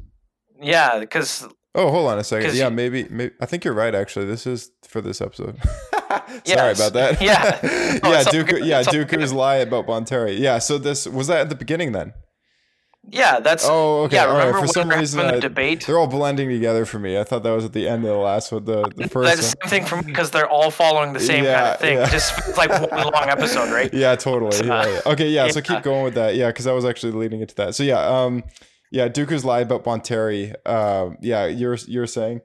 Yeah, 0.61 0.99
because 0.99 1.47
Oh, 1.77 1.91
hold 1.91 2.09
on 2.11 2.19
a 2.19 2.25
second. 2.25 2.55
Yeah, 2.55 2.69
maybe, 2.69 3.07
maybe. 3.11 3.35
I 3.41 3.47
think 3.47 3.65
you're 3.65 3.75
right. 3.75 3.95
Actually, 3.95 4.27
this 4.27 4.47
is 4.47 4.71
for 4.87 5.01
this 5.01 5.21
episode. 5.21 5.59
Sorry 6.45 6.73
about 6.73 6.93
that. 6.93 7.21
Yeah. 7.21 7.59
No, 8.03 8.11
yeah, 8.11 8.19
all 8.19 8.25
Dooku. 8.25 8.65
Yeah, 8.65 8.83
Dooku's 8.83 9.33
lie 9.33 9.57
about 9.57 9.87
Bonteri. 9.87 10.39
Yeah. 10.39 10.59
So 10.59 10.79
this 10.79 11.07
was 11.09 11.27
that 11.27 11.41
at 11.41 11.49
the 11.49 11.55
beginning 11.57 11.91
then. 11.93 12.13
yeah, 13.11 13.41
that's 13.41 13.65
Oh, 13.69 14.05
okay. 14.05 14.17
Yeah, 14.17 14.27
all 14.27 14.35
right. 14.37 14.47
remember 14.47 14.67
For 14.67 14.73
some 14.73 14.89
reason, 14.89 15.21
I- 15.21 15.33
the 15.33 15.41
debate? 15.41 15.85
they're 15.87 15.99
all 15.99 16.07
blending 16.07 16.49
together 16.49 16.85
for 16.87 16.99
me. 17.01 17.19
I 17.19 17.25
thought 17.25 17.43
that 17.43 17.51
was 17.51 17.65
at 17.65 17.73
the 17.73 17.89
end 17.89 18.05
of 18.05 18.11
the 18.11 18.17
last 18.17 18.53
one. 18.53 18.65
The 18.65 18.85
the 18.95 19.09
first 19.09 19.27
That's 19.37 19.55
the 19.55 19.69
same 19.69 19.71
thing 19.81 19.85
for 19.87 19.97
me 19.97 20.03
because 20.05 20.31
they're 20.31 20.49
all 20.49 20.71
following 20.71 21.13
the 21.13 21.21
same 21.21 21.45
kind 21.45 21.67
of 21.75 21.81
thing. 21.81 21.99
yeah. 21.99 22.09
Just 22.11 22.57
like 22.57 22.71
one 22.71 22.91
long 23.13 23.29
episode, 23.29 23.71
right? 23.73 23.93
Yeah, 23.93 24.15
totally. 24.15 24.57
Yeah, 24.67 24.87
yeah. 24.87 25.01
Okay, 25.13 25.29
yeah, 25.31 25.49
So 25.51 25.61
keep 25.61 25.83
going 25.83 26.05
with 26.05 26.15
that. 26.15 26.37
Yeah, 26.37 26.47
because 26.49 26.67
I 26.69 26.73
was 26.73 26.85
actually 26.85 27.13
leading 27.13 27.41
into 27.41 27.55
that. 27.57 27.75
So 27.75 27.83
yeah, 27.83 27.99
um, 28.01 28.45
yeah, 28.95 29.09
Dooku's 29.09 29.45
lie 29.45 29.59
about 29.59 29.83
Bonteri. 29.83 30.55
Um, 30.65 31.19
yeah, 31.21 31.47
you're 31.47 31.77
you're 31.89 32.07
saying. 32.07 32.43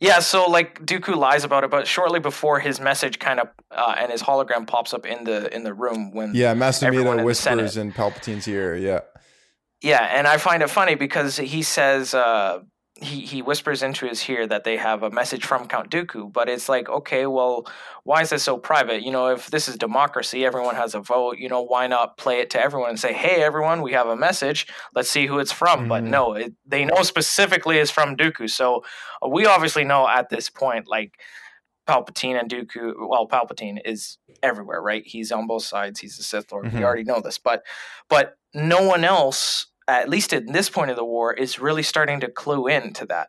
Yeah, 0.00 0.18
so 0.18 0.46
like 0.50 0.84
Dooku 0.84 1.14
lies 1.14 1.44
about 1.44 1.62
it, 1.62 1.70
but 1.70 1.86
shortly 1.86 2.18
before 2.18 2.58
his 2.58 2.80
message 2.80 3.20
kind 3.20 3.38
of 3.38 3.48
uh, 3.70 3.94
and 3.96 4.10
his 4.10 4.20
hologram 4.20 4.66
pops 4.66 4.92
up 4.92 5.06
in 5.06 5.22
the 5.22 5.54
in 5.54 5.62
the 5.62 5.72
room 5.72 6.12
when 6.12 6.34
Yeah, 6.34 6.54
Master 6.54 6.90
the 6.90 7.22
whispers 7.22 7.76
in 7.76 7.92
Palpatine's 7.92 8.48
ear. 8.48 8.74
Yeah. 8.74 9.00
Yeah, 9.80 10.02
and 10.02 10.26
I 10.26 10.38
find 10.38 10.60
it 10.60 10.70
funny 10.70 10.96
because 10.96 11.36
he 11.36 11.62
says 11.62 12.14
uh, 12.14 12.58
he 13.00 13.22
he 13.22 13.42
whispers 13.42 13.82
into 13.82 14.06
his 14.06 14.28
ear 14.28 14.46
that 14.46 14.62
they 14.62 14.76
have 14.76 15.02
a 15.02 15.10
message 15.10 15.44
from 15.44 15.66
Count 15.66 15.90
Dooku, 15.90 16.32
but 16.32 16.48
it's 16.48 16.68
like, 16.68 16.88
okay, 16.88 17.26
well, 17.26 17.66
why 18.04 18.22
is 18.22 18.30
this 18.30 18.44
so 18.44 18.56
private? 18.56 19.02
You 19.02 19.10
know, 19.10 19.26
if 19.28 19.50
this 19.50 19.68
is 19.68 19.76
democracy, 19.76 20.44
everyone 20.46 20.76
has 20.76 20.94
a 20.94 21.00
vote. 21.00 21.38
You 21.38 21.48
know, 21.48 21.62
why 21.62 21.88
not 21.88 22.16
play 22.16 22.38
it 22.38 22.50
to 22.50 22.60
everyone 22.60 22.90
and 22.90 23.00
say, 23.00 23.12
hey, 23.12 23.42
everyone, 23.42 23.82
we 23.82 23.92
have 23.94 24.06
a 24.06 24.16
message. 24.16 24.68
Let's 24.94 25.10
see 25.10 25.26
who 25.26 25.40
it's 25.40 25.50
from. 25.52 25.88
But 25.88 26.04
Mhm. 26.04 26.08
no, 26.10 26.32
it, 26.34 26.52
they 26.64 26.84
know 26.84 27.02
specifically 27.02 27.78
it's 27.78 27.90
from 27.90 28.16
Dooku. 28.16 28.48
So 28.48 28.84
uh, 29.22 29.28
we 29.28 29.44
obviously 29.44 29.84
know 29.84 30.08
at 30.08 30.28
this 30.30 30.48
point, 30.48 30.86
like. 30.88 31.18
Palpatine 31.86 32.40
and 32.40 32.48
Dooku, 32.50 32.94
well, 33.10 33.28
Palpatine 33.28 33.78
is 33.84 34.16
everywhere, 34.42 34.80
right? 34.80 35.02
He's 35.04 35.30
on 35.30 35.46
both 35.46 35.64
sides. 35.64 36.00
He's 36.00 36.18
a 36.18 36.22
Sith 36.22 36.50
Lord. 36.50 36.72
We 36.72 36.80
Mhm. 36.80 36.82
already 36.82 37.04
know 37.04 37.20
this, 37.20 37.36
but 37.36 37.62
but 38.08 38.38
no 38.54 38.80
one 38.88 39.04
else, 39.04 39.66
at 39.88 40.08
least 40.08 40.32
at 40.32 40.46
this 40.46 40.70
point 40.70 40.90
of 40.90 40.96
the 40.96 41.04
war, 41.04 41.32
is 41.32 41.58
really 41.58 41.82
starting 41.82 42.20
to 42.20 42.30
clue 42.30 42.66
in 42.66 42.92
to 42.94 43.06
that. 43.06 43.28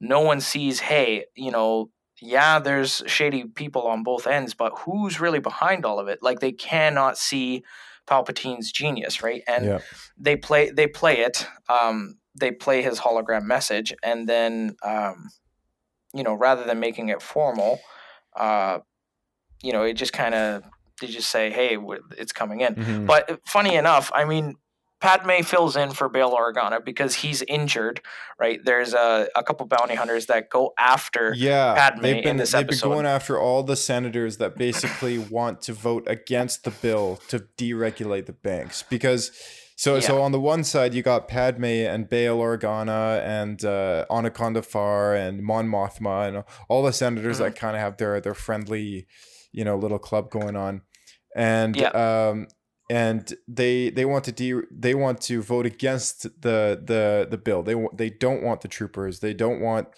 No 0.00 0.20
one 0.20 0.40
sees, 0.40 0.80
hey, 0.80 1.24
you 1.34 1.50
know, 1.50 1.90
yeah, 2.20 2.58
there's 2.58 3.02
shady 3.06 3.44
people 3.44 3.82
on 3.86 4.02
both 4.02 4.26
ends, 4.26 4.54
but 4.54 4.72
who's 4.80 5.20
really 5.20 5.38
behind 5.38 5.84
all 5.84 5.98
of 5.98 6.08
it? 6.08 6.20
Like 6.22 6.40
they 6.40 6.52
cannot 6.52 7.18
see 7.18 7.62
Palpatine's 8.06 8.72
genius, 8.72 9.22
right? 9.22 9.42
And 9.46 9.64
Yeah. 9.64 9.78
they 10.16 10.36
play 10.36 10.70
they 10.70 10.86
play 10.86 11.18
it. 11.20 11.46
Um, 11.68 12.18
they 12.38 12.52
play 12.52 12.82
his 12.82 13.00
hologram 13.00 13.44
message, 13.44 13.94
and 14.02 14.28
then 14.28 14.76
um, 14.82 15.28
you 16.14 16.22
know, 16.22 16.34
rather 16.34 16.64
than 16.64 16.80
making 16.80 17.08
it 17.08 17.20
formal, 17.20 17.80
uh, 18.36 18.78
you 19.62 19.72
know, 19.72 19.82
it 19.82 19.94
just 19.94 20.12
kind 20.12 20.34
of 20.34 20.62
they 21.00 21.08
just 21.08 21.30
say, 21.30 21.50
"Hey, 21.50 21.76
it's 22.16 22.32
coming 22.32 22.60
in." 22.60 22.74
Mhm. 22.76 23.06
But 23.06 23.40
funny 23.46 23.74
enough, 23.74 24.10
I 24.14 24.24
mean, 24.24 24.54
Padme 25.00 25.42
fills 25.42 25.76
in 25.76 25.90
for 25.90 26.08
Bail 26.08 26.30
Organa 26.32 26.84
because 26.84 27.16
he's 27.16 27.42
injured, 27.42 28.00
right? 28.40 28.60
There's 28.64 28.94
a, 28.94 29.28
a 29.36 29.42
couple 29.42 29.66
bounty 29.66 29.94
hunters 29.94 30.26
that 30.26 30.48
go 30.50 30.72
after 30.78 31.34
Yeah, 31.36 31.74
Padme 31.74 32.00
they've 32.02 32.22
been 32.24 32.30
in 32.30 32.36
this 32.38 32.52
they've 32.52 32.66
been 32.66 32.74
episode. 32.74 32.88
going 32.88 33.06
after 33.06 33.38
all 33.38 33.62
the 33.62 33.76
senators 33.76 34.38
that 34.38 34.56
basically 34.56 35.18
want 35.30 35.60
to 35.62 35.72
vote 35.74 36.04
against 36.06 36.64
the 36.64 36.70
bill 36.70 37.20
to 37.28 37.40
deregulate 37.58 38.26
the 38.26 38.32
banks 38.32 38.82
because. 38.88 39.30
So, 39.78 40.00
so 40.00 40.22
on 40.22 40.32
the 40.32 40.40
one 40.40 40.64
side, 40.64 40.94
you 40.94 41.02
got 41.02 41.28
Padme 41.28 41.64
and 41.66 42.08
Bail 42.08 42.38
Organa 42.38 43.20
and 43.20 43.62
uh, 43.62 44.06
Onaconda 44.08 44.64
Farr 44.64 45.14
and 45.14 45.42
Mon 45.42 45.68
Mothma 45.68 46.26
and 46.28 46.44
all 46.70 46.82
the 46.82 46.94
senators 46.94 47.36
Mm-hmm. 47.36 47.44
that 47.44 47.56
kind 47.56 47.76
of 47.76 47.82
have 47.82 47.98
their 47.98 48.18
their 48.22 48.32
friendly, 48.32 49.06
you 49.52 49.64
know, 49.66 49.76
little 49.76 49.98
club 49.98 50.30
going 50.30 50.56
on, 50.56 50.80
and 51.36 51.76
Yeah. 51.76 51.88
um, 51.90 52.46
and 52.88 53.34
they 53.48 53.90
they 53.90 54.04
want 54.04 54.24
to 54.24 54.32
de- 54.32 54.66
they 54.70 54.94
want 54.94 55.20
to 55.22 55.42
vote 55.42 55.66
against 55.66 56.22
the 56.22 56.80
the 56.82 57.26
the 57.28 57.38
bill. 57.38 57.62
They 57.62 57.74
they 57.92 58.10
don't 58.10 58.42
want 58.42 58.60
the 58.60 58.68
troopers. 58.68 59.20
They 59.20 59.34
don't 59.34 59.60
want 59.60 59.88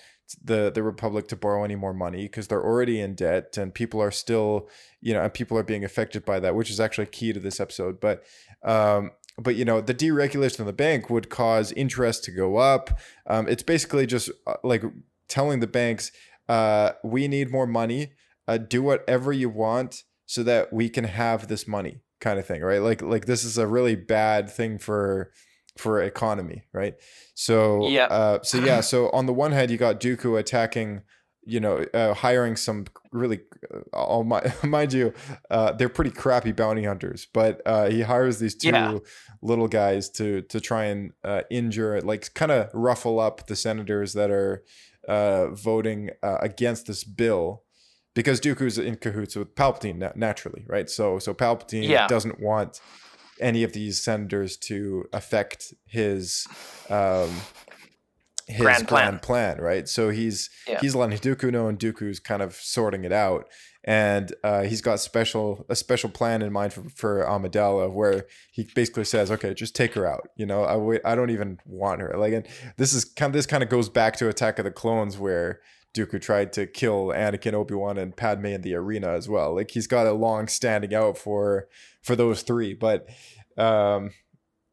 the 0.43 0.71
the 0.71 0.83
republic 0.83 1.29
to 1.29 1.37
borrow 1.37 1.65
any 1.65 1.77
more 1.77 1.95
money 1.95 2.23
because 2.23 2.49
they're 2.49 2.65
already 2.65 3.01
in 3.01 3.15
debt 3.15 3.57
and 3.57 3.73
people 3.73 4.01
are 4.03 4.11
still 4.11 4.69
you 5.01 5.15
know 5.15 5.23
and 5.23 5.33
people 5.33 5.57
are 5.57 5.63
being 5.63 5.85
affected 5.85 6.25
by 6.25 6.41
that, 6.41 6.55
which 6.55 6.71
is 6.71 6.81
actually 6.81 7.07
key 7.07 7.33
to 7.33 7.41
this 7.41 7.61
episode. 7.61 8.01
But 8.01 8.25
um, 8.63 9.13
but 9.39 9.57
you 9.57 9.65
know 9.65 9.81
the 9.81 9.95
deregulation 9.95 10.61
of 10.61 10.67
the 10.67 10.73
bank 10.73 11.11
would 11.11 11.29
cause 11.29 11.73
interest 11.73 12.25
to 12.25 12.31
go 12.31 12.57
up. 12.57 12.99
Um, 13.27 13.49
it's 13.49 13.63
basically 13.63 14.07
just 14.07 14.31
uh, 14.47 14.55
like 14.65 14.83
telling 15.29 15.61
the 15.61 15.67
banks, 15.67 16.11
uh, 16.49 16.93
we 17.05 17.29
need 17.29 17.51
more 17.51 17.67
money. 17.67 18.13
Uh, 18.47 18.57
do 18.57 18.83
whatever 18.83 19.31
you 19.31 19.51
want 19.51 20.05
so 20.25 20.43
that 20.43 20.73
we 20.73 20.89
can 20.89 21.05
have 21.05 21.49
this 21.49 21.69
money, 21.69 22.01
kind 22.21 22.39
of 22.39 22.47
thing, 22.47 22.63
right? 22.63 22.81
Like 22.83 23.03
like 23.03 23.27
this 23.27 23.45
is 23.45 23.59
a 23.59 23.67
really 23.67 23.97
bad 23.97 24.51
thing 24.51 24.79
for 24.79 25.33
for 25.77 26.03
economy, 26.03 26.65
right? 26.73 26.95
So 27.35 27.89
Yeah. 27.89 28.07
uh, 28.07 28.43
so 28.43 28.59
yeah, 28.59 28.81
so 28.81 29.11
on 29.11 29.27
the 29.27 29.33
one 29.33 29.53
hand, 29.53 29.71
you 29.71 29.77
got 29.79 30.01
Dooku 30.01 30.39
attacking, 30.39 31.03
you 31.45 31.61
know, 31.61 31.85
uh, 31.95 32.15
hiring 32.15 32.57
some 32.57 32.87
really, 33.13 33.41
uh, 33.73 33.97
all 33.97 34.25
my, 34.25 34.43
mind 34.65 34.93
you, 34.93 35.13
uh, 35.51 35.73
they're 35.73 35.89
pretty 35.89 36.11
crappy 36.11 36.51
bounty 36.53 36.83
hunters, 36.85 37.29
but 37.33 37.63
uh, 37.65 37.89
he 37.89 38.03
hires 38.03 38.41
these 38.41 38.57
two 38.57 38.69
Yeah. 38.71 38.99
little 39.41 39.69
guys 39.69 40.11
to 40.11 40.43
to 40.43 40.61
try 40.61 40.87
and 40.87 41.13
uh, 41.23 41.43
injure, 41.51 42.01
like, 42.03 42.35
kind 42.35 42.51
of 42.51 42.71
ruffle 42.75 43.21
up 43.21 43.47
the 43.47 43.55
senators 43.57 44.15
that 44.15 44.31
are 44.33 44.65
uh, 45.09 45.49
voting 45.55 46.11
uh, 46.25 46.39
against 46.43 46.87
this 46.89 47.05
bill. 47.05 47.63
Because 48.19 48.41
Dooku's 48.41 48.79
in 48.79 48.97
cahoots 48.97 49.37
with 49.37 49.55
Palpatine 49.55 49.97
naturally, 50.17 50.65
right? 50.67 50.91
So, 50.91 51.19
so 51.21 51.33
Palpatine 51.33 51.89
Yeah. 51.89 52.07
doesn't 52.09 52.41
want 52.41 52.81
any 53.41 53.63
of 53.63 53.73
these 53.73 54.03
senators 54.03 54.57
to 54.69 55.05
affect 55.13 55.73
his 55.87 56.47
um, 56.91 57.31
his 58.49 58.61
Grand 58.63 58.87
grand 58.87 59.23
plan. 59.23 59.57
plan. 59.57 59.65
right? 59.71 59.89
So 59.89 60.09
he's 60.11 60.51
Yeah. 60.67 60.79
he's 60.81 60.95
letting 60.95 61.19
Dooku 61.19 61.53
know, 61.53 61.69
and 61.69 61.79
Dooku's 61.79 62.19
kind 62.19 62.43
of 62.43 62.55
sorting 62.55 63.05
it 63.05 63.13
out, 63.13 63.47
and 63.85 64.35
uh, 64.43 64.63
he's 64.63 64.81
got 64.81 65.01
special 65.01 65.67
a 65.69 65.77
special 65.77 66.09
plan 66.11 66.41
in 66.43 66.51
mind 66.53 66.73
for, 66.73 66.85
for 66.89 67.25
Amidala, 67.25 67.93
where 67.93 68.25
he 68.51 68.69
basically 68.75 69.05
says, 69.05 69.31
"Okay, 69.31 69.53
just 69.55 69.77
take 69.77 69.93
her 69.95 70.07
out." 70.07 70.31
You 70.37 70.47
know, 70.47 70.65
I 70.65 71.13
I 71.13 71.15
don't 71.15 71.31
even 71.31 71.59
want 71.67 72.01
her. 72.01 72.15
Like, 72.17 72.33
and 72.33 72.47
this 72.79 72.93
is 72.95 73.05
kind 73.05 73.31
of 73.31 73.35
this 73.35 73.47
kind 73.47 73.63
of 73.63 73.69
goes 73.69 73.89
back 73.91 74.17
to 74.17 74.29
Attack 74.29 74.59
of 74.59 74.65
the 74.65 74.71
Clones, 74.73 75.19
where 75.19 75.61
Dooku 75.99 76.21
tried 76.21 76.53
to 76.55 76.67
kill 76.67 77.09
Anakin, 77.09 77.55
Obi 77.55 77.75
Wan, 77.75 77.99
and 77.99 78.17
Padme 78.17 78.47
in 78.47 78.63
the 78.63 78.75
arena 78.75 79.09
as 79.09 79.29
well. 79.29 79.55
Like 79.55 79.73
he's 79.73 79.87
got 79.87 80.07
a 80.07 80.13
long 80.13 80.49
standing 80.49 80.95
out 80.95 81.19
for 81.19 81.69
for 82.03 82.15
those 82.15 82.43
three, 82.43 82.75
but 82.75 83.09
um, 83.57 84.11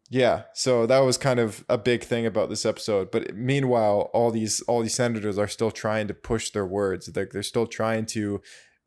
yeah. 0.09 0.43
So 0.53 0.86
that 0.86 0.99
was 0.99 1.17
kind 1.17 1.39
of 1.39 1.65
a 1.67 1.78
big 1.78 2.03
thing 2.03 2.26
about 2.26 2.49
this 2.49 2.65
episode. 2.65 3.11
But 3.11 3.36
meanwhile, 3.36 4.11
all 4.13 4.32
these 4.32 4.61
all 4.61 4.82
these 4.82 4.93
senators 4.93 5.38
are 5.38 5.47
still 5.47 5.71
trying 5.71 6.07
to 6.07 6.13
push 6.13 6.51
their 6.51 6.65
words. 6.65 7.07
They're 7.07 7.30
they're 7.32 7.43
still 7.43 7.67
trying 7.67 8.05
to 8.07 8.41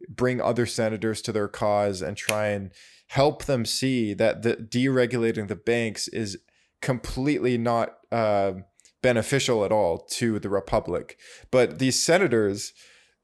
bring 0.08 0.40
other 0.40 0.66
senators 0.66 1.20
to 1.22 1.32
their 1.32 1.48
cause 1.48 2.02
and 2.02 2.16
try 2.16 2.48
and 2.48 2.70
help 3.08 3.46
them 3.46 3.64
see 3.64 4.14
that 4.14 4.42
the 4.42 4.54
deregulating 4.54 5.48
the 5.48 5.56
banks 5.56 6.06
is 6.08 6.38
completely 6.80 7.58
not 7.58 7.96
um 8.12 8.64
beneficial 9.02 9.64
at 9.64 9.72
all 9.72 9.98
to 9.98 10.38
the 10.38 10.48
republic. 10.48 11.18
But 11.50 11.78
these 11.78 12.02
senators, 12.02 12.72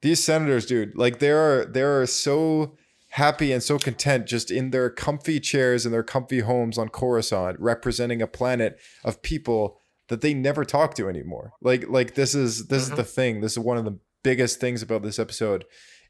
these 0.01 0.23
senators, 0.23 0.65
dude, 0.65 0.97
like 0.97 1.19
they 1.19 1.31
are 1.31 1.65
they 1.65 1.81
are 1.81 2.05
so 2.05 2.77
happy 3.09 3.51
and 3.51 3.63
so 3.63 3.79
content 3.79 4.27
just 4.27 4.51
in 4.51 4.71
their 4.71 4.89
comfy 4.89 5.39
chairs 5.39 5.85
in 5.85 5.91
their 5.91 6.03
comfy 6.03 6.39
homes 6.39 6.77
on 6.77 6.89
Coruscant, 6.89 7.59
representing 7.59 8.21
a 8.21 8.27
planet 8.27 8.77
of 9.03 9.21
people 9.21 9.79
that 10.09 10.21
they 10.21 10.33
never 10.33 10.63
talk 10.65 10.93
to 10.95 11.09
anymore. 11.09 11.53
Like 11.61 11.87
like 11.89 12.15
this 12.15 12.35
is 12.35 12.67
this 12.67 12.83
is 12.83 12.91
the 12.91 13.03
thing. 13.03 13.41
This 13.41 13.53
is 13.53 13.59
one 13.59 13.77
of 13.77 13.85
the 13.85 13.99
biggest 14.23 14.59
things 14.59 14.81
about 14.81 15.03
this 15.03 15.19
episode 15.19 15.65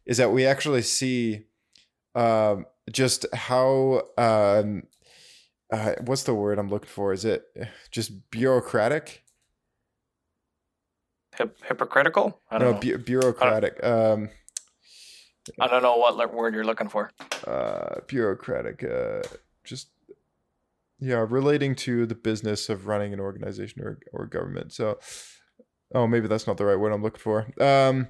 is 0.06 0.18
that 0.18 0.32
we 0.32 0.46
actually 0.46 0.82
see 0.82 1.42
um 2.14 2.66
just 2.92 3.26
how 3.34 4.04
um 4.18 4.84
uh, 5.72 5.94
what's 6.06 6.24
the 6.24 6.34
word 6.34 6.60
I'm 6.60 6.70
looking 6.70 6.90
for? 6.90 7.12
Is 7.12 7.26
it 7.26 7.44
just 7.92 8.30
bureaucratic? 8.30 9.25
Hip- 11.38 11.58
hypocritical? 11.68 12.40
I 12.50 12.58
don't 12.58 12.68
no, 12.68 12.74
know. 12.74 12.80
bu- 12.80 12.98
bureaucratic. 13.00 13.84
Um, 13.84 14.30
I 15.60 15.68
don't 15.68 15.84
know 15.84 15.98
what 15.98 16.34
word 16.34 16.54
you're 16.56 16.64
looking 16.66 16.90
for. 16.90 17.12
uh, 17.46 18.00
bureaucratic. 18.08 18.84
Uh, 18.84 19.22
just 19.64 19.90
yeah, 21.00 21.26
relating 21.28 21.76
to 21.76 22.06
the 22.06 22.16
business 22.16 22.70
of 22.70 22.88
running 22.88 23.14
an 23.14 23.20
organization 23.20 23.82
or 23.84 24.00
or 24.14 24.26
government. 24.26 24.72
So, 24.74 24.98
oh, 25.94 26.08
maybe 26.08 26.28
that's 26.28 26.48
not 26.48 26.58
the 26.58 26.66
right 26.66 26.80
word 26.80 26.94
I'm 26.94 27.04
looking 27.04 27.20
for. 27.20 27.48
Um, 27.62 28.08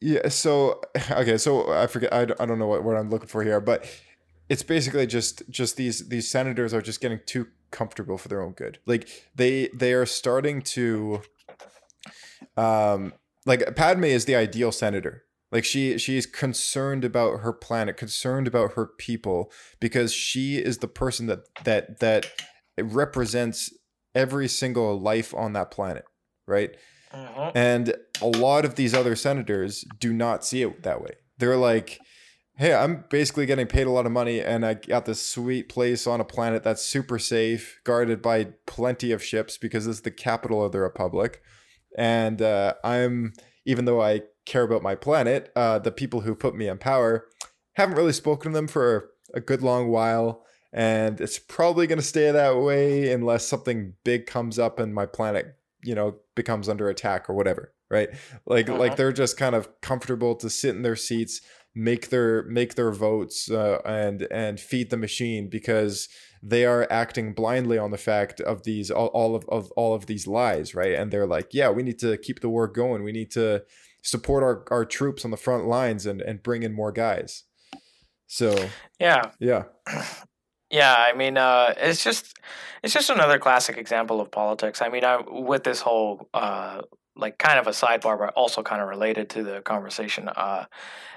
yeah. 0.00 0.28
So 0.28 0.80
okay. 1.10 1.36
So 1.38 1.72
I 1.72 1.86
forget. 1.86 2.12
I, 2.12 2.24
don't- 2.24 2.40
I 2.40 2.46
don't 2.46 2.58
know 2.58 2.66
what, 2.68 2.84
what 2.84 2.96
I'm 2.96 3.10
looking 3.10 3.28
for 3.28 3.42
here, 3.42 3.60
but 3.60 3.84
it's 4.48 4.62
basically 4.62 5.06
just 5.06 5.42
just 5.50 5.76
these 5.76 6.08
these 6.08 6.30
senators 6.30 6.72
are 6.74 6.82
just 6.82 7.00
getting 7.00 7.20
too 7.26 7.46
comfortable 7.72 8.18
for 8.18 8.28
their 8.28 8.42
own 8.42 8.52
good. 8.52 8.78
Like 8.86 9.08
they 9.34 9.68
they 9.74 9.92
are 9.92 10.06
starting 10.06 10.62
to 10.62 11.22
um 12.56 13.12
like 13.44 13.74
Padme 13.74 14.04
is 14.04 14.26
the 14.26 14.36
ideal 14.36 14.70
senator. 14.70 15.24
Like 15.50 15.64
she 15.64 15.98
she's 15.98 16.26
concerned 16.26 17.04
about 17.04 17.40
her 17.40 17.52
planet, 17.52 17.96
concerned 17.96 18.46
about 18.46 18.74
her 18.74 18.86
people 18.86 19.50
because 19.80 20.12
she 20.12 20.56
is 20.56 20.78
the 20.78 20.88
person 20.88 21.26
that 21.26 21.40
that 21.64 21.98
that 22.00 22.26
represents 22.80 23.72
every 24.14 24.48
single 24.48 24.98
life 24.98 25.34
on 25.34 25.52
that 25.54 25.70
planet, 25.70 26.04
right? 26.46 26.76
And 27.54 27.94
a 28.22 28.26
lot 28.26 28.64
of 28.64 28.76
these 28.76 28.94
other 28.94 29.16
senators 29.16 29.84
do 29.98 30.12
not 30.12 30.44
see 30.44 30.62
it 30.62 30.82
that 30.82 31.02
way. 31.02 31.16
They're 31.38 31.56
like, 31.56 32.00
hey, 32.56 32.74
I'm 32.74 33.04
basically 33.10 33.46
getting 33.46 33.66
paid 33.66 33.86
a 33.86 33.90
lot 33.90 34.06
of 34.06 34.12
money 34.12 34.40
and 34.40 34.64
I 34.64 34.74
got 34.74 35.06
this 35.06 35.26
sweet 35.26 35.68
place 35.68 36.06
on 36.06 36.20
a 36.20 36.24
planet 36.24 36.62
that's 36.62 36.82
super 36.82 37.18
safe, 37.18 37.80
guarded 37.84 38.20
by 38.20 38.48
plenty 38.66 39.10
of 39.10 39.24
ships 39.24 39.56
because 39.56 39.86
it's 39.86 40.00
the 40.00 40.10
capital 40.10 40.64
of 40.64 40.72
the 40.72 40.80
Republic. 40.80 41.42
And 41.96 42.42
uh, 42.42 42.74
I'm, 42.84 43.32
even 43.64 43.84
though 43.84 44.02
I 44.02 44.22
care 44.44 44.62
about 44.62 44.82
my 44.82 44.94
planet, 44.94 45.50
uh, 45.56 45.78
the 45.78 45.92
people 45.92 46.22
who 46.22 46.34
put 46.34 46.54
me 46.54 46.68
in 46.68 46.78
power 46.78 47.26
haven't 47.74 47.96
really 47.96 48.12
spoken 48.12 48.52
to 48.52 48.58
them 48.58 48.68
for 48.68 49.10
a 49.34 49.40
good 49.40 49.62
long 49.62 49.88
while. 49.88 50.44
And 50.72 51.20
it's 51.20 51.38
probably 51.38 51.86
going 51.86 51.98
to 51.98 52.04
stay 52.04 52.30
that 52.30 52.58
way 52.58 53.12
unless 53.12 53.46
something 53.46 53.94
big 54.04 54.26
comes 54.26 54.58
up 54.58 54.78
and 54.78 54.94
my 54.94 55.06
planet, 55.06 55.56
you 55.82 55.94
know, 55.94 56.16
becomes 56.34 56.68
under 56.68 56.88
attack 56.88 57.28
or 57.28 57.34
whatever. 57.34 57.72
Right. 57.90 58.08
Like, 58.46 58.70
like 58.70 58.96
they're 58.96 59.12
just 59.12 59.36
kind 59.36 59.54
of 59.54 59.68
comfortable 59.82 60.34
to 60.36 60.48
sit 60.48 60.74
in 60.74 60.80
their 60.80 60.96
seats, 60.96 61.42
make 61.74 62.10
their 62.10 62.42
make 62.44 62.74
their 62.74 62.90
votes 62.92 63.50
uh, 63.50 63.80
and 63.84 64.22
and 64.30 64.60
feed 64.60 64.90
the 64.90 64.96
machine 64.96 65.48
because 65.48 66.08
they 66.42 66.64
are 66.64 66.86
acting 66.90 67.32
blindly 67.32 67.78
on 67.78 67.90
the 67.90 67.98
fact 67.98 68.40
of 68.40 68.64
these 68.64 68.90
all, 68.90 69.06
all 69.08 69.34
of, 69.34 69.44
of 69.48 69.70
all 69.72 69.94
of 69.94 70.06
these 70.06 70.26
lies 70.26 70.74
right 70.74 70.94
and 70.94 71.10
they're 71.10 71.26
like 71.26 71.48
yeah 71.52 71.70
we 71.70 71.82
need 71.82 71.98
to 71.98 72.18
keep 72.18 72.40
the 72.40 72.48
war 72.48 72.68
going 72.68 73.02
we 73.02 73.12
need 73.12 73.30
to 73.30 73.62
support 74.02 74.42
our, 74.42 74.64
our 74.70 74.84
troops 74.84 75.24
on 75.24 75.30
the 75.30 75.36
front 75.36 75.66
lines 75.66 76.04
and 76.04 76.20
and 76.20 76.42
bring 76.42 76.62
in 76.62 76.72
more 76.74 76.92
guys 76.92 77.44
so 78.26 78.68
Yeah. 79.00 79.30
yeah 79.38 79.64
Yeah, 80.70 80.94
I 80.96 81.12
mean, 81.14 81.36
uh, 81.36 81.74
it's 81.76 82.02
just 82.02 82.34
it's 82.82 82.94
just 82.94 83.10
another 83.10 83.38
classic 83.38 83.76
example 83.76 84.22
of 84.22 84.30
politics. 84.30 84.80
I 84.80 84.88
mean, 84.88 85.04
I, 85.04 85.20
with 85.28 85.64
this 85.64 85.82
whole 85.82 86.30
uh, 86.32 86.80
like 87.16 87.38
kind 87.38 87.58
of 87.58 87.66
a 87.66 87.70
sidebar, 87.70 88.18
but 88.18 88.32
also 88.34 88.62
kind 88.62 88.80
of 88.80 88.88
related 88.88 89.28
to 89.30 89.42
the 89.42 89.60
conversation. 89.62 90.28
Uh, 90.28 90.64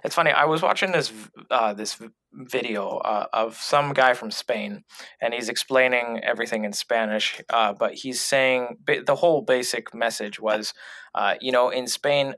it's 0.03 0.15
funny. 0.15 0.31
I 0.31 0.45
was 0.45 0.61
watching 0.61 0.91
this 0.91 1.11
uh, 1.49 1.73
this 1.73 1.99
video 2.33 2.97
uh, 2.97 3.27
of 3.31 3.55
some 3.55 3.93
guy 3.93 4.13
from 4.13 4.31
Spain, 4.31 4.83
and 5.21 5.33
he's 5.33 5.49
explaining 5.49 6.21
everything 6.23 6.65
in 6.65 6.73
Spanish. 6.73 7.41
Uh, 7.49 7.73
but 7.73 7.93
he's 7.93 8.21
saying 8.21 8.77
the 8.85 9.15
whole 9.15 9.41
basic 9.41 9.93
message 9.93 10.39
was, 10.39 10.73
uh, 11.13 11.35
you 11.39 11.51
know, 11.51 11.69
in 11.69 11.87
Spain. 11.87 12.35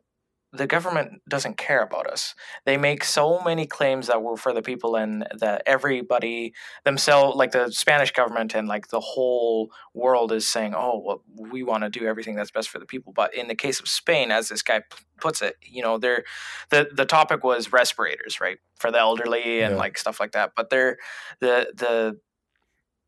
The 0.53 0.65
government 0.65 1.21
doesn't 1.27 1.57
care 1.57 1.81
about 1.83 2.07
us. 2.07 2.33
They 2.65 2.77
make 2.77 3.03
so 3.03 3.41
many 3.41 3.65
claims 3.67 4.07
that 4.07 4.21
we're 4.23 4.37
for 4.37 4.53
the 4.53 4.61
people, 4.61 4.95
and 4.95 5.27
that 5.37 5.61
everybody 5.65 6.53
themselves, 6.85 7.35
like 7.35 7.51
the 7.51 7.69
Spanish 7.71 8.11
government 8.11 8.55
and 8.55 8.65
like 8.67 8.87
the 8.87 9.01
whole 9.01 9.71
world, 9.93 10.31
is 10.31 10.47
saying, 10.47 10.73
"Oh, 10.73 11.01
well, 11.05 11.23
we 11.51 11.63
want 11.63 11.83
to 11.83 11.89
do 11.89 12.05
everything 12.07 12.35
that's 12.35 12.51
best 12.51 12.69
for 12.69 12.79
the 12.79 12.85
people." 12.85 13.11
But 13.11 13.35
in 13.35 13.49
the 13.49 13.55
case 13.55 13.81
of 13.81 13.89
Spain, 13.89 14.31
as 14.31 14.47
this 14.47 14.61
guy 14.61 14.79
p- 14.79 15.03
puts 15.19 15.41
it, 15.41 15.57
you 15.61 15.83
know, 15.83 15.97
they're 15.97 16.23
the 16.69 16.87
the 16.93 17.05
topic 17.05 17.43
was 17.43 17.73
respirators, 17.73 18.39
right, 18.39 18.59
for 18.79 18.89
the 18.89 18.99
elderly 18.99 19.61
and 19.61 19.73
Yeah. 19.73 19.77
like 19.79 19.97
stuff 19.97 20.19
like 20.19 20.31
that. 20.31 20.53
But 20.55 20.69
they're 20.69 20.97
the 21.41 21.73
the 21.75 22.19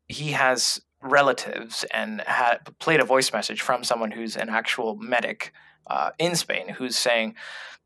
he 0.08 0.32
has 0.32 0.80
relatives 1.02 1.84
and 1.94 2.20
had 2.26 2.58
played 2.78 3.00
a 3.00 3.04
voice 3.04 3.32
message 3.32 3.62
from 3.62 3.82
someone 3.84 4.10
who's 4.10 4.36
an 4.36 4.50
actual 4.50 4.96
medic 4.96 5.52
uh, 5.86 6.10
in 6.18 6.36
Spain 6.36 6.68
who's 6.68 6.96
saying, 6.96 7.34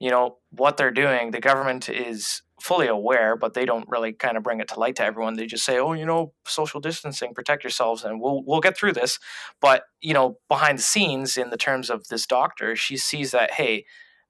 you 0.01 0.11
know, 0.11 0.38
what 0.51 0.76
they're 0.76 0.90
doing, 0.90 1.30
the 1.30 1.40
government 1.40 1.88
is 1.88 2.42
fully 2.61 2.86
aware, 2.86 3.36
but 3.36 3.55
they 3.55 3.64
don't 3.64 3.88
really 3.88 4.12
kind 4.12 4.36
of 4.36 4.42
bring 4.42 4.61
it 4.61 4.68
to 4.68 4.80
light 4.80 4.97
to 4.97 5.05
everyone. 5.05 5.34
They 5.34 5.47
just 5.47 5.64
say, 5.64 5.78
oh, 5.78 5.92
you 5.92 6.07
know, 6.07 6.32
social 6.47 6.80
distancing, 6.80 7.34
protect 7.34 7.62
yourselves, 7.62 8.05
and 8.05 8.20
we'll 8.20 8.42
we'll 8.45 8.61
get 8.61 8.76
through 8.76 8.92
this. 8.92 9.18
But 9.61 9.84
you 10.01 10.14
know, 10.14 10.38
behind 10.49 10.78
the 10.78 10.82
scenes, 10.82 11.36
in 11.36 11.51
the 11.51 11.57
terms 11.57 11.90
of 11.90 12.09
this 12.09 12.26
doctor, 12.26 12.74
she 12.76 12.97
sees 12.97 13.30
that 13.32 13.53
hey, 13.53 13.84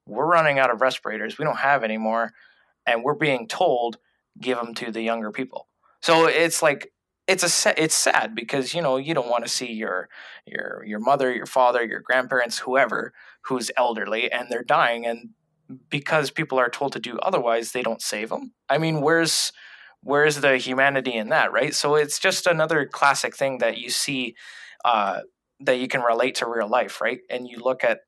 we're 0.05 0.27
running 0.27 0.59
out 0.59 0.71
of 0.71 0.81
respirators, 0.81 1.37
we 1.37 1.45
don't 1.45 1.57
have 1.57 1.83
any 1.83 1.97
more, 1.97 2.33
and 2.85 3.03
we're 3.03 3.15
being 3.15 3.47
told 3.47 3.97
give 4.39 4.57
them 4.57 4.73
to 4.75 4.91
the 4.91 5.01
younger 5.01 5.31
people. 5.31 5.67
So 6.01 6.27
it's 6.27 6.61
like 6.61 6.91
it's 7.27 7.65
a 7.65 7.83
it's 7.83 7.95
sad 7.95 8.35
because 8.35 8.73
you 8.73 8.81
know 8.81 8.97
you 8.97 9.13
don't 9.13 9.29
want 9.29 9.43
to 9.43 9.49
see 9.49 9.71
your 9.71 10.09
your 10.45 10.83
your 10.85 10.99
mother, 10.99 11.33
your 11.33 11.45
father, 11.47 11.83
your 11.83 12.01
grandparents, 12.01 12.59
whoever 12.59 13.13
who's 13.45 13.71
elderly 13.77 14.31
and 14.31 14.47
they're 14.49 14.63
dying 14.63 15.05
and 15.05 15.29
because 15.89 16.29
people 16.29 16.59
are 16.59 16.69
told 16.69 16.93
to 16.93 16.99
do 16.99 17.17
otherwise 17.19 17.71
they 17.71 17.81
don't 17.81 18.01
save 18.01 18.29
them. 18.29 18.53
I 18.69 18.77
mean, 18.77 19.01
where's 19.01 19.51
where's 20.01 20.41
the 20.41 20.57
humanity 20.57 21.13
in 21.13 21.29
that, 21.29 21.51
right? 21.51 21.73
So 21.73 21.95
it's 21.95 22.19
just 22.19 22.45
another 22.45 22.85
classic 22.85 23.35
thing 23.35 23.57
that 23.57 23.79
you 23.79 23.89
see 23.89 24.35
uh, 24.85 25.21
that 25.61 25.79
you 25.79 25.87
can 25.87 26.01
relate 26.01 26.35
to 26.35 26.47
real 26.47 26.69
life, 26.69 27.01
right? 27.01 27.19
And 27.29 27.47
you 27.47 27.57
look 27.57 27.83
at 27.83 28.01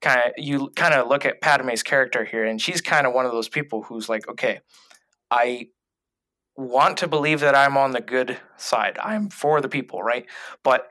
kind 0.00 0.20
of 0.20 0.32
you 0.36 0.70
kind 0.74 0.94
of 0.94 1.08
look 1.08 1.24
at 1.24 1.40
Padme's 1.40 1.84
character 1.84 2.24
here, 2.24 2.44
and 2.44 2.60
she's 2.60 2.80
kind 2.80 3.06
of 3.06 3.12
one 3.12 3.26
of 3.26 3.32
those 3.32 3.48
people 3.48 3.82
who's 3.82 4.08
like, 4.08 4.28
okay, 4.28 4.60
I 5.30 5.68
want 6.56 6.96
to 6.98 7.08
believe 7.08 7.40
that 7.40 7.54
I'm 7.54 7.76
on 7.76 7.92
the 7.92 8.00
good 8.00 8.38
side. 8.56 8.98
I'm 9.02 9.28
for 9.28 9.60
the 9.60 9.68
people, 9.68 10.02
right? 10.02 10.26
But 10.62 10.88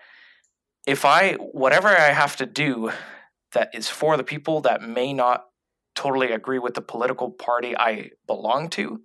if 0.85 1.05
I 1.05 1.33
whatever 1.33 1.87
I 1.89 2.11
have 2.11 2.35
to 2.37 2.45
do 2.45 2.91
that 3.53 3.69
is 3.73 3.89
for 3.89 4.17
the 4.17 4.23
people 4.23 4.61
that 4.61 4.81
may 4.81 5.13
not 5.13 5.45
totally 5.95 6.31
agree 6.31 6.59
with 6.59 6.73
the 6.73 6.81
political 6.81 7.31
party 7.31 7.75
I 7.75 8.11
belong 8.27 8.69
to, 8.71 9.01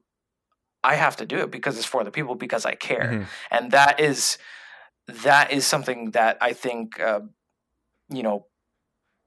I 0.83 0.97
have 0.97 1.17
to 1.17 1.27
do 1.27 1.39
it 1.39 1.51
because 1.51 1.79
it's 1.79 1.87
for 1.87 2.05
the 2.05 2.11
people 2.11 2.35
because 2.35 2.67
I 2.67 2.75
care. 2.75 3.05
Mhm. 3.13 3.27
And 3.51 3.71
that 3.73 4.01
is 4.01 4.39
that 5.07 5.51
is 5.53 5.67
something 5.67 6.11
that 6.13 6.37
I 6.41 6.53
think 6.53 7.01
uh, 7.01 7.21
you 8.11 8.23
know 8.23 8.47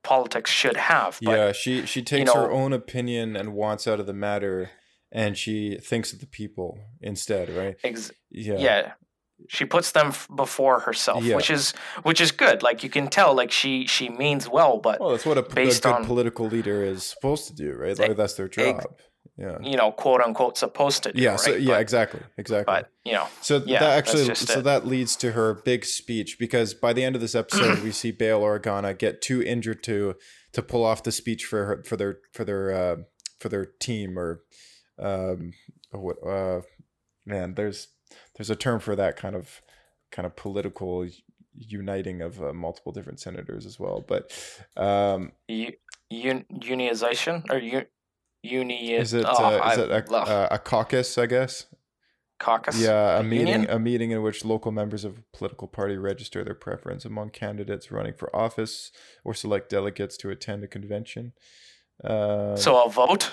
politics 0.03 0.51
should 0.51 0.77
have. 0.77 1.19
But 1.21 1.31
yeah 1.37 1.51
she 1.51 1.85
she 1.85 2.03
takes 2.03 2.31
her 2.33 2.47
know- 2.47 2.51
own 2.51 2.73
opinion 2.73 3.35
and 3.35 3.53
wants 3.53 3.87
out 3.87 3.99
of 3.99 4.05
the 4.05 4.13
matter 4.13 4.69
and 5.13 5.37
she 5.37 5.77
thinks 5.77 6.11
of 6.13 6.19
the 6.19 6.27
people 6.27 6.77
instead 7.01 7.49
right 7.49 7.75
Ex- 7.83 8.11
yeah 8.31 8.57
yeah. 8.57 8.91
She 9.49 9.65
puts 9.65 9.91
them 9.91 10.07
f- 10.07 10.27
before 10.33 10.79
herself, 10.79 11.21
Yeah. 11.23 11.35
which 11.35 11.49
is 11.49 11.73
which 12.03 12.21
is 12.21 12.31
good. 12.31 12.63
Like 12.63 12.81
you 12.83 12.89
can 12.89 13.07
tell, 13.09 13.33
like 13.35 13.51
she 13.51 13.85
she 13.87 14.07
means 14.07 14.47
well, 14.47 14.77
but 14.77 15.01
well 15.01 15.09
that's 15.11 15.25
what 15.25 15.37
a, 15.37 15.41
based 15.41 15.83
good 15.83 15.91
on 15.93 16.05
political 16.05 16.45
leader 16.47 16.81
is 16.83 17.03
supposed 17.03 17.47
to 17.47 17.53
do 17.53 17.73
right 17.73 17.97
like 17.99 18.15
that's 18.15 18.35
their 18.35 18.47
job 18.47 18.85
yeah 19.37 19.57
you 19.61 19.75
know 19.75 19.91
quote 19.91 20.21
unquote 20.21 20.57
supposed 20.57 21.03
to 21.03 21.11
do. 21.11 21.21
yeah 21.21 21.35
so 21.35 21.51
yeah 21.55 21.71
But- 21.73 21.81
exactly 21.81 22.21
exactly 22.37 22.71
But 22.73 22.89
you 23.03 23.13
know, 23.13 23.27
So 23.41 23.61
yeah, 23.65 23.79
that 23.79 23.97
actually, 23.97 24.33
so 24.35 24.59
it. 24.59 24.63
that 24.63 24.85
leads 24.87 25.15
to 25.17 25.31
her 25.33 25.55
big 25.65 25.83
speech 25.83 26.37
because 26.39 26.73
by 26.73 26.93
the 26.93 27.03
end 27.03 27.15
of 27.15 27.21
this 27.21 27.35
episode, 27.35 27.79
we 27.87 27.91
see 27.91 28.11
Bail 28.11 28.41
Organa 28.41 28.97
get 28.97 29.21
too 29.21 29.41
injured 29.41 29.83
to 29.83 30.15
to 30.53 30.61
pull 30.61 30.85
off 30.85 31.03
the 31.03 31.11
speech 31.11 31.43
for 31.43 31.65
her 31.65 31.83
for 31.83 31.97
their 31.97 32.19
for 32.31 32.45
their 32.45 32.71
uh, 32.71 32.95
for 33.41 33.49
their 33.49 33.65
team 33.65 34.17
or 34.17 34.41
um 34.99 35.53
what 35.91 36.17
uh 36.25 36.61
man 37.25 37.53
there's 37.55 37.87
there's 38.35 38.49
a 38.49 38.55
term 38.55 38.79
for 38.79 38.95
that 38.95 39.15
kind 39.15 39.35
of 39.35 39.61
kind 40.11 40.25
of 40.25 40.35
political 40.35 41.07
uniting 41.55 42.21
of 42.21 42.41
uh, 42.43 42.53
multiple 42.53 42.91
different 42.91 43.19
senators 43.19 43.65
as 43.65 43.79
well 43.79 44.03
but 44.07 44.31
um 44.77 45.31
U- 45.47 45.73
un- 46.11 46.45
unionization 46.51 47.43
or 47.49 47.57
u- 47.57 47.85
uni 48.43 48.93
is 48.93 49.13
it 49.13 49.25
oh, 49.27 49.59
uh, 49.59 49.69
is 49.71 49.77
it 49.79 49.89
a, 49.91 50.11
uh, 50.13 50.47
a 50.51 50.59
caucus 50.59 51.17
i 51.17 51.25
guess 51.25 51.65
caucus? 52.39 52.77
Yeah, 52.81 53.17
a, 53.17 53.19
A 53.21 53.23
meeting 53.23 53.47
union? 53.47 53.69
a 53.69 53.79
meeting 53.79 54.11
in 54.11 54.21
which 54.21 54.43
local 54.43 54.71
members 54.71 55.05
of 55.05 55.17
a 55.19 55.37
political 55.37 55.67
party 55.67 55.95
register 55.95 56.43
their 56.43 56.55
preference 56.55 57.05
among 57.05 57.29
candidates 57.29 57.89
running 57.91 58.13
for 58.13 58.35
office 58.35 58.91
or 59.23 59.33
select 59.33 59.69
delegates 59.69 60.17
to 60.17 60.29
attend 60.29 60.63
a 60.63 60.67
convention. 60.67 61.31
Uh, 62.03 62.57
So 62.57 62.83
a 62.83 62.89
vote? 62.89 63.31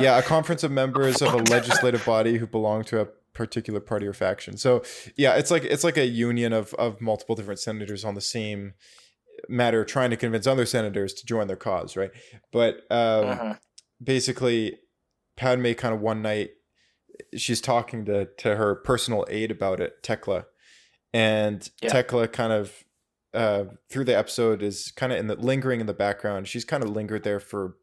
Yeah, 0.00 0.18
a 0.18 0.22
conference 0.22 0.62
of 0.62 0.70
members 0.70 1.20
of 1.22 1.32
a 1.32 1.38
legislative 1.38 2.04
body 2.04 2.38
who 2.38 2.46
belong 2.46 2.84
to 2.84 3.00
a 3.00 3.06
particular 3.32 3.80
party 3.80 4.06
or 4.06 4.12
faction. 4.12 4.56
So 4.56 4.82
yeah, 5.16 5.34
it's 5.34 5.50
like 5.50 5.64
it's 5.64 5.84
like 5.84 5.96
a 5.96 6.06
union 6.06 6.52
of 6.52 6.72
of 6.74 7.00
multiple 7.00 7.34
different 7.34 7.60
senators 7.60 8.04
on 8.04 8.14
the 8.14 8.20
same 8.20 8.74
matter 9.48 9.84
trying 9.84 10.10
to 10.10 10.16
convince 10.16 10.46
other 10.46 10.64
senators 10.66 11.12
to 11.14 11.26
join 11.26 11.46
their 11.48 11.56
cause, 11.56 11.96
right? 11.96 12.10
But 12.52 12.76
um, 12.90 13.24
Uh-huh. 13.28 13.54
basically, 14.02 14.78
Padme 15.36 15.72
kind 15.72 15.94
of 15.94 16.00
one 16.00 16.22
night 16.22 16.50
she's 17.36 17.60
talking 17.60 18.04
to 18.06 18.26
to 18.38 18.56
her 18.56 18.74
personal 18.76 19.24
aide 19.28 19.50
about 19.50 19.80
it, 19.80 20.02
Tekla, 20.02 20.46
and 21.12 21.68
Yeah. 21.82 21.90
Tekla 21.90 22.28
kind 22.28 22.52
of 22.52 22.84
uh, 23.32 23.64
through 23.90 24.04
the 24.04 24.16
episode 24.16 24.62
is 24.62 24.92
kind 24.94 25.12
of 25.12 25.18
in 25.18 25.26
the 25.26 25.34
lingering 25.34 25.80
in 25.80 25.86
the 25.86 25.92
background. 25.94 26.46
She's 26.46 26.64
kind 26.64 26.84
of 26.84 26.90
lingered 26.90 27.24
there 27.24 27.40
for 27.40 27.74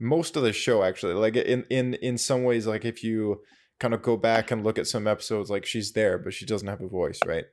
most 0.00 0.36
of 0.36 0.42
the 0.42 0.52
show, 0.52 0.82
actually. 0.82 1.14
Like 1.14 1.36
in 1.36 1.64
in 1.70 1.94
in 1.94 2.18
some 2.18 2.44
ways, 2.44 2.66
like 2.66 2.84
if 2.84 3.02
you 3.02 3.42
kind 3.80 3.94
of 3.94 4.02
go 4.02 4.16
back 4.16 4.50
and 4.50 4.64
look 4.64 4.78
at 4.78 4.86
some 4.86 5.06
episodes, 5.06 5.50
like 5.50 5.64
she's 5.64 5.92
there, 5.92 6.18
but 6.18 6.32
she 6.34 6.44
doesn't 6.46 6.68
have 6.68 6.80
a 6.80 6.88
voice, 6.88 7.20
right? 7.26 7.44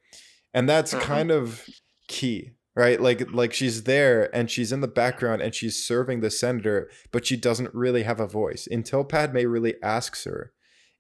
And 0.53 0.67
that's 0.69 0.93
Mhm. 0.93 1.01
kind 1.01 1.31
of 1.31 1.67
key 2.07 2.51
right 2.75 2.99
like 3.01 3.31
like 3.31 3.51
she's 3.53 3.83
there 3.83 4.29
and 4.35 4.51
she's 4.51 4.71
in 4.71 4.81
the 4.81 4.87
background 4.87 5.41
and 5.41 5.55
she's 5.55 5.83
serving 5.83 6.19
the 6.19 6.29
senator 6.29 6.87
but 7.11 7.25
she 7.25 7.35
doesn't 7.37 7.73
really 7.73 8.03
have 8.03 8.19
a 8.19 8.27
voice 8.27 8.67
until 8.69 9.03
padme 9.03 9.37
really 9.47 9.73
asks 9.81 10.25
her 10.25 10.51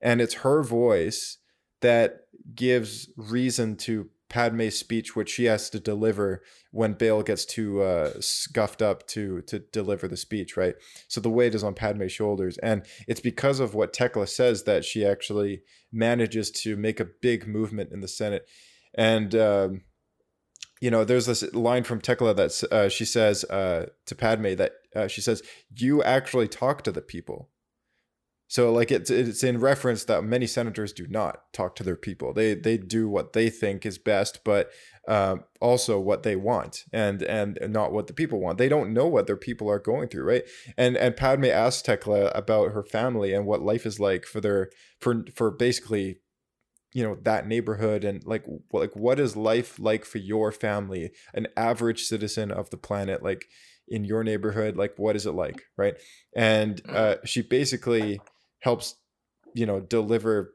and 0.01 0.19
it's 0.21 0.35
her 0.35 0.63
voice 0.63 1.37
that 1.81 2.21
gives 2.55 3.09
reason 3.17 3.75
to 3.75 4.09
padme's 4.29 4.77
speech 4.77 5.15
which 5.15 5.29
she 5.29 5.45
has 5.45 5.69
to 5.69 5.79
deliver 5.79 6.41
when 6.71 6.93
bail 6.93 7.21
gets 7.21 7.45
too 7.45 7.81
uh, 7.81 8.11
scuffed 8.19 8.81
up 8.81 9.05
to 9.07 9.41
to 9.41 9.59
deliver 9.59 10.07
the 10.07 10.17
speech 10.17 10.57
right 10.57 10.75
so 11.07 11.21
the 11.21 11.29
weight 11.29 11.53
is 11.53 11.63
on 11.63 11.73
padme's 11.73 12.11
shoulders 12.11 12.57
and 12.59 12.85
it's 13.07 13.21
because 13.21 13.59
of 13.59 13.73
what 13.73 13.93
tekla 13.93 14.27
says 14.27 14.63
that 14.63 14.83
she 14.83 15.05
actually 15.05 15.61
manages 15.91 16.49
to 16.49 16.75
make 16.75 16.99
a 16.99 17.07
big 17.21 17.47
movement 17.47 17.91
in 17.91 18.01
the 18.01 18.07
senate 18.07 18.47
and 18.95 19.35
um, 19.35 19.81
you 20.81 20.91
know, 20.91 21.03
there's 21.03 21.25
this 21.25 21.53
line 21.53 21.83
from 21.83 22.01
Tekla 22.01 22.33
that 22.35 22.63
uh, 22.71 22.89
she 22.89 23.05
says 23.05 23.43
uh, 23.45 23.87
to 24.05 24.15
Padme 24.15 24.55
that 24.55 24.73
uh, 24.95 25.07
she 25.07 25.21
says, 25.21 25.41
"You 25.75 26.03
actually 26.03 26.47
talk 26.47 26.83
to 26.83 26.91
the 26.91 27.01
people." 27.01 27.49
So, 28.47 28.71
like, 28.71 28.91
it's 28.91 29.09
it's 29.09 29.43
in 29.43 29.59
reference 29.59 30.03
that 30.05 30.23
many 30.23 30.45
senators 30.45 30.93
do 30.93 31.07
not 31.07 31.51
talk 31.51 31.75
to 31.75 31.83
their 31.83 31.95
people. 31.95 32.31
They 32.33 32.53
they 32.53 32.77
do 32.77 33.09
what 33.09 33.33
they 33.33 33.49
think 33.49 33.85
is 33.85 33.97
best, 33.97 34.43
but 34.43 34.69
um, 35.07 35.45
also 35.59 35.99
what 35.99 36.23
they 36.23 36.35
want, 36.35 36.83
and 36.93 37.23
and 37.23 37.57
not 37.69 37.91
what 37.91 38.07
the 38.07 38.13
people 38.13 38.39
want. 38.39 38.59
They 38.59 38.69
don't 38.69 38.93
know 38.93 39.07
what 39.07 39.25
their 39.25 39.37
people 39.37 39.69
are 39.69 39.79
going 39.79 40.09
through, 40.09 40.25
right? 40.25 40.43
And 40.77 40.95
and 40.95 41.17
Padme 41.17 41.45
asks 41.45 41.81
Tekla 41.81 42.31
about 42.35 42.71
her 42.71 42.83
family 42.83 43.33
and 43.33 43.45
what 43.47 43.63
life 43.63 43.85
is 43.85 43.99
like 43.99 44.25
for 44.25 44.41
their 44.41 44.69
for 44.99 45.25
for 45.35 45.49
basically 45.49 46.17
you 46.95 47.03
know 47.03 47.17
that 47.23 47.45
neighborhood 47.45 48.05
and 48.05 48.23
like 48.25 48.45
like 48.71 48.95
what 48.95 49.19
is 49.19 49.35
life 49.35 49.77
like 49.79 50.05
for 50.05 50.17
your 50.17 50.51
family 50.51 51.11
an 51.33 51.45
average 51.57 52.03
citizen 52.03 52.51
of 52.51 52.69
the 52.69 52.77
planet 52.77 53.21
like 53.21 53.45
in 53.87 54.05
your 54.05 54.23
neighborhood 54.23 54.77
like 54.77 54.93
what 54.95 55.15
is 55.15 55.25
it 55.25 55.33
like 55.33 55.63
right 55.77 55.95
and 56.35 56.81
uh 56.89 57.15
she 57.25 57.41
basically 57.41 58.21
helps 58.65 58.95
you 59.53 59.65
know 59.65 59.79
deliver 59.79 60.53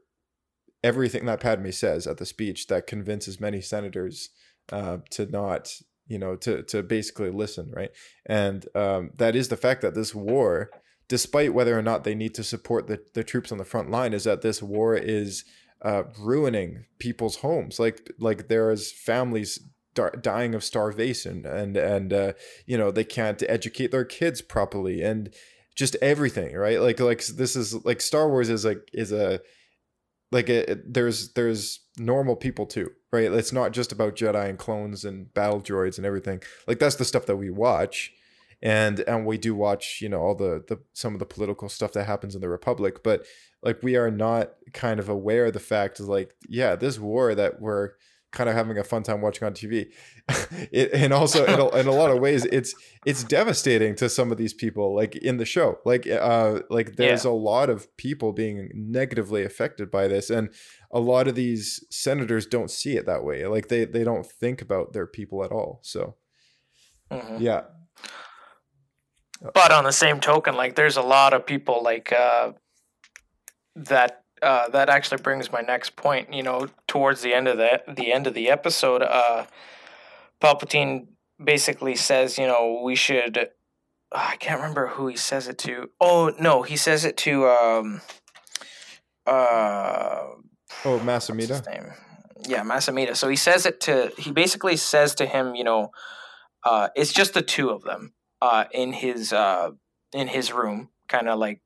everything 0.85 1.25
that 1.25 1.41
Padme 1.41 1.71
says 1.71 2.07
at 2.07 2.19
the 2.19 2.27
speech 2.27 2.67
that 2.67 2.87
convinces 2.87 3.41
many 3.41 3.61
senators 3.61 4.31
uh 4.73 4.99
to 5.11 5.27
not 5.27 5.73
you 6.07 6.19
know 6.19 6.37
to 6.37 6.63
to 6.65 6.83
basically 6.83 7.31
listen 7.31 7.71
right 7.75 7.91
and 8.27 8.67
um 8.75 9.11
that 9.17 9.35
is 9.35 9.49
the 9.49 9.57
fact 9.57 9.81
that 9.81 9.95
this 9.95 10.15
war 10.15 10.71
despite 11.09 11.53
whether 11.53 11.77
or 11.77 11.83
not 11.83 12.05
they 12.05 12.15
need 12.15 12.35
to 12.35 12.45
support 12.45 12.87
the, 12.87 13.01
the 13.15 13.25
troops 13.25 13.51
on 13.51 13.59
the 13.59 13.65
front 13.65 13.91
line 13.91 14.13
is 14.13 14.25
that 14.25 14.43
this 14.43 14.63
war 14.63 14.95
is 14.95 15.45
uh, 15.83 16.05
ruining 16.19 16.85
people's 17.01 17.37
homes. 17.37 17.81
Like 17.81 18.13
like 18.19 18.49
there 18.49 18.71
is 18.71 18.93
families 18.93 19.59
dying 20.23 20.55
of 20.55 20.63
starvation, 20.63 21.45
and 21.45 21.77
and 21.77 22.13
uh, 22.13 22.33
you 22.65 22.79
know 22.79 22.91
they 22.91 23.05
can't 23.05 23.43
educate 23.49 23.91
their 23.91 24.05
kids 24.05 24.41
properly, 24.41 25.03
and 25.03 25.35
just 25.77 25.97
everything, 26.03 26.55
right? 26.55 26.81
Like 26.81 27.01
like 27.01 27.25
this 27.27 27.57
is 27.57 27.85
like 27.85 28.01
Star 28.01 28.29
Wars 28.29 28.51
is 28.51 28.65
like 28.65 28.89
is 28.93 29.13
a 29.13 29.41
like 30.33 30.49
a, 30.49 30.77
there's 30.87 31.33
there's 31.33 31.81
normal 31.99 32.37
people 32.37 32.67
too, 32.67 32.91
right? 33.13 33.33
It's 33.33 33.53
not 33.53 33.73
just 33.73 33.93
about 33.93 34.17
Jedi 34.17 34.49
and 34.49 34.59
clones 34.59 35.05
and 35.05 35.33
battle 35.35 35.61
droids 35.61 35.97
and 35.97 36.07
everything. 36.07 36.43
Like 36.67 36.79
that's 36.79 36.97
the 36.97 37.05
stuff 37.05 37.27
that 37.27 37.37
we 37.37 37.51
watch 37.51 38.13
and 38.63 39.01
and 39.01 39.27
we 39.27 39.39
do 39.39 39.55
watch 39.55 40.01
you 40.01 40.09
know 40.09 40.21
all 40.21 40.35
the 40.35 40.63
the 40.69 40.79
some 40.93 41.15
of 41.15 41.19
the 41.19 41.27
political 41.27 41.69
stuff 41.69 41.93
that 41.93 42.05
happens 42.05 42.35
in 42.35 42.41
the 42.41 42.49
republic 42.49 43.03
but 43.03 43.25
like 43.63 43.83
we 43.83 43.97
are 43.97 44.11
not 44.11 44.51
kind 44.73 45.01
of 45.01 45.09
aware 45.09 45.47
of 45.47 45.53
the 45.53 45.61
fact 45.61 46.01
is 46.01 46.09
like 46.09 46.35
yeah 46.49 46.77
this 46.77 46.99
war 46.99 47.35
that 47.35 47.61
we're 47.61 47.91
kind 48.33 48.49
of 48.49 48.55
having 48.55 48.79
a 48.79 48.85
fun 48.85 49.03
time 49.03 49.21
watching 49.21 49.45
on 49.45 49.53
tv 49.53 49.91
it, 50.71 50.91
and 50.93 51.13
also 51.13 51.45
in 51.47 51.59
a, 51.59 51.69
in 51.77 51.87
a 51.89 51.93
lot 51.93 52.11
of 52.11 52.21
ways 52.21 52.45
it's 52.47 52.75
it's 53.05 53.25
devastating 53.25 53.95
to 53.97 54.09
some 54.09 54.31
of 54.31 54.39
these 54.39 54.55
people 54.55 54.95
like 54.95 55.17
in 55.17 55.37
the 55.39 55.45
show. 55.45 55.79
Like 55.85 56.07
uh 56.07 56.61
like 56.71 56.97
there's 56.97 57.25
a 57.25 57.31
lot 57.31 57.71
of 57.71 57.95
people 57.97 58.33
being 58.33 58.71
negatively 58.75 59.45
affected 59.45 59.91
by 59.91 60.07
this 60.09 60.31
and 60.31 60.51
a 60.93 61.01
lot 61.01 61.29
of 61.29 61.35
these 61.35 61.85
senators 61.91 62.47
don't 62.47 62.71
see 62.71 62.97
it 62.97 63.07
that 63.07 63.25
way. 63.25 63.47
Like 63.47 63.69
they 63.69 63.85
they 63.85 64.05
don't 64.05 64.27
think 64.27 64.63
about 64.63 64.93
their 64.93 65.07
people 65.07 65.45
at 65.45 65.51
all 65.51 65.81
so. 65.83 66.17
Mhm. 67.11 67.41
yeah. 67.41 67.63
But 69.55 69.73
on 69.73 69.85
the 69.85 69.93
same 69.93 70.21
token, 70.21 70.55
like 70.55 70.75
there's 70.77 70.97
a 70.97 71.03
lot 71.03 71.33
of 71.33 71.47
people 71.47 71.83
like 71.83 72.13
uh, 72.13 72.53
that. 73.75 74.25
Uh, 74.43 74.69
that 74.71 74.89
actually 74.89 75.23
brings 75.23 75.53
my 75.53 75.61
next 75.61 75.97
point. 75.97 76.33
You 76.33 76.43
know, 76.43 76.69
towards 76.87 77.23
the 77.23 77.35
end 77.35 77.49
of 77.49 77.59
the 77.59 77.83
the 77.89 78.13
end 78.13 78.27
of 78.27 78.35
the 78.35 78.51
episode, 78.51 79.03
uh, 79.03 79.47
Palpatine 80.41 81.09
basically 81.43 81.97
says, 81.97 82.39
you 82.39 82.47
know, 82.47 82.81
we 82.83 82.95
should. 82.95 83.51
I 84.13 84.37
can't 84.37 84.61
remember 84.61 84.89
who 84.89 85.07
he 85.07 85.17
says 85.17 85.47
it 85.47 85.59
to. 85.59 85.91
Oh 86.01 86.33
no, 86.39 86.63
he 86.63 86.77
says 86.77 87.05
it 87.05 87.17
to. 87.19 87.47
Um, 87.49 88.01
uh, 89.27 90.25
oh 90.85 90.99
Mas 91.01 91.29
Amedda 91.31 91.95
yeah, 92.49 92.63
Mas 92.63 92.87
Amedda. 92.87 93.17
So 93.17 93.29
he 93.29 93.37
says 93.37 93.67
it 93.67 93.81
to 93.81 94.13
he 94.17 94.31
basically 94.31 94.77
says 94.77 95.15
to 95.17 95.27
him, 95.27 95.55
you 95.55 95.65
know, 95.65 95.91
uh, 96.65 96.89
it's 96.95 97.13
just 97.13 97.35
the 97.35 97.43
two 97.43 97.71
of 97.71 97.83
them 97.83 98.13
uh, 98.41 98.65
in 98.73 98.93
his 98.93 99.33
uh, 99.33 99.71
in 100.13 100.29
his 100.29 100.53
room, 100.53 100.91
kind 101.09 101.29
of 101.29 101.39
like 101.39 101.61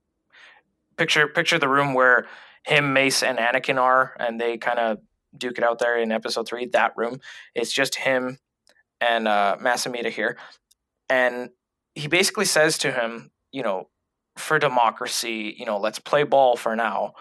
picture 0.97 1.29
picture 1.29 1.59
the 1.59 1.69
room 1.69 1.95
where 1.95 2.27
him, 2.65 2.93
Mace, 2.93 3.23
and 3.23 3.39
Anakin 3.39 3.79
are, 3.79 4.15
and 4.19 4.41
they 4.41 4.57
kind 4.57 4.79
of 4.79 4.99
duke 5.37 5.59
it 5.59 5.65
out 5.65 5.79
there 5.79 5.99
in 5.99 6.13
Episode 6.13 6.49
Three. 6.49 6.67
That 6.67 6.93
room, 6.97 7.21
it's 7.55 7.73
just 7.73 7.97
him 7.97 8.39
and 9.01 9.29
uh, 9.29 9.57
Mas 9.61 9.85
Amedda 9.85 10.11
here, 10.11 10.37
and 11.09 11.51
he 11.95 12.09
basically 12.09 12.45
says 12.45 12.79
to 12.79 12.91
him, 12.93 13.31
you 13.53 13.63
know, 13.63 13.89
for 14.37 14.59
democracy, 14.59 15.55
you 15.59 15.67
know, 15.67 15.79
let's 15.79 15.99
play 15.99 16.25
ball 16.25 16.57
for 16.57 16.75
now. 16.75 17.13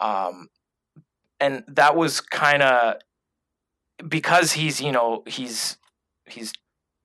Um, 0.00 0.48
and 1.40 1.64
that 1.68 1.96
was 1.96 2.20
kind 2.20 2.62
of 2.62 2.96
because 4.08 4.52
he's 4.52 4.80
you 4.80 4.92
know 4.92 5.22
he's 5.26 5.76
he's 6.28 6.52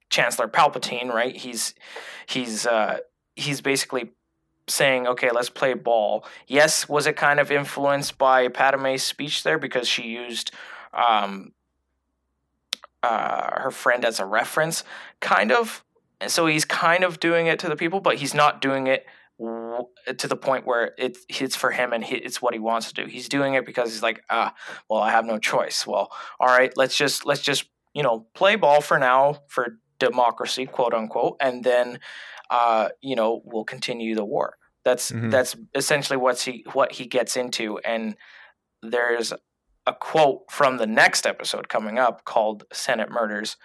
Chancellor 0.10 0.48
Palpatine, 0.48 1.12
right? 1.12 1.36
He's 1.36 1.74
he's 2.28 2.66
uh, 2.66 3.00
he's 3.36 3.62
basically 3.62 4.12
saying, 4.68 5.08
okay, 5.08 5.30
let's 5.32 5.50
play 5.50 5.74
ball. 5.74 6.26
Yes, 6.48 6.90
was 6.90 7.08
it 7.08 7.16
kind 7.16 7.40
of 7.40 7.52
influenced 7.52 8.18
by 8.18 8.48
Padme's 8.50 9.04
speech 9.04 9.44
there 9.44 9.58
because 9.58 9.88
she 9.88 10.04
used 10.04 10.52
um, 10.94 11.54
uh, 13.04 13.62
her 13.62 13.72
friend 13.72 14.04
as 14.04 14.20
a 14.20 14.26
reference, 14.26 14.84
kind 15.20 15.52
of. 15.52 15.84
And 16.20 16.32
so 16.32 16.48
he's 16.48 16.66
kind 16.66 17.04
of 17.04 17.20
doing 17.20 17.48
it 17.48 17.60
to 17.60 17.70
the 17.70 17.76
people, 17.76 18.00
but 18.00 18.18
he's 18.18 18.34
not 18.34 18.60
doing 18.62 18.88
it 18.88 19.06
to 19.40 20.28
the 20.28 20.36
point 20.36 20.66
where 20.66 20.94
it, 20.98 21.18
it's 21.30 21.56
for 21.56 21.72
him 21.72 21.94
and 21.94 22.04
it's 22.04 22.42
what 22.42 22.54
he 22.54 22.60
wants 22.60 22.92
to 22.92 22.94
do. 22.94 23.08
He's 23.08 23.30
doing 23.30 23.54
it 23.54 23.66
because 23.66 23.92
he's 23.92 24.02
like, 24.02 24.24
ah, 24.30 24.54
well, 24.90 25.00
I 25.00 25.12
have 25.12 25.26
no 25.26 25.38
choice. 25.38 25.86
Well, 25.86 26.12
all 26.40 26.48
right, 26.48 26.76
let's 26.76 26.98
just 26.98 27.26
let's 27.26 27.42
just 27.42 27.66
you 27.94 28.04
know 28.04 28.26
play 28.34 28.56
ball 28.56 28.82
for 28.82 28.98
now 28.98 29.42
for 29.48 29.78
democracy, 30.00 30.66
quote 30.66 30.94
unquote, 30.94 31.38
and 31.40 31.64
then 31.64 32.00
uh, 32.50 32.90
you 33.02 33.16
know 33.16 33.42
we'll 33.46 33.66
continue 33.66 34.16
the 34.16 34.26
war. 34.26 34.56
That's 34.86 35.12
Mhm. 35.12 35.32
that's 35.32 35.56
essentially 35.76 36.18
what 36.18 36.40
he 36.40 36.66
what 36.74 36.92
he 36.94 37.06
gets 37.06 37.36
into, 37.38 37.78
and 37.80 38.16
there's 38.82 39.34
a 39.86 39.94
quote 39.94 40.42
from 40.52 40.78
the 40.78 40.88
next 40.88 41.26
episode 41.26 41.70
coming 41.70 41.98
up 41.98 42.24
called 42.26 42.64
Senate 42.74 43.10
Murders 43.10 43.56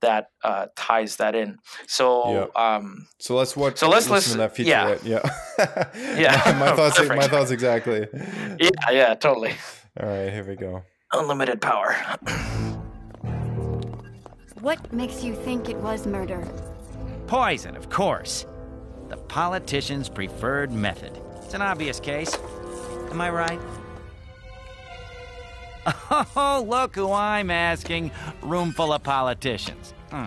that 0.00 0.26
uh, 0.42 0.66
ties 0.76 1.16
that 1.16 1.34
in. 1.36 1.58
So 1.86 2.50
um, 2.56 3.06
So 3.20 3.36
let's 3.36 3.56
watch. 3.56 3.78
So 3.78 3.88
let's 3.88 4.08
listen 4.08 4.14
listen- 4.14 4.32
to 4.32 4.38
that 4.38 4.56
feature. 4.56 4.70
yeah. 4.70 4.84
right? 4.84 5.04
Yeah. 5.04 6.16
Yeah. 6.18 6.42
my, 6.58 6.70
my 6.70 6.76
thoughts. 6.76 7.00
My 7.08 7.28
thoughts 7.28 7.50
exactly. 7.52 8.06
yeah, 8.58 8.90
yeah, 8.90 9.14
totally. 9.14 9.54
All 10.00 10.08
right, 10.08 10.32
here 10.32 10.44
we 10.44 10.56
go. 10.56 10.82
Unlimited 11.12 11.60
power. 11.60 11.94
What 14.60 14.92
makes 14.92 15.22
you 15.22 15.34
think 15.34 15.68
it 15.68 15.76
was 15.76 16.06
murder? 16.06 16.42
Poison, 17.32 17.78
of 17.78 17.88
course. 17.88 18.44
The 19.08 19.16
politician's 19.16 20.10
preferred 20.10 20.70
method. 20.70 21.18
It's 21.36 21.54
an 21.54 21.62
obvious 21.62 21.98
case. 21.98 22.38
Am 23.10 23.22
I 23.22 23.30
right? 23.30 23.60
Oh, 26.36 26.62
look 26.68 26.94
who 26.94 27.10
I'm 27.10 27.50
asking. 27.50 28.10
Room 28.42 28.72
full 28.72 28.92
of 28.92 29.02
politicians. 29.02 29.94
Hmm. 30.10 30.26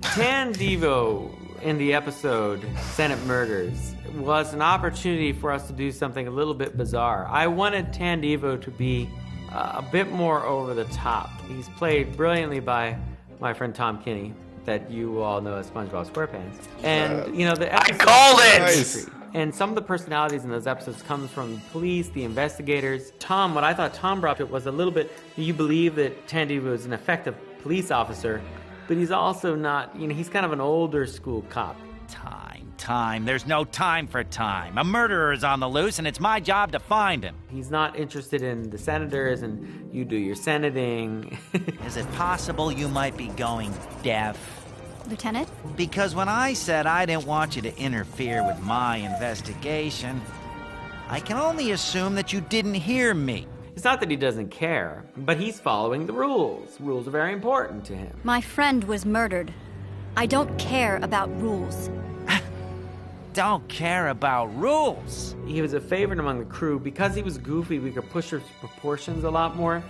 Tan 0.00 0.54
Divo 0.54 1.30
in 1.60 1.76
the 1.76 1.92
episode 1.92 2.64
Senate 2.78 3.22
Murders 3.26 3.94
was 4.16 4.54
an 4.54 4.62
opportunity 4.62 5.34
for 5.34 5.52
us 5.52 5.66
to 5.66 5.74
do 5.74 5.92
something 5.92 6.28
a 6.28 6.30
little 6.30 6.54
bit 6.54 6.78
bizarre. 6.78 7.26
I 7.26 7.46
wanted 7.46 7.92
Tan 7.92 8.22
Divo 8.22 8.58
to 8.62 8.70
be 8.70 9.10
uh, 9.52 9.72
a 9.74 9.82
bit 9.82 10.10
more 10.10 10.46
over 10.46 10.72
the 10.72 10.86
top. 10.86 11.30
He's 11.46 11.68
played 11.68 12.16
brilliantly 12.16 12.60
by 12.60 12.96
my 13.38 13.52
friend 13.52 13.74
Tom 13.74 14.02
Kenny, 14.02 14.32
that 14.68 14.90
you 14.90 15.22
all 15.22 15.40
know 15.40 15.56
as 15.56 15.70
SpongeBob 15.70 16.10
SquarePants. 16.10 16.68
And 16.82 17.34
you 17.34 17.46
know 17.46 17.54
the 17.54 17.74
I 17.74 17.88
called 17.92 18.40
it! 18.42 18.60
Nice. 18.60 19.06
And 19.32 19.54
some 19.54 19.70
of 19.70 19.74
the 19.74 19.82
personalities 19.82 20.44
in 20.44 20.50
those 20.50 20.66
episodes 20.66 21.02
comes 21.02 21.30
from 21.30 21.54
the 21.54 21.60
police, 21.72 22.10
the 22.10 22.24
investigators. 22.24 23.12
Tom, 23.18 23.54
what 23.54 23.64
I 23.64 23.72
thought 23.72 23.94
Tom 23.94 24.20
brought 24.20 24.40
it 24.40 24.50
was 24.50 24.66
a 24.66 24.70
little 24.70 24.92
bit. 24.92 25.10
You 25.36 25.54
believe 25.54 25.94
that 25.96 26.28
Tandy 26.28 26.58
was 26.58 26.84
an 26.84 26.92
effective 26.92 27.34
police 27.62 27.90
officer, 27.90 28.42
but 28.86 28.98
he's 28.98 29.10
also 29.10 29.54
not. 29.54 29.98
You 29.98 30.06
know, 30.06 30.14
he's 30.14 30.28
kind 30.28 30.44
of 30.44 30.52
an 30.52 30.60
older 30.60 31.06
school 31.06 31.42
cop. 31.48 31.76
Time, 32.08 32.72
time. 32.78 33.24
There's 33.24 33.46
no 33.46 33.64
time 33.64 34.06
for 34.06 34.22
time. 34.24 34.76
A 34.76 34.84
murderer 34.84 35.32
is 35.32 35.44
on 35.44 35.60
the 35.60 35.68
loose, 35.68 35.98
and 35.98 36.06
it's 36.06 36.20
my 36.20 36.40
job 36.40 36.72
to 36.72 36.78
find 36.78 37.22
him. 37.22 37.34
He's 37.50 37.70
not 37.70 37.98
interested 37.98 38.42
in 38.42 38.70
the 38.70 38.78
senators, 38.78 39.42
and 39.42 39.94
you 39.94 40.04
do 40.06 40.16
your 40.16 40.34
senating. 40.34 41.38
Is 41.86 41.98
it 41.98 42.10
possible 42.12 42.72
you 42.72 42.88
might 42.88 43.16
be 43.16 43.28
going 43.28 43.74
deaf? 44.02 44.57
Lieutenant? 45.08 45.48
Because 45.76 46.14
when 46.14 46.28
I 46.28 46.52
said 46.52 46.86
I 46.86 47.06
didn't 47.06 47.26
want 47.26 47.56
you 47.56 47.62
to 47.62 47.76
interfere 47.78 48.44
with 48.46 48.60
my 48.60 48.96
investigation, 48.96 50.20
I 51.08 51.20
can 51.20 51.38
only 51.38 51.72
assume 51.72 52.14
that 52.16 52.32
you 52.32 52.40
didn't 52.40 52.74
hear 52.74 53.14
me. 53.14 53.46
It's 53.74 53.84
not 53.84 54.00
that 54.00 54.10
he 54.10 54.16
doesn't 54.16 54.50
care, 54.50 55.04
but 55.16 55.38
he's 55.38 55.60
following 55.60 56.06
the 56.06 56.12
rules. 56.12 56.80
Rules 56.80 57.06
are 57.08 57.12
very 57.12 57.32
important 57.32 57.84
to 57.86 57.96
him. 57.96 58.14
My 58.24 58.40
friend 58.40 58.84
was 58.84 59.06
murdered. 59.06 59.54
I 60.16 60.26
don't 60.26 60.58
care 60.58 60.96
about 60.96 61.30
rules. 61.40 61.88
Don't 63.34 63.66
care 63.68 64.08
about 64.08 64.46
rules. 64.56 65.36
He 65.46 65.62
was 65.62 65.72
a 65.74 65.80
favorite 65.80 66.18
among 66.18 66.40
the 66.40 66.44
crew 66.46 66.80
because 66.80 67.14
he 67.14 67.22
was 67.22 67.38
goofy. 67.38 67.78
We 67.78 67.92
could 67.92 68.10
push 68.10 68.30
his 68.30 68.42
proportions 68.58 69.22
a 69.22 69.30
lot 69.30 69.54
more. 69.54 69.80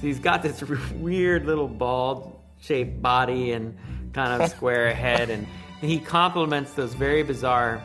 So 0.00 0.06
he's 0.06 0.18
got 0.18 0.42
this 0.42 0.62
weird 0.92 1.46
little 1.46 1.68
ball-shaped 1.68 3.00
body 3.00 3.52
and 3.52 3.74
kind 4.12 4.42
of 4.42 4.50
square 4.50 4.94
head, 4.94 5.30
and 5.30 5.46
he 5.80 5.98
complements 5.98 6.72
those 6.72 6.94
very 6.94 7.22
bizarre 7.22 7.82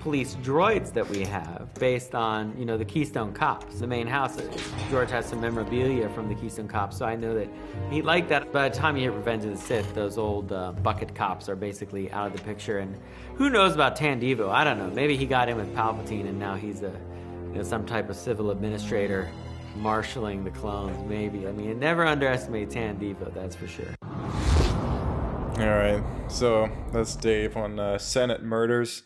police 0.00 0.36
droids 0.36 0.92
that 0.92 1.08
we 1.10 1.24
have 1.24 1.68
based 1.74 2.14
on 2.14 2.56
you 2.58 2.64
know 2.64 2.76
the 2.78 2.84
Keystone 2.84 3.32
Cops, 3.32 3.80
the 3.80 3.86
main 3.86 4.06
house. 4.06 4.38
George 4.90 5.10
has 5.10 5.26
some 5.26 5.40
memorabilia 5.40 6.08
from 6.10 6.28
the 6.28 6.34
Keystone 6.34 6.68
Cops, 6.68 6.96
so 6.96 7.04
I 7.04 7.16
know 7.16 7.34
that 7.34 7.48
he 7.90 8.02
liked 8.02 8.28
that. 8.28 8.52
By 8.52 8.68
the 8.68 8.74
time 8.74 8.96
you 8.96 9.02
hear 9.02 9.12
Revenge 9.12 9.44
of 9.44 9.50
the 9.50 9.56
Sith, 9.56 9.94
those 9.94 10.16
old 10.18 10.52
uh, 10.52 10.72
bucket 10.72 11.14
cops 11.14 11.48
are 11.48 11.56
basically 11.56 12.10
out 12.12 12.28
of 12.28 12.32
the 12.32 12.42
picture, 12.42 12.78
and 12.78 12.96
who 13.34 13.50
knows 13.50 13.74
about 13.74 13.96
Tan 13.96 14.20
Divo? 14.20 14.50
I 14.50 14.64
don't 14.64 14.78
know. 14.78 14.90
Maybe 14.90 15.16
he 15.16 15.26
got 15.26 15.48
in 15.48 15.56
with 15.56 15.74
Palpatine, 15.74 16.28
and 16.28 16.38
now 16.38 16.54
he's 16.54 16.82
a 16.82 16.92
you 17.50 17.56
know 17.56 17.62
some 17.62 17.86
type 17.86 18.08
of 18.08 18.16
civil 18.16 18.50
administrator 18.50 19.28
marshaling 19.76 20.44
the 20.44 20.50
clones. 20.50 20.98
Maybe. 21.08 21.46
I 21.46 21.52
mean, 21.52 21.78
never 21.78 22.06
underestimate 22.06 22.70
Tan 22.70 22.98
Divo. 22.98 23.32
That's 23.34 23.54
for 23.54 23.66
sure. 23.66 23.94
All 25.58 25.66
right, 25.66 26.04
so 26.30 26.70
that's 26.92 27.16
Dave 27.16 27.56
on 27.56 27.80
uh, 27.80 27.98
Senate 27.98 28.44
murders. 28.44 29.02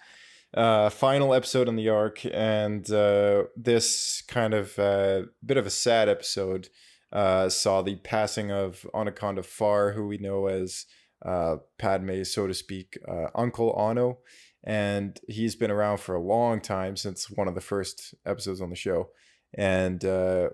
Uh, 0.53 0.91
final 0.91 1.33
episode 1.33 1.67
on 1.67 1.77
the 1.77 1.89
arc, 1.89 2.27
and 2.27 2.91
uh, 2.91 3.45
this 3.57 4.23
kind 4.29 4.53
of 4.53 4.79
uh, 4.79 5.23
bit 5.43 5.57
of 5.57 5.67
a 5.67 5.71
sad 5.71 6.11
episode 6.11 6.69
uh, 7.11 7.49
saw 7.49 7.81
the 7.81 7.97
passing 7.97 8.53
of 8.53 8.87
Onaconda 8.93 9.43
Farr, 9.47 9.93
who 9.93 10.07
we 10.07 10.19
know 10.19 10.47
as 10.47 10.85
uh, 11.25 11.57
Padme's, 11.79 12.35
so 12.35 12.47
to 12.47 12.53
speak, 12.53 12.99
uh, 13.09 13.29
Uncle 13.35 13.75
Ono, 13.75 14.19
and 14.63 15.19
he's 15.27 15.57
been 15.57 15.71
around 15.71 16.01
for 16.01 16.15
a 16.15 16.23
long 16.23 16.61
time 16.61 16.97
since 16.97 17.31
one 17.31 17.49
of 17.49 17.55
the 17.55 17.63
first 17.63 18.15
episodes 18.27 18.61
on 18.61 18.69
the 18.69 18.77
show, 18.77 19.09
and 19.57 20.03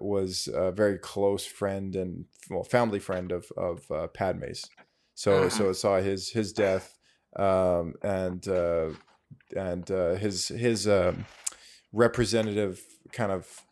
was 0.00 0.48
a 0.54 0.70
very 0.70 0.96
close 0.96 1.44
friend 1.44 1.96
and 1.96 2.26
well 2.48 2.62
family 2.62 3.00
friend 3.00 3.32
of 3.32 3.50
of 3.56 4.12
Padme's. 4.14 4.64
So 5.18 5.48
so 5.48 5.70
it 5.70 5.74
saw 5.74 5.98
his 5.98 6.30
his 6.30 6.52
death, 6.52 6.96
um, 7.34 7.94
and 8.04 8.46
uh, 8.46 8.90
and 9.56 9.90
uh, 9.90 10.14
his 10.14 10.46
his 10.46 10.86
um, 10.86 11.24
representative 11.92 12.80
kind 13.10 13.32
of 13.32 13.64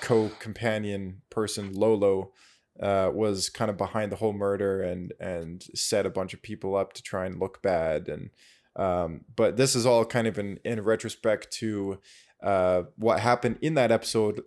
co-companion 0.00 1.20
person 1.28 1.74
Lolo 1.74 2.32
uh, 2.80 3.10
was 3.12 3.50
kind 3.50 3.70
of 3.70 3.76
behind 3.76 4.12
the 4.12 4.16
whole 4.16 4.32
murder 4.32 4.80
and 4.80 5.12
and 5.20 5.64
set 5.74 6.06
a 6.06 6.10
bunch 6.10 6.32
of 6.32 6.40
people 6.40 6.74
up 6.74 6.94
to 6.94 7.02
try 7.02 7.26
and 7.26 7.38
look 7.38 7.60
bad. 7.60 8.08
And 8.08 8.30
um, 8.74 9.26
but 9.36 9.58
this 9.58 9.76
is 9.76 9.84
all 9.84 10.06
kind 10.06 10.26
of 10.26 10.38
in 10.38 10.58
in 10.64 10.80
retrospect 10.80 11.50
to 11.58 12.00
uh, 12.42 12.84
what 12.96 13.20
happened 13.20 13.58
in 13.60 13.74
that 13.74 13.92
episode 13.92 14.40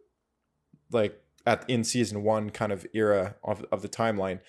like 0.91 1.22
at 1.45 1.70
in 1.70 1.84
season 1.84 2.24
one 2.24 2.49
kind 2.49 2.72
of 2.72 2.84
era 2.95 3.36
of, 3.43 3.64
of 3.72 3.84
the 3.84 3.89
timeline 3.89 4.39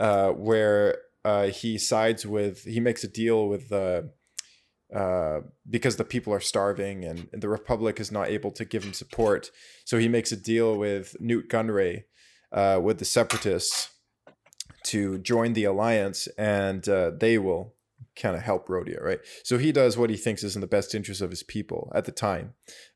uh, 0.00 0.30
where 0.30 0.96
uh, 1.24 1.46
he 1.46 1.78
sides 1.78 2.26
with 2.26 2.64
he 2.64 2.80
makes 2.80 3.04
a 3.04 3.08
deal 3.08 3.48
with 3.48 3.70
uh, 3.72 4.02
uh, 4.94 5.40
because 5.68 5.96
the 5.96 6.04
people 6.04 6.32
are 6.32 6.40
starving 6.40 7.04
and, 7.04 7.28
the 7.32 7.48
Republic 7.48 8.00
is 8.00 8.10
not 8.10 8.28
able 8.28 8.50
to 8.50 8.64
give 8.64 8.84
him 8.84 8.94
support. 8.94 9.50
So 9.84 9.98
he 9.98 10.08
makes 10.08 10.32
a 10.32 10.36
deal 10.36 10.78
with 10.78 11.14
Nute 11.20 11.50
Gunray, 11.50 12.04
uh, 12.52 12.80
with 12.82 12.98
the 12.98 13.04
Separatists, 13.04 13.90
to 14.84 15.18
join 15.18 15.52
the 15.52 15.64
alliance, 15.64 16.26
and 16.38 16.88
uh, 16.88 17.10
they 17.10 17.36
will 17.36 17.74
kind 18.16 18.34
of 18.34 18.42
help 18.42 18.68
Rhodia, 18.68 19.02
right? 19.02 19.18
So 19.44 19.58
he 19.58 19.72
does 19.72 19.98
what 19.98 20.08
he 20.08 20.16
thinks 20.16 20.42
is 20.42 20.54
in 20.54 20.62
the 20.62 20.66
best 20.66 20.94
interest 20.94 21.20
of 21.20 21.30
his 21.30 21.42
people 21.42 21.92
at 21.94 22.06
the 22.06 22.12
time. 22.12 22.54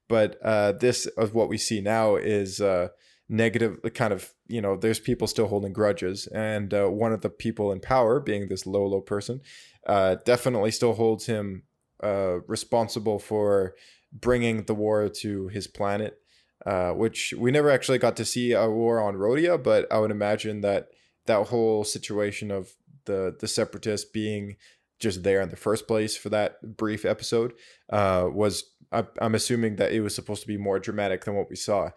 But 0.09 0.39
uh, 0.43 0.73
this 0.73 1.07
of 1.19 1.35
what 1.35 1.49
we 1.51 1.59
see 1.59 1.81
now 1.83 2.17
is 2.17 2.61
uh, 2.61 2.89
negative, 3.33 3.81
kind 3.95 4.13
of 4.13 4.33
you 4.47 4.61
know, 4.61 4.77
there's 4.77 5.01
people 5.01 5.27
still 5.27 5.49
holding 5.49 5.73
grudges, 5.73 6.27
and 6.29 6.73
uh, 6.73 6.87
one 6.87 7.13
of 7.13 7.23
the 7.23 7.31
people 7.31 7.73
in 7.73 7.81
power, 7.81 8.21
being 8.21 8.49
this 8.49 8.67
Lolo 8.67 9.01
person, 9.01 9.41
uh, 9.87 10.17
definitely 10.25 10.71
still 10.71 10.93
holds 10.93 11.27
him 11.27 11.65
uh, 12.05 12.41
responsible 12.47 13.19
for 13.19 13.75
bringing 14.13 14.65
the 14.65 14.75
war 14.75 15.09
to 15.09 15.49
his 15.49 15.67
planet, 15.67 16.19
uh, 16.67 16.91
which 16.91 17.33
we 17.37 17.51
never 17.51 17.71
actually 17.71 17.99
got 17.99 18.17
to 18.17 18.25
see 18.25 18.53
a 18.53 18.69
war 18.69 19.01
on 19.01 19.17
Rhodia, 19.17 19.61
but 19.61 19.91
I 19.91 19.99
would 19.99 20.11
imagine 20.11 20.61
that 20.61 20.89
that 21.27 21.49
whole 21.49 21.85
situation 21.85 22.51
of 22.51 22.75
the 23.07 23.35
the 23.41 23.49
separatists 23.49 24.09
being 24.09 24.57
just 25.01 25.23
there 25.25 25.41
in 25.41 25.49
the 25.49 25.57
first 25.57 25.89
place 25.89 26.17
for 26.17 26.29
that 26.29 26.77
brief 26.77 27.05
episode 27.05 27.55
uh, 27.91 28.29
was 28.31 28.65
I, 28.93 29.05
I'm 29.21 29.35
assuming 29.35 29.77
that 29.77 29.93
it 29.93 30.01
was 30.01 30.15
supposed 30.15 30.43
to 30.43 30.49
be 30.49 30.59
more 30.59 30.79
dramatic 30.79 31.25
than 31.25 31.35
what 31.35 31.51
we 31.51 31.57
saw 31.57 31.91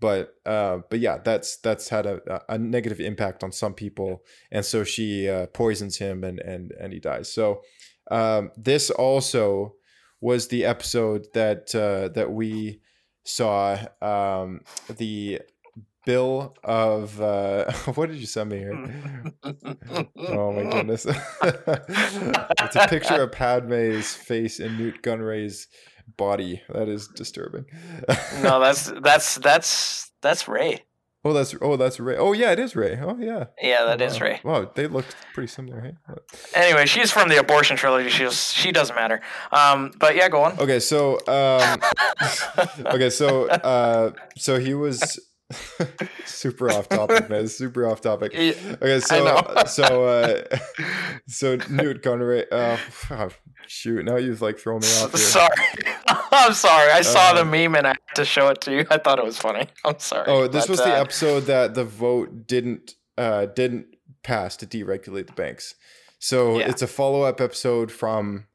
but 0.00 0.34
uh, 0.44 0.78
but 0.90 1.00
yeah, 1.00 1.18
that's 1.18 1.56
that's 1.58 1.88
had 1.88 2.06
a, 2.06 2.42
a 2.48 2.58
negative 2.58 3.00
impact 3.00 3.42
on 3.42 3.52
some 3.52 3.74
people, 3.74 4.22
and 4.50 4.64
so 4.64 4.84
she 4.84 5.28
uh, 5.28 5.46
poisons 5.46 5.98
him, 5.98 6.22
and 6.24 6.38
and 6.40 6.72
and 6.72 6.92
he 6.92 7.00
dies. 7.00 7.32
So 7.32 7.62
um, 8.10 8.50
this 8.56 8.90
also 8.90 9.74
was 10.20 10.48
the 10.48 10.64
episode 10.64 11.26
that 11.34 11.74
uh, 11.74 12.08
that 12.14 12.30
we 12.30 12.80
saw 13.24 13.78
um, 14.02 14.60
the 14.96 15.40
bill 16.04 16.54
of 16.62 17.20
uh, 17.20 17.70
what 17.94 18.08
did 18.08 18.18
you 18.18 18.26
send 18.26 18.50
me 18.50 18.58
here? 18.58 19.24
oh 20.16 20.52
my 20.52 20.70
goodness! 20.70 21.06
it's 21.42 22.76
a 22.76 22.86
picture 22.88 23.22
of 23.22 23.32
Padme's 23.32 24.14
face 24.14 24.60
in 24.60 24.76
Nute 24.76 25.02
Gunray's 25.02 25.68
body. 26.16 26.62
That 26.68 26.88
is 26.88 27.08
disturbing. 27.08 27.66
no, 28.42 28.60
that's 28.60 28.92
that's 29.02 29.36
that's 29.36 30.10
that's 30.22 30.48
Ray. 30.48 30.84
Oh, 31.26 31.32
that's 31.32 31.56
oh, 31.60 31.76
that's 31.76 31.98
Ray. 31.98 32.16
Oh, 32.16 32.32
yeah, 32.32 32.52
it 32.52 32.60
is 32.60 32.76
Ray. 32.76 33.00
Oh, 33.02 33.16
yeah. 33.18 33.46
Yeah, 33.60 33.84
that 33.86 34.00
oh, 34.00 34.04
is 34.04 34.20
wow. 34.20 34.26
Ray. 34.26 34.40
Wow, 34.44 34.70
they 34.72 34.86
look 34.86 35.06
pretty 35.34 35.48
similar, 35.48 35.80
hey? 35.80 35.94
Anyway, 36.54 36.86
she's 36.86 37.10
from 37.10 37.28
the 37.28 37.40
abortion 37.40 37.76
trilogy. 37.76 38.10
She's 38.10 38.52
she 38.52 38.70
doesn't 38.70 38.94
matter. 38.94 39.20
Um, 39.50 39.90
but 39.98 40.14
yeah, 40.14 40.28
go 40.28 40.44
on. 40.44 40.56
Okay, 40.60 40.78
so 40.78 41.18
um, 41.26 41.80
okay, 42.86 43.10
so 43.10 43.48
uh, 43.48 44.12
so 44.36 44.60
he 44.60 44.74
was 44.74 45.18
super 46.24 46.70
off 46.70 46.88
topic, 46.88 47.28
man. 47.28 47.48
Super 47.48 47.86
off 47.86 48.00
topic. 48.00 48.34
Okay, 48.34 49.00
so 49.00 49.44
so 49.66 50.04
uh, 50.04 50.42
so 51.28 51.56
Nute 51.70 52.02
Gunray. 52.02 52.44
Uh, 52.50 52.76
oh, 53.10 53.28
shoot, 53.66 54.04
now 54.04 54.16
you've 54.16 54.42
like 54.42 54.58
thrown 54.58 54.80
me 54.80 54.88
off. 55.02 55.12
Here. 55.12 55.20
Sorry, 55.20 55.56
I'm 56.32 56.52
sorry. 56.52 56.90
I 56.90 57.02
saw 57.02 57.32
the 57.34 57.44
meme 57.44 57.74
and 57.76 57.86
I 57.86 57.90
had 57.90 58.14
to 58.16 58.24
show 58.24 58.48
it 58.48 58.60
to 58.62 58.72
you. 58.72 58.86
I 58.90 58.98
thought 58.98 59.18
it 59.18 59.24
was 59.24 59.38
funny. 59.38 59.66
I'm 59.84 59.98
sorry. 59.98 60.26
Oh, 60.26 60.48
this 60.48 60.68
was 60.68 60.80
uh, 60.80 60.86
the 60.86 60.98
episode 60.98 61.40
that 61.44 61.74
the 61.74 61.84
vote 61.84 62.46
didn't 62.46 62.94
uh 63.16 63.46
didn't 63.46 63.86
pass 64.22 64.56
to 64.58 64.66
deregulate 64.66 65.26
the 65.28 65.32
banks. 65.32 65.74
So 66.18 66.58
Yeah. 66.58 66.68
it's 66.70 66.82
a 66.82 66.86
follow 66.86 67.22
up 67.22 67.40
episode 67.40 67.92
from 67.92 68.46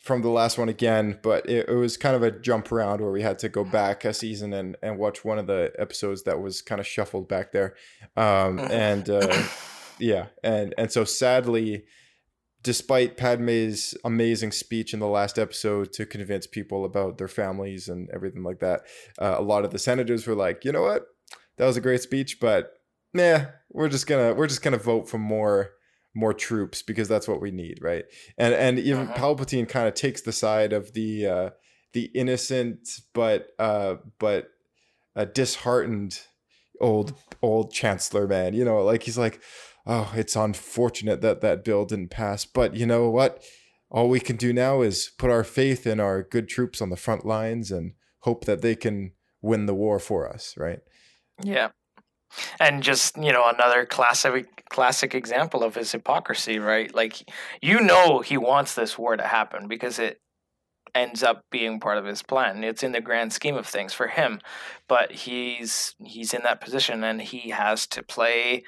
from 0.00 0.22
the 0.22 0.30
last 0.30 0.56
one 0.56 0.68
again, 0.68 1.18
but 1.22 1.48
it, 1.48 1.68
it 1.68 1.74
was 1.74 1.96
kind 1.96 2.16
of 2.16 2.22
a 2.22 2.30
jump 2.30 2.72
around 2.72 3.00
where 3.00 3.10
we 3.10 3.20
had 3.22 3.38
to 3.40 3.48
go 3.48 3.64
back 3.64 4.04
a 4.04 4.14
season 4.14 4.52
and, 4.54 4.76
and 4.82 4.98
watch 4.98 5.24
one 5.24 5.38
of 5.38 5.46
the 5.46 5.72
episodes 5.78 6.22
that 6.22 6.40
was 6.40 6.62
kind 6.62 6.80
of 6.80 6.86
shuffled 6.86 7.28
back 7.28 7.52
there. 7.52 7.74
Um, 8.16 8.58
and 8.58 9.08
uh, 9.08 9.42
yeah, 9.98 10.26
and 10.42 10.74
and 10.78 10.90
so 10.90 11.04
sadly, 11.04 11.84
despite 12.62 13.18
Padme's 13.18 13.94
amazing 14.02 14.52
speech 14.52 14.94
in 14.94 15.00
the 15.00 15.06
last 15.06 15.38
episode 15.38 15.92
to 15.92 16.06
convince 16.06 16.46
people 16.46 16.86
about 16.86 17.18
their 17.18 17.28
families 17.28 17.88
and 17.88 18.08
everything 18.10 18.42
like 18.42 18.60
that, 18.60 18.82
uh, 19.20 19.36
a 19.38 19.42
lot 19.42 19.66
of 19.66 19.70
the 19.70 19.78
senators 19.78 20.26
were 20.26 20.34
like, 20.34 20.64
you 20.64 20.72
know 20.72 20.82
what, 20.82 21.06
that 21.58 21.66
was 21.66 21.76
a 21.76 21.80
great 21.82 22.00
speech, 22.00 22.40
but 22.40 22.72
nah, 23.12 23.40
we're 23.70 23.88
just 23.88 24.06
gonna 24.06 24.32
we're 24.32 24.46
just 24.46 24.62
gonna 24.62 24.78
vote 24.78 25.10
for 25.10 25.18
more 25.18 25.72
more 26.14 26.34
troops 26.34 26.82
because 26.82 27.08
that's 27.08 27.28
what 27.28 27.40
we 27.40 27.50
need, 27.50 27.78
right? 27.80 28.04
And 28.36 28.54
and 28.54 28.78
even 28.78 29.08
Uh-huh. 29.08 29.14
Palpatine 29.14 29.68
kind 29.68 29.88
of 29.88 29.94
takes 29.94 30.22
the 30.22 30.32
side 30.32 30.72
of 30.72 30.92
the 30.92 31.26
uh, 31.26 31.50
the 31.92 32.10
innocent 32.14 33.00
but 33.14 33.50
uh, 33.58 33.96
but 34.18 34.50
uh, 35.16 35.24
disheartened 35.26 36.20
old 36.80 37.14
old 37.42 37.72
chancellor 37.72 38.26
man. 38.26 38.54
You 38.54 38.64
know, 38.64 38.82
like 38.82 39.02
he's 39.04 39.18
like, 39.18 39.40
oh, 39.86 40.12
it's 40.16 40.36
unfortunate 40.36 41.20
that 41.20 41.40
that 41.42 41.64
bill 41.64 41.84
didn't 41.84 42.10
pass, 42.10 42.44
but 42.44 42.74
you 42.74 42.86
know 42.86 43.10
what? 43.10 43.42
All 43.90 44.08
we 44.08 44.20
can 44.20 44.36
do 44.36 44.52
now 44.52 44.82
is 44.82 45.10
put 45.18 45.30
our 45.30 45.42
faith 45.44 45.86
in 45.86 45.98
our 45.98 46.22
good 46.22 46.48
troops 46.48 46.80
on 46.80 46.90
the 46.90 46.96
front 46.96 47.26
lines 47.26 47.72
and 47.72 47.94
hope 48.20 48.44
that 48.44 48.62
they 48.62 48.76
can 48.76 49.12
win 49.42 49.66
the 49.66 49.74
war 49.74 49.98
for 49.98 50.28
us, 50.28 50.54
right? 50.56 50.78
Yeah. 51.42 51.70
And 52.58 52.82
just, 52.82 53.16
you 53.16 53.32
know, 53.32 53.48
another 53.48 53.84
classic 53.86 54.64
classic 54.70 55.14
example 55.14 55.62
of 55.62 55.74
his 55.74 55.92
hypocrisy, 55.92 56.58
right? 56.58 56.94
Like 56.94 57.28
you 57.60 57.80
know 57.80 58.20
he 58.20 58.36
wants 58.38 58.74
this 58.74 58.96
war 58.96 59.16
to 59.16 59.26
happen 59.26 59.68
because 59.68 59.98
it 59.98 60.20
ends 60.94 61.22
up 61.22 61.44
being 61.50 61.80
part 61.80 61.98
of 61.98 62.04
his 62.04 62.22
plan. 62.22 62.64
It's 62.64 62.82
in 62.82 62.92
the 62.92 63.00
grand 63.00 63.32
scheme 63.32 63.56
of 63.56 63.66
things 63.66 63.92
for 63.92 64.08
him, 64.08 64.40
but 64.88 65.12
he's 65.12 65.94
he's 66.04 66.32
in 66.34 66.42
that 66.42 66.60
position 66.60 67.04
and 67.04 67.20
he 67.20 67.50
has 67.50 67.86
to 67.88 68.02
play, 68.02 68.62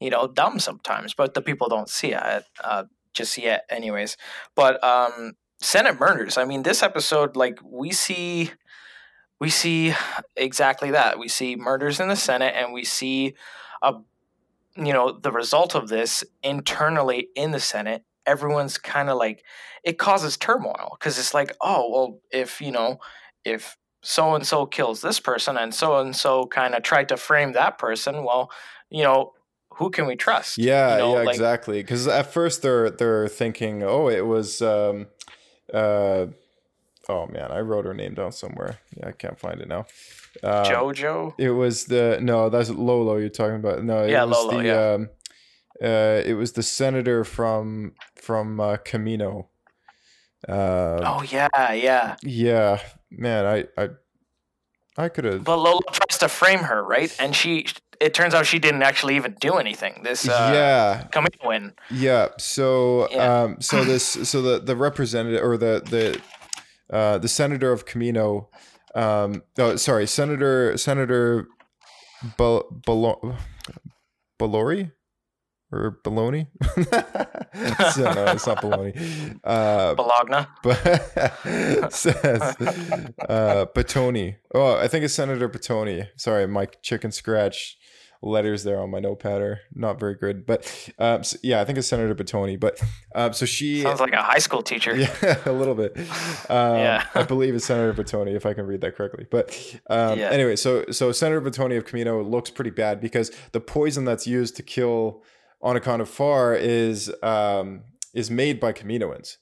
you 0.00 0.10
know, 0.10 0.26
dumb 0.26 0.58
sometimes, 0.58 1.14
but 1.14 1.34
the 1.34 1.42
people 1.42 1.68
don't 1.68 1.88
see 1.88 2.12
it 2.12 2.44
uh, 2.62 2.84
just 3.14 3.38
yet 3.38 3.64
anyways. 3.70 4.16
But 4.54 4.82
um 4.84 5.32
Senate 5.60 5.98
murders. 5.98 6.36
I 6.36 6.44
mean, 6.44 6.62
this 6.62 6.82
episode 6.82 7.36
like 7.36 7.58
we 7.64 7.92
see 7.92 8.50
we 9.40 9.50
see 9.50 9.94
exactly 10.36 10.92
that. 10.92 11.18
We 11.18 11.28
see 11.28 11.56
murders 11.56 12.00
in 12.00 12.08
the 12.08 12.16
Senate, 12.16 12.54
and 12.56 12.72
we 12.72 12.84
see 12.84 13.34
a, 13.82 13.94
you 14.76 14.92
know, 14.92 15.12
the 15.12 15.32
result 15.32 15.74
of 15.74 15.88
this 15.88 16.24
internally 16.42 17.28
in 17.34 17.50
the 17.50 17.60
Senate. 17.60 18.04
Everyone's 18.26 18.78
kind 18.78 19.10
of 19.10 19.18
like 19.18 19.44
it 19.82 19.98
causes 19.98 20.36
turmoil 20.36 20.96
because 20.98 21.18
it's 21.18 21.34
like, 21.34 21.54
oh 21.60 21.90
well, 21.90 22.20
if 22.30 22.60
you 22.60 22.72
know, 22.72 22.98
if 23.44 23.76
so 24.02 24.34
and 24.34 24.46
so 24.46 24.66
kills 24.66 25.00
this 25.00 25.20
person, 25.20 25.56
and 25.58 25.74
so 25.74 25.98
and 25.98 26.14
so 26.16 26.46
kind 26.46 26.74
of 26.74 26.82
tried 26.82 27.08
to 27.10 27.16
frame 27.16 27.52
that 27.52 27.76
person, 27.78 28.24
well, 28.24 28.50
you 28.88 29.02
know, 29.02 29.32
who 29.74 29.90
can 29.90 30.06
we 30.06 30.16
trust? 30.16 30.56
Yeah, 30.56 30.92
You 30.92 30.98
know, 30.98 31.16
yeah, 31.18 31.22
like- 31.24 31.34
exactly. 31.34 31.82
Because 31.82 32.06
at 32.06 32.32
first 32.32 32.62
they're 32.62 32.90
they're 32.90 33.28
thinking, 33.28 33.82
oh, 33.82 34.08
it 34.08 34.24
was, 34.26 34.62
um, 34.62 35.08
uh, 35.72 36.26
oh 37.08 37.26
man, 37.26 37.50
I 37.50 37.60
wrote 37.60 37.84
her 37.84 37.94
name 37.94 38.14
down 38.14 38.32
somewhere. 38.32 38.78
Yeah, 38.96 39.08
I 39.08 39.12
can't 39.12 39.38
find 39.38 39.60
it 39.60 39.68
now. 39.68 39.86
Uh, 40.42 40.64
Jojo. 40.64 41.34
It 41.38 41.50
was 41.50 41.84
the 41.86 42.18
no, 42.20 42.48
that's 42.48 42.70
Lolo 42.70 43.16
you're 43.16 43.28
talking 43.28 43.56
about. 43.56 43.84
No, 43.84 44.04
it 44.04 44.10
Yeah, 44.10 44.24
was 44.24 44.36
Lolo, 44.44 44.58
the 44.58 44.64
yeah. 44.66 44.92
um, 44.94 45.08
uh, 45.82 46.22
it 46.24 46.34
was 46.34 46.52
the 46.52 46.62
senator 46.62 47.24
from 47.24 47.92
from 48.16 48.60
uh, 48.60 48.76
Camino. 48.78 49.48
Uh, 50.48 51.00
Oh 51.02 51.22
yeah, 51.22 51.72
yeah. 51.72 52.16
yeah, 52.22 52.80
man, 53.10 53.46
I 53.46 53.82
I 53.82 53.88
I 54.96 55.08
could 55.08 55.24
have. 55.24 55.44
But 55.44 55.56
Lola 55.56 55.80
tries 55.92 56.18
to 56.18 56.28
frame 56.28 56.60
her, 56.60 56.82
right? 56.82 57.14
And 57.18 57.34
she, 57.34 57.66
it 58.00 58.14
turns 58.14 58.32
out 58.34 58.46
she 58.46 58.58
didn't 58.60 58.82
actually 58.82 59.16
even 59.16 59.34
do 59.40 59.54
anything. 59.54 60.02
This, 60.04 60.28
uh, 60.28 60.50
Yeah. 60.52 61.08
Camino 61.10 61.36
win. 61.44 61.72
Yeah. 61.90 62.28
So 62.38 63.08
Yeah. 63.10 63.42
um 63.42 63.60
so 63.60 63.84
this 63.84 64.04
so 64.28 64.42
the 64.42 64.60
the 64.60 64.76
representative 64.76 65.42
or 65.42 65.56
the 65.56 65.82
the 65.84 66.20
uh 66.92 67.18
the 67.18 67.28
senator 67.28 67.72
of 67.72 67.86
Camino 67.86 68.48
um 68.94 69.42
oh 69.58 69.76
sorry 69.76 70.06
Senator 70.06 70.76
Senator 70.76 71.46
Bal- 72.36 72.68
Balo- 72.86 73.36
Balori 74.38 74.92
or 75.72 75.98
Baloney? 76.04 76.46
so, 77.92 78.12
no, 78.12 78.24
it's 78.32 78.46
not 78.46 78.62
Baloney. 78.62 79.38
Uh, 79.42 79.94
Bologna. 79.94 80.46
but 80.62 81.92
says 81.92 82.40
uh, 83.28 83.66
Batoni. 83.74 84.36
Oh, 84.54 84.76
I 84.76 84.88
think 84.88 85.04
it's 85.04 85.14
Senator 85.14 85.48
Batoni. 85.48 86.08
Sorry, 86.16 86.46
my 86.46 86.66
chicken 86.82 87.12
scratch 87.12 87.76
letters 88.24 88.64
there 88.64 88.80
on 88.80 88.90
my 88.90 88.98
notepad 89.00 89.40
are 89.42 89.60
not 89.74 90.00
very 90.00 90.14
good. 90.14 90.46
But 90.46 90.90
um, 90.98 91.22
so- 91.22 91.36
yeah, 91.42 91.60
I 91.60 91.64
think 91.64 91.78
it's 91.78 91.86
Senator 91.88 92.14
Batoni. 92.14 92.58
But 92.58 92.80
um, 93.14 93.32
so 93.32 93.46
she 93.46 93.82
Sounds 93.82 94.00
like 94.00 94.12
a 94.12 94.22
high 94.22 94.38
school 94.38 94.62
teacher. 94.62 94.96
yeah, 95.22 95.38
a 95.46 95.52
little 95.52 95.74
bit. 95.74 95.96
Um, 96.48 96.78
Yeah. 96.78 97.06
I 97.14 97.22
believe 97.22 97.54
it's 97.54 97.64
Senator 97.66 97.92
Batoni, 98.02 98.34
if 98.34 98.44
I 98.46 98.54
can 98.54 98.66
read 98.66 98.80
that 98.82 98.96
correctly. 98.96 99.26
But 99.30 99.50
um, 99.88 100.18
Yeah. 100.18 100.30
anyway, 100.30 100.56
so 100.56 100.84
so 100.90 101.12
Senator 101.12 101.40
Batoni 101.40 101.76
of 101.78 101.84
Camino 101.84 102.22
looks 102.22 102.50
pretty 102.50 102.70
bad 102.70 103.00
because 103.00 103.30
the 103.52 103.60
poison 103.60 104.04
that's 104.04 104.26
used 104.26 104.56
to 104.56 104.62
kill 104.62 105.22
Onaconda 105.62 106.06
Farr 106.06 106.54
is 106.54 107.12
um, 107.22 107.84
is 108.14 108.30
made 108.30 108.60
by 108.60 108.72
Caminoans. 108.72 109.36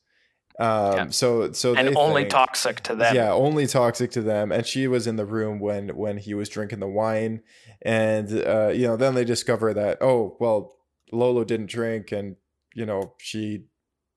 Um, 0.58 1.10
So 1.10 1.50
so 1.52 1.74
and 1.74 1.96
only 1.96 2.22
think- 2.22 2.30
toxic 2.32 2.80
to 2.82 2.94
them. 2.94 3.14
yeah, 3.16 3.32
only 3.32 3.66
toxic 3.66 4.10
to 4.12 4.20
them. 4.22 4.52
And 4.52 4.66
she 4.66 4.86
was 4.86 5.06
in 5.06 5.16
the 5.16 5.24
room 5.26 5.58
when 5.60 5.88
when 5.96 6.18
he 6.18 6.34
was 6.34 6.48
drinking 6.48 6.80
the 6.80 6.88
wine, 6.88 7.42
and 7.84 8.30
uh, 8.46 8.68
you 8.68 8.86
know, 8.86 8.96
then 8.96 9.14
they 9.14 9.24
discover 9.24 9.74
that 9.74 9.98
oh 10.00 10.36
well, 10.40 10.76
Lolo 11.10 11.44
didn't 11.44 11.70
drink, 11.70 12.12
and 12.12 12.36
you 12.74 12.86
know 12.86 13.14
she 13.18 13.64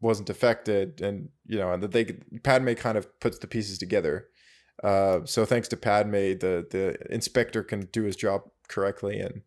wasn't 0.02 0.30
affected, 0.30 1.02
and 1.02 1.30
you 1.46 1.58
know, 1.58 1.72
and 1.72 1.84
that 1.84 1.92
they 1.92 2.06
Padme 2.44 2.74
kind 2.74 2.98
of 2.98 3.20
puts 3.20 3.40
the 3.40 3.48
pieces 3.48 3.78
together. 3.78 4.28
Uh, 4.84 5.22
so 5.26 5.46
thanks 5.46 5.68
to 5.70 5.78
Padme, 5.78 6.12
the 6.12 6.66
the 6.70 6.98
inspector 7.10 7.64
can 7.64 7.82
do 7.92 8.04
his 8.04 8.16
job 8.16 8.44
correctly, 8.68 9.20
and 9.20 9.42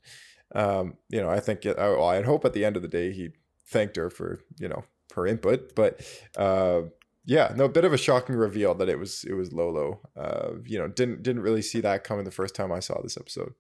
um, 0.54 0.94
you 1.08 1.20
know, 1.20 1.28
I 1.28 1.40
think 1.40 1.64
I, 1.66 1.94
I 1.94 2.22
hope 2.22 2.44
at 2.44 2.52
the 2.52 2.64
end 2.64 2.76
of 2.76 2.82
the 2.82 2.88
day 2.88 3.12
he 3.12 3.30
thanked 3.66 3.96
her 3.96 4.10
for 4.10 4.40
you 4.58 4.68
know 4.68 4.84
her 5.14 5.26
input, 5.26 5.74
but 5.74 6.00
uh, 6.36 6.82
yeah, 7.24 7.52
no, 7.54 7.64
a 7.66 7.68
bit 7.68 7.84
of 7.84 7.92
a 7.92 7.98
shocking 7.98 8.36
reveal 8.36 8.74
that 8.74 8.88
it 8.88 8.98
was 8.98 9.24
it 9.24 9.34
was 9.34 9.52
Lolo. 9.52 10.00
Uh, 10.16 10.52
you 10.64 10.78
know, 10.78 10.88
didn't 10.88 11.22
didn't 11.22 11.42
really 11.42 11.62
see 11.62 11.80
that 11.82 12.04
coming 12.04 12.24
the 12.24 12.30
first 12.30 12.54
time 12.54 12.72
I 12.72 12.80
saw 12.80 13.00
this 13.02 13.18
episode. 13.18 13.52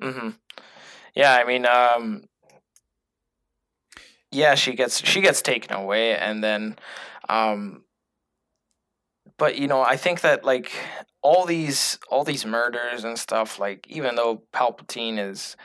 Hmm 0.00 0.30
Yeah, 1.14 1.34
I 1.34 1.44
mean, 1.44 1.66
um, 1.66 2.24
yeah, 4.30 4.54
she 4.54 4.74
gets 4.74 5.04
she 5.06 5.20
gets 5.20 5.42
taken 5.42 5.72
away, 5.76 6.16
and 6.16 6.42
then, 6.42 6.76
um, 7.28 7.82
but 9.38 9.56
you 9.56 9.68
know, 9.68 9.82
I 9.82 9.96
think 9.96 10.20
that 10.22 10.44
like 10.44 10.72
all 11.22 11.44
these 11.44 11.98
all 12.08 12.24
these 12.24 12.46
murders 12.46 13.04
and 13.04 13.18
stuff, 13.18 13.58
like 13.58 13.86
even 13.88 14.14
though 14.16 14.42
Palpatine 14.52 15.18
is 15.18 15.56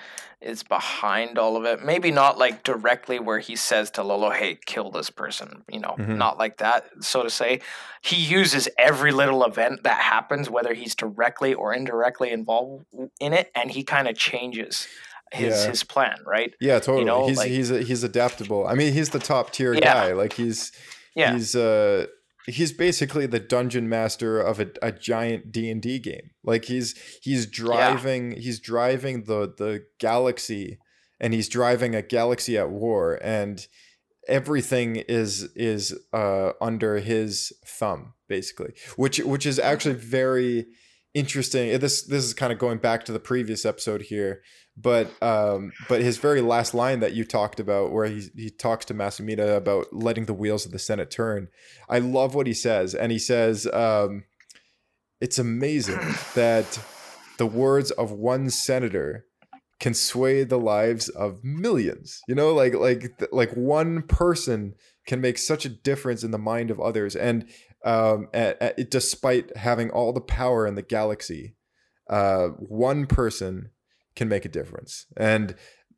is 0.42 0.64
behind 0.64 1.38
all 1.38 1.56
of 1.56 1.66
it, 1.66 1.84
maybe 1.84 2.10
not 2.10 2.36
like 2.40 2.64
directly 2.64 3.20
where 3.20 3.38
he 3.38 3.56
says 3.56 3.92
to 3.92 4.02
Lolo, 4.04 4.32
"Hey, 4.32 4.58
kill 4.66 4.90
this 4.90 5.12
person," 5.12 5.64
you 5.72 5.80
know, 5.80 5.96
Mhm. 6.00 6.18
not 6.18 6.40
like 6.40 6.58
that, 6.58 6.86
so 7.02 7.22
to 7.22 7.30
say. 7.30 7.62
He 8.02 8.16
uses 8.16 8.68
every 8.80 9.12
little 9.12 9.44
event 9.46 9.84
that 9.84 10.00
happens, 10.02 10.50
whether 10.50 10.74
he's 10.74 10.96
directly 10.96 11.54
or 11.54 11.72
indirectly 11.76 12.32
involved 12.32 12.86
in 13.20 13.34
it, 13.34 13.52
and 13.54 13.70
he 13.70 13.84
kind 13.84 14.08
of 14.08 14.18
changes 14.18 14.88
his 15.32 15.64
Yeah. 15.64 15.70
his 15.70 15.84
plan, 15.84 16.18
right? 16.26 16.54
Yeah, 16.60 16.80
totally. 16.80 17.02
You 17.02 17.06
know, 17.06 17.28
he's 17.28 17.38
like- 17.38 17.48
he's 17.50 17.70
he's 17.70 18.04
adaptable. 18.04 18.66
I 18.68 18.74
mean, 18.74 18.94
he's 18.94 19.12
the 19.12 19.20
top 19.20 19.52
tier 19.52 19.74
Yeah. 19.76 19.80
guy. 19.94 20.14
Like 20.14 20.34
he's 20.34 20.72
Yeah. 21.14 21.34
he's 21.34 21.56
uh 21.56 22.08
he's 22.48 22.72
basically 22.74 23.26
the 23.26 23.40
dungeon 23.40 23.88
master 23.88 24.40
of 24.40 24.60
a, 24.60 24.70
a 24.82 24.92
giant 24.92 25.52
D 25.52 25.70
and 25.70 25.82
D 25.82 26.00
game. 26.00 26.32
Like 26.44 26.66
he's 26.66 26.96
he's 27.22 27.46
driving 27.46 28.32
he's 28.32 28.60
driving 28.60 29.24
the 29.24 29.54
the 29.58 29.86
galaxy, 30.00 30.80
and 31.20 31.34
he's 31.34 31.50
driving 31.50 31.96
a 31.96 32.02
galaxy 32.02 32.58
at 32.58 32.70
war, 32.70 33.20
and 33.22 33.66
everything 34.28 34.98
is 34.98 35.50
is 35.56 35.98
uh 36.14 36.52
under 36.62 37.00
his 37.00 37.52
thumb 37.66 38.14
basically 38.30 38.72
which 38.96 39.18
which 39.18 39.48
is 39.48 39.58
actually 39.58 39.96
very 39.96 40.68
interesting. 41.14 41.78
This 41.80 42.04
this 42.04 42.24
is 42.24 42.34
kind 42.34 42.54
of 42.54 42.60
going 42.60 42.78
back 42.78 43.04
to 43.06 43.12
the 43.12 43.20
previous 43.20 43.66
episode 43.66 44.04
here 44.04 44.42
but 44.78 45.12
um 45.22 45.72
but 45.90 46.02
his 46.02 46.18
very 46.18 46.42
last 46.42 46.74
line 46.74 47.02
that 47.02 47.14
you 47.14 47.24
talked 47.26 47.60
about 47.60 47.92
where 47.92 48.06
he 48.06 48.30
he 48.36 48.50
talks 48.50 48.86
to 48.86 48.94
Mas 48.94 49.20
Amedda 49.20 49.56
about 49.56 49.88
letting 49.92 50.26
the 50.26 50.34
wheels 50.34 50.66
of 50.66 50.72
the 50.72 50.80
senate 50.80 51.12
turn 51.12 51.50
i 51.90 52.00
love 52.00 52.36
what 52.36 52.48
he 52.48 52.54
says 52.54 52.96
and 52.96 53.12
he 53.12 53.20
says 53.20 53.68
um 53.74 54.24
it's 55.20 55.38
amazing 55.38 56.00
that 56.36 56.80
the 57.38 57.46
words 57.46 57.92
of 57.92 58.12
one 58.12 58.50
senator 58.50 59.26
can 59.80 59.94
sway 59.96 60.44
the 60.44 60.60
lives 60.60 61.10
of 61.10 61.44
millions. 61.44 62.22
You 62.28 62.36
know 62.36 62.54
like 62.54 62.76
like 62.76 63.12
like 63.32 63.52
one 63.54 64.04
person 64.04 64.76
can 65.08 65.20
make 65.20 65.40
such 65.40 65.66
a 65.66 65.70
difference 65.70 66.24
in 66.24 66.30
the 66.32 66.38
mind 66.38 66.70
of 66.70 66.80
others 66.80 67.16
and 67.16 67.50
um 67.84 68.28
a- 68.34 68.74
a- 68.78 68.84
despite 68.84 69.58
having 69.58 69.90
all 69.90 70.14
the 70.14 70.22
power 70.22 70.68
in 70.68 70.76
the 70.76 70.84
galaxy 70.84 71.56
uh 72.10 72.50
one 72.50 73.08
person 73.08 73.72
can 74.16 74.28
make 74.28 74.46
a 74.46 74.50
difference 74.50 75.06
and 75.18 75.56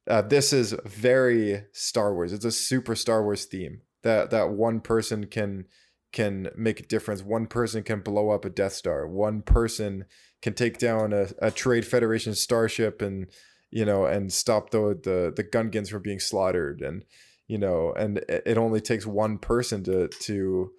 uh, 0.07 0.21
this 0.21 0.51
is 0.51 0.75
very 0.85 1.63
star 1.71 2.13
wars 2.13 2.33
it's 2.33 2.45
a 2.45 2.51
super 2.51 2.95
star 2.95 3.23
wars 3.23 3.45
theme 3.45 3.81
that 4.03 4.29
that 4.31 4.49
one 4.49 4.79
person 4.79 5.25
can 5.25 5.65
can 6.13 6.49
make 6.55 6.79
a 6.79 6.83
difference. 6.83 7.23
One 7.23 7.47
person 7.47 7.83
can 7.83 7.99
blow 7.99 8.29
up 8.29 8.45
a 8.45 8.49
Death 8.49 8.73
Star. 8.73 9.07
One 9.07 9.41
person 9.41 10.05
can 10.41 10.53
take 10.53 10.77
down 10.77 11.11
a, 11.11 11.27
a 11.39 11.51
Trade 11.51 11.85
Federation 11.85 12.35
starship 12.35 13.01
and 13.01 13.27
you 13.71 13.83
know 13.83 14.05
and 14.05 14.31
stop 14.31 14.69
the 14.69 14.97
the 15.03 15.33
the 15.35 15.43
Gungans 15.43 15.89
from 15.89 16.03
being 16.03 16.19
slaughtered 16.19 16.81
and 16.81 17.03
you 17.47 17.57
know 17.57 17.91
and 17.97 18.19
it 18.29 18.57
only 18.57 18.79
takes 18.79 19.05
one 19.05 19.39
person 19.39 19.83
to 19.83 20.07
to 20.07 20.71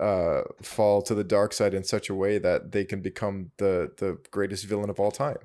uh 0.00 0.40
fall 0.62 1.00
to 1.02 1.14
the 1.14 1.22
dark 1.22 1.52
side 1.52 1.72
in 1.72 1.84
such 1.84 2.10
a 2.10 2.14
way 2.14 2.38
that 2.38 2.72
they 2.72 2.84
can 2.84 3.00
become 3.00 3.52
the 3.58 3.92
the 3.98 4.18
greatest 4.32 4.66
villain 4.66 4.90
of 4.90 4.98
all 4.98 5.12
time. 5.12 5.38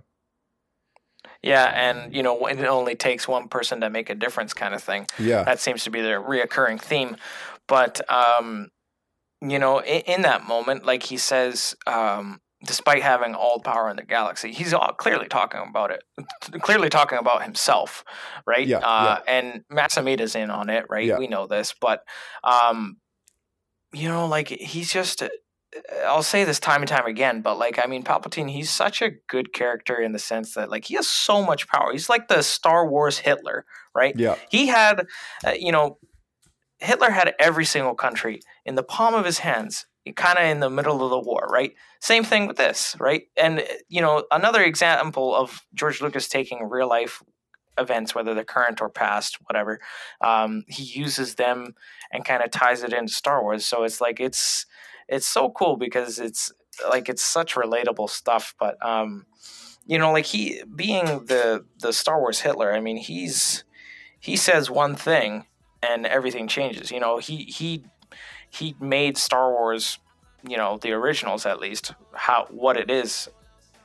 Yeah, 1.42 1.66
and 1.66 2.14
you 2.14 2.22
know, 2.22 2.46
it 2.48 2.60
only 2.66 2.96
takes 2.96 3.28
one 3.28 3.48
person 3.48 3.82
to 3.82 3.90
make 3.90 4.10
a 4.10 4.16
difference, 4.16 4.54
kind 4.54 4.74
of 4.74 4.84
thing. 4.84 5.08
Yeah. 5.18 5.44
that 5.44 5.60
seems 5.60 5.84
to 5.86 5.92
be 5.92 6.02
the 6.02 6.10
reoccurring 6.10 6.82
theme. 6.82 7.16
But 7.68 8.02
um, 8.12 8.70
you 9.42 9.60
know, 9.60 9.80
in, 9.80 10.02
in 10.02 10.22
that 10.24 10.46
moment, 10.46 10.86
like 10.86 11.04
he 11.04 11.18
says, 11.18 11.76
um, 11.88 12.42
despite 12.66 13.02
having 13.02 13.36
all 13.36 13.62
power 13.62 13.90
in 13.90 13.96
the 13.96 14.04
galaxy, 14.04 14.52
he's 14.52 14.74
all 14.74 14.92
clearly 14.94 15.28
talking 15.28 15.62
about 15.68 15.92
it, 15.92 16.04
clearly 16.62 16.90
talking 16.90 17.18
about 17.18 17.44
himself, 17.44 18.04
right? 18.46 18.68
Yeah, 18.68 18.80
uh, 18.80 19.20
And 19.26 19.64
Mas 19.70 19.96
Amedda's 19.96 20.36
in 20.36 20.50
on 20.50 20.70
it, 20.70 20.86
right? 20.90 21.06
Yeah. 21.06 21.20
We 21.20 21.28
know 21.28 21.48
this, 21.48 21.74
but 21.80 22.04
um, 22.44 22.98
you 23.94 24.10
know, 24.10 24.28
like 24.28 24.50
he's 24.50 24.92
just. 24.92 25.24
I'll 26.06 26.24
say 26.24 26.44
this 26.44 26.60
time 26.60 26.82
and 26.82 26.90
time 26.90 27.06
again, 27.06 27.42
but 27.42 27.58
like 27.58 27.80
I 27.84 27.88
mean, 27.88 28.04
Palpatine, 28.04 28.50
he's 28.50 28.70
such 28.70 29.02
a 29.02 29.12
good 29.28 29.54
character 29.54 30.00
in 30.00 30.14
the 30.14 30.20
sense 30.20 30.54
that 30.56 30.70
like 30.70 30.86
he 30.86 30.96
has 30.96 31.08
so 31.08 31.44
much 31.44 31.68
power. 31.68 31.92
He's 31.92 32.10
like 32.10 32.28
the 32.28 32.42
Star 32.42 32.88
Wars 32.88 33.20
Hitler, 33.20 33.66
right? 33.94 34.16
Yeah. 34.18 34.36
He 34.50 34.68
had, 34.68 35.06
uh, 35.46 35.52
you 35.52 35.72
know, 35.72 35.98
Hitler 36.80 37.12
had 37.12 37.36
every 37.40 37.66
single 37.66 37.94
country 37.94 38.42
in 38.66 38.76
the 38.76 38.84
palm 38.84 39.14
of 39.14 39.26
his 39.26 39.40
hands, 39.40 39.86
kind 40.16 40.40
of 40.40 40.46
in 40.46 40.60
the 40.60 40.70
middle 40.70 41.04
of 41.04 41.12
the 41.12 41.20
war, 41.20 41.48
right? 41.52 41.74
Same 42.00 42.24
thing 42.24 42.48
with 42.48 42.58
this, 42.58 42.96
right? 43.00 43.24
And 43.38 43.60
uh, 43.60 43.64
you 43.88 44.02
know, 44.02 44.26
another 44.32 44.64
example 44.64 45.36
of 45.36 45.62
George 45.74 46.02
Lucas 46.02 46.28
taking 46.28 46.68
real 46.68 46.90
life 46.90 47.22
events, 47.78 48.14
whether 48.14 48.34
they're 48.34 48.44
current 48.44 48.82
or 48.82 48.90
past, 48.90 49.38
whatever, 49.46 49.80
um, 50.22 50.64
he 50.68 50.84
uses 50.84 51.36
them 51.36 51.76
and 52.12 52.26
kind 52.26 52.44
of 52.44 52.52
ties 52.52 52.84
it 52.84 52.94
into 52.94 53.14
Star 53.14 53.42
Wars. 53.42 53.66
So 53.66 53.84
it's 53.84 54.02
like 54.02 54.20
it's 54.20 54.66
it's 55.10 55.28
so 55.28 55.50
cool 55.50 55.76
because 55.76 56.20
it's 56.20 56.52
like 56.90 57.10
it's 57.10 57.24
such 57.24 57.56
relatable 57.56 58.10
stuff. 58.10 58.56
But 58.60 58.84
um, 58.86 59.26
you 59.86 59.98
know, 59.98 60.12
like 60.12 60.26
he 60.26 60.62
being 60.76 61.26
the 61.26 61.66
the 61.80 61.92
Star 61.92 62.20
Wars 62.20 62.42
Hitler, 62.42 62.74
I 62.74 62.80
mean, 62.80 62.98
he's 62.98 63.64
he 64.20 64.36
says 64.36 64.70
one 64.70 64.96
thing 64.96 65.46
and 65.82 66.06
everything 66.06 66.48
changes. 66.48 66.92
You 66.92 67.00
know, 67.00 67.18
he 67.18 67.44
he 67.44 67.84
he 68.50 68.76
made 68.80 69.18
Star 69.18 69.52
Wars, 69.52 70.00
you 70.48 70.58
know, 70.58 70.78
the 70.78 70.92
originals 70.92 71.46
at 71.46 71.60
least, 71.60 71.94
how 72.14 72.48
what 72.50 72.78
it 72.78 72.90
is 72.90 73.30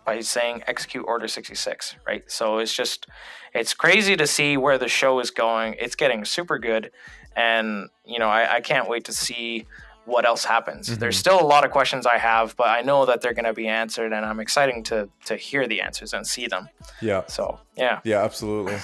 by 0.04 0.20
saying 0.20 0.62
execute 0.66 1.04
order 1.06 1.26
66, 1.26 1.96
right? 2.06 2.30
So 2.30 2.58
it's 2.58 2.74
just 2.74 3.06
it's 3.54 3.72
crazy 3.72 4.16
to 4.16 4.26
see 4.26 4.56
where 4.56 4.76
the 4.76 4.88
show 4.88 5.18
is 5.20 5.30
going. 5.30 5.76
It's 5.78 5.94
getting 5.94 6.24
super 6.24 6.58
good 6.58 6.90
and 7.36 7.88
you 8.04 8.18
know, 8.18 8.28
I, 8.28 8.56
I 8.56 8.60
can't 8.60 8.88
wait 8.88 9.04
to 9.04 9.12
see 9.12 9.66
what 10.06 10.24
else 10.26 10.44
happens. 10.44 10.88
Mm-hmm. 10.88 11.00
There's 11.00 11.16
still 11.16 11.40
a 11.40 11.44
lot 11.46 11.64
of 11.64 11.70
questions 11.70 12.06
I 12.06 12.18
have, 12.18 12.56
but 12.56 12.68
I 12.68 12.82
know 12.82 13.06
that 13.06 13.20
they're 13.20 13.34
going 13.34 13.44
to 13.44 13.54
be 13.54 13.68
answered 13.68 14.12
and 14.12 14.24
I'm 14.24 14.40
excited 14.40 14.84
to 14.86 15.08
to 15.26 15.36
hear 15.36 15.66
the 15.66 15.80
answers 15.80 16.12
and 16.12 16.26
see 16.26 16.46
them. 16.46 16.68
Yeah. 17.00 17.22
So, 17.26 17.60
yeah. 17.76 18.00
Yeah, 18.04 18.22
absolutely. 18.22 18.76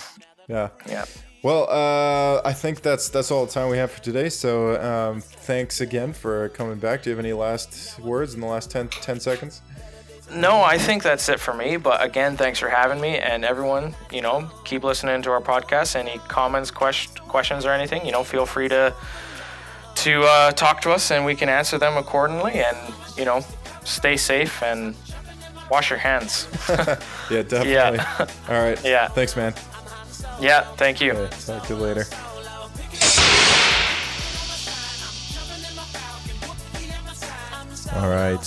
Yeah. 0.49 0.69
Yeah. 0.89 1.05
Well, 1.43 1.71
uh, 1.71 2.43
I 2.47 2.53
think 2.53 2.83
that's 2.83 3.09
that's 3.09 3.31
all 3.31 3.47
the 3.47 3.53
time 3.53 3.71
we 3.71 3.79
have 3.79 3.91
for 3.91 4.03
today. 4.03 4.29
So 4.29 4.81
um, 4.83 5.21
thanks 5.21 5.81
again 5.81 6.13
for 6.13 6.51
coming 6.51 6.79
back. 6.79 7.03
Do 7.03 7.11
you 7.11 7.17
have 7.17 7.25
any 7.25 7.33
last 7.33 7.99
words 8.01 8.35
in 8.35 8.41
the 8.41 8.47
last 8.47 8.71
10, 8.71 8.89
10 8.89 9.21
seconds? 9.21 9.63
No, 10.33 10.63
I 10.63 10.79
think 10.79 11.03
that's 11.03 11.29
it 11.29 11.41
for 11.41 11.55
me. 11.55 11.77
But 11.77 12.03
again, 12.05 12.37
thanks 12.37 12.59
for 12.59 12.69
having 12.69 13.01
me. 13.01 13.19
And 13.19 13.45
everyone, 13.45 13.97
you 14.13 14.23
know, 14.23 14.51
keep 14.65 14.85
listening 14.85 15.23
to 15.23 15.31
our 15.31 15.41
podcast. 15.41 15.97
Any 15.97 16.19
comments, 16.29 16.71
quest- 16.71 17.21
questions, 17.23 17.65
or 17.65 17.73
anything, 17.73 18.05
you 18.05 18.13
know, 18.13 18.23
feel 18.23 18.47
free 18.47 18.69
to 18.69 18.95
to 20.05 20.23
uh, 20.23 20.51
talk 20.53 20.81
to 20.83 20.91
us, 20.91 21.11
and 21.11 21.25
we 21.25 21.35
can 21.35 21.49
answer 21.49 21.79
them 21.79 21.97
accordingly. 21.97 22.55
And 22.55 22.77
you 23.17 23.25
know, 23.25 23.45
stay 23.85 24.17
safe 24.17 24.63
and 24.63 24.95
wash 25.71 25.91
your 25.91 25.99
hands. 25.99 26.47
Yeah, 27.31 27.43
definitely. 27.43 27.73
Yeah. 27.75 28.27
All 28.49 28.61
right. 28.61 28.85
Yeah. 28.85 29.07
Thanks, 29.07 29.37
man. 29.37 29.55
yeah. 30.41 30.63
Thank 30.75 31.01
you. 31.01 31.13
Talk 31.47 31.65
to 31.69 31.75
you 31.75 31.81
later. 31.81 32.05
All 37.95 38.09
right. 38.09 38.39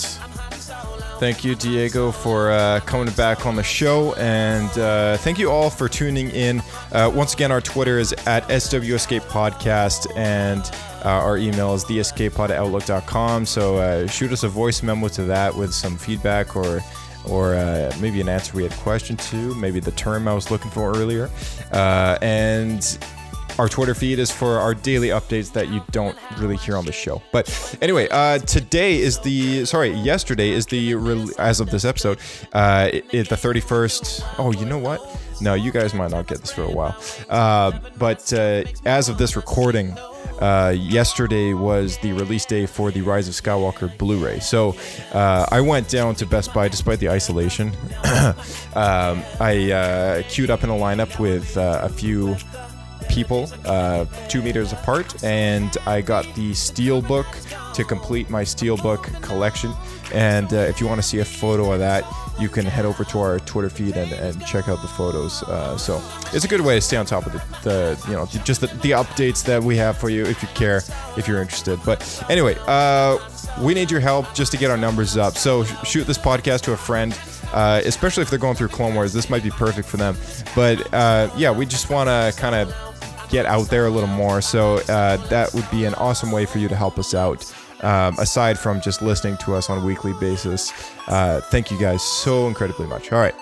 Thank 1.20 1.44
you, 1.44 1.54
Diego, 1.54 2.10
for 2.10 2.50
uh, 2.50 2.80
coming 2.80 3.12
back 3.14 3.46
on 3.46 3.56
the 3.56 3.62
show. 3.62 4.14
And 4.14 4.76
uh, 4.78 5.16
thank 5.18 5.38
you 5.38 5.50
all 5.50 5.70
for 5.70 5.88
tuning 5.88 6.30
in. 6.30 6.62
Uh, 6.92 7.10
once 7.14 7.34
again, 7.34 7.52
our 7.52 7.60
Twitter 7.60 7.98
is 7.98 8.12
at 8.26 8.42
SW 8.60 8.94
Escape 8.94 9.22
Podcast, 9.24 10.06
and 10.16 10.64
our 11.08 11.36
email 11.38 11.74
is 11.74 11.84
theescapepod. 11.84 13.46
So 13.46 13.76
uh, 13.76 14.06
shoot 14.06 14.32
us 14.32 14.42
a 14.42 14.48
voice 14.48 14.82
memo 14.82 15.08
to 15.08 15.24
that 15.24 15.54
with 15.54 15.72
some 15.74 15.96
feedback 15.96 16.56
or 16.56 16.80
or 17.26 17.54
uh, 17.54 17.90
maybe 18.00 18.20
an 18.20 18.28
answer 18.28 18.54
we 18.54 18.64
had 18.64 18.72
a 18.72 18.76
question 18.76 19.16
to, 19.16 19.54
maybe 19.54 19.80
the 19.80 19.92
term 19.92 20.28
I 20.28 20.34
was 20.34 20.50
looking 20.50 20.70
for 20.70 20.90
earlier. 20.94 21.30
Uh, 21.72 22.18
and 22.20 22.98
our 23.58 23.66
Twitter 23.68 23.94
feed 23.94 24.18
is 24.18 24.30
for 24.30 24.58
our 24.58 24.74
daily 24.74 25.08
updates 25.08 25.50
that 25.52 25.68
you 25.68 25.80
don't 25.90 26.18
really 26.38 26.56
hear 26.58 26.76
on 26.76 26.84
the 26.84 26.92
show. 26.92 27.22
But 27.32 27.78
anyway, 27.80 28.08
uh, 28.10 28.38
today 28.40 28.98
is 29.00 29.20
the 29.20 29.64
sorry, 29.64 29.92
yesterday 29.92 30.50
is 30.50 30.66
the 30.66 30.94
re- 30.96 31.28
as 31.38 31.60
of 31.60 31.70
this 31.70 31.84
episode, 31.86 32.18
uh, 32.52 32.90
it, 32.92 33.04
it- 33.14 33.28
the 33.30 33.36
thirty 33.38 33.60
first. 33.60 34.22
Oh, 34.38 34.52
you 34.52 34.66
know 34.66 34.78
what? 34.78 35.00
No, 35.40 35.54
you 35.54 35.72
guys 35.72 35.94
might 35.94 36.10
not 36.10 36.26
get 36.26 36.40
this 36.42 36.52
for 36.52 36.62
a 36.64 36.70
while. 36.70 36.94
Uh, 37.30 37.72
but 37.96 38.30
uh, 38.34 38.64
as 38.84 39.08
of 39.08 39.16
this 39.18 39.34
recording. 39.34 39.96
Uh, 40.40 40.74
yesterday 40.76 41.54
was 41.54 41.98
the 41.98 42.12
release 42.12 42.44
day 42.44 42.66
for 42.66 42.90
the 42.90 43.00
Rise 43.02 43.28
of 43.28 43.34
Skywalker 43.34 43.96
Blu-ray. 43.98 44.40
So 44.40 44.76
uh, 45.12 45.46
I 45.50 45.60
went 45.60 45.88
down 45.88 46.14
to 46.16 46.26
Best 46.26 46.52
Buy 46.52 46.68
despite 46.68 46.98
the 46.98 47.08
isolation. 47.08 47.68
um, 48.74 49.22
I 49.40 49.70
uh, 49.72 50.22
queued 50.28 50.50
up 50.50 50.64
in 50.64 50.70
a 50.70 50.74
lineup 50.74 51.18
with 51.18 51.56
uh, 51.56 51.80
a 51.82 51.88
few 51.88 52.36
people 53.08 53.48
uh, 53.66 54.04
two 54.28 54.42
meters 54.42 54.72
apart 54.72 55.22
and 55.22 55.76
i 55.86 56.00
got 56.00 56.24
the 56.34 56.50
steelbook 56.52 57.26
to 57.74 57.84
complete 57.84 58.30
my 58.30 58.42
steelbook 58.42 59.22
collection 59.22 59.72
and 60.12 60.52
uh, 60.52 60.56
if 60.56 60.80
you 60.80 60.86
want 60.86 61.00
to 61.00 61.06
see 61.06 61.18
a 61.18 61.24
photo 61.24 61.72
of 61.72 61.78
that 61.78 62.02
you 62.38 62.48
can 62.48 62.64
head 62.64 62.84
over 62.84 63.04
to 63.04 63.18
our 63.18 63.38
twitter 63.40 63.70
feed 63.70 63.96
and, 63.96 64.12
and 64.12 64.44
check 64.46 64.68
out 64.68 64.80
the 64.82 64.88
photos 64.88 65.42
uh, 65.44 65.76
so 65.76 66.02
it's 66.32 66.44
a 66.44 66.48
good 66.48 66.60
way 66.60 66.74
to 66.74 66.80
stay 66.80 66.96
on 66.96 67.06
top 67.06 67.26
of 67.26 67.32
the, 67.32 67.38
the 67.62 68.04
you 68.08 68.14
know 68.14 68.26
just 68.44 68.60
the, 68.60 68.66
the 68.66 68.90
updates 68.90 69.44
that 69.44 69.62
we 69.62 69.76
have 69.76 69.96
for 69.96 70.10
you 70.10 70.24
if 70.24 70.42
you 70.42 70.48
care 70.54 70.82
if 71.16 71.26
you're 71.28 71.40
interested 71.40 71.78
but 71.84 72.24
anyway 72.28 72.56
uh, 72.66 73.18
we 73.60 73.74
need 73.74 73.90
your 73.90 74.00
help 74.00 74.32
just 74.34 74.50
to 74.52 74.58
get 74.58 74.70
our 74.70 74.76
numbers 74.76 75.16
up 75.16 75.34
so 75.34 75.64
sh- 75.64 75.74
shoot 75.84 76.06
this 76.06 76.18
podcast 76.18 76.62
to 76.62 76.72
a 76.72 76.76
friend 76.76 77.18
uh, 77.52 77.80
especially 77.84 78.22
if 78.22 78.30
they're 78.30 78.38
going 78.38 78.56
through 78.56 78.66
Clone 78.66 78.94
Wars. 78.96 79.12
This 79.12 79.30
might 79.30 79.44
be 79.44 79.50
perfect 79.50 79.88
for 79.88 79.96
them. 79.96 80.16
But 80.56 80.92
uh, 80.92 81.30
yeah, 81.36 81.52
we 81.52 81.66
just 81.66 81.88
want 81.88 82.08
to 82.08 82.34
kind 82.36 82.56
of 82.56 82.74
get 83.28 83.46
out 83.46 83.68
there 83.68 83.86
a 83.86 83.90
little 83.90 84.08
more. 84.08 84.40
So 84.40 84.76
uh, 84.88 85.16
that 85.28 85.54
would 85.54 85.68
be 85.70 85.84
an 85.84 85.94
awesome 85.94 86.30
way 86.30 86.46
for 86.46 86.58
you 86.58 86.68
to 86.68 86.76
help 86.76 86.98
us 86.98 87.14
out 87.14 87.44
um, 87.84 88.18
aside 88.18 88.58
from 88.58 88.80
just 88.80 89.02
listening 89.02 89.36
to 89.38 89.54
us 89.54 89.70
on 89.70 89.78
a 89.78 89.84
weekly 89.84 90.12
basis. 90.14 90.72
Uh, 91.06 91.40
thank 91.50 91.70
you 91.70 91.78
guys 91.78 92.02
so 92.02 92.48
incredibly 92.48 92.86
much. 92.86 93.12
All 93.12 93.18
right. 93.18 93.34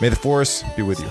May 0.00 0.08
the 0.08 0.16
force 0.16 0.62
be 0.76 0.82
with 0.82 1.00
you. 1.00 1.08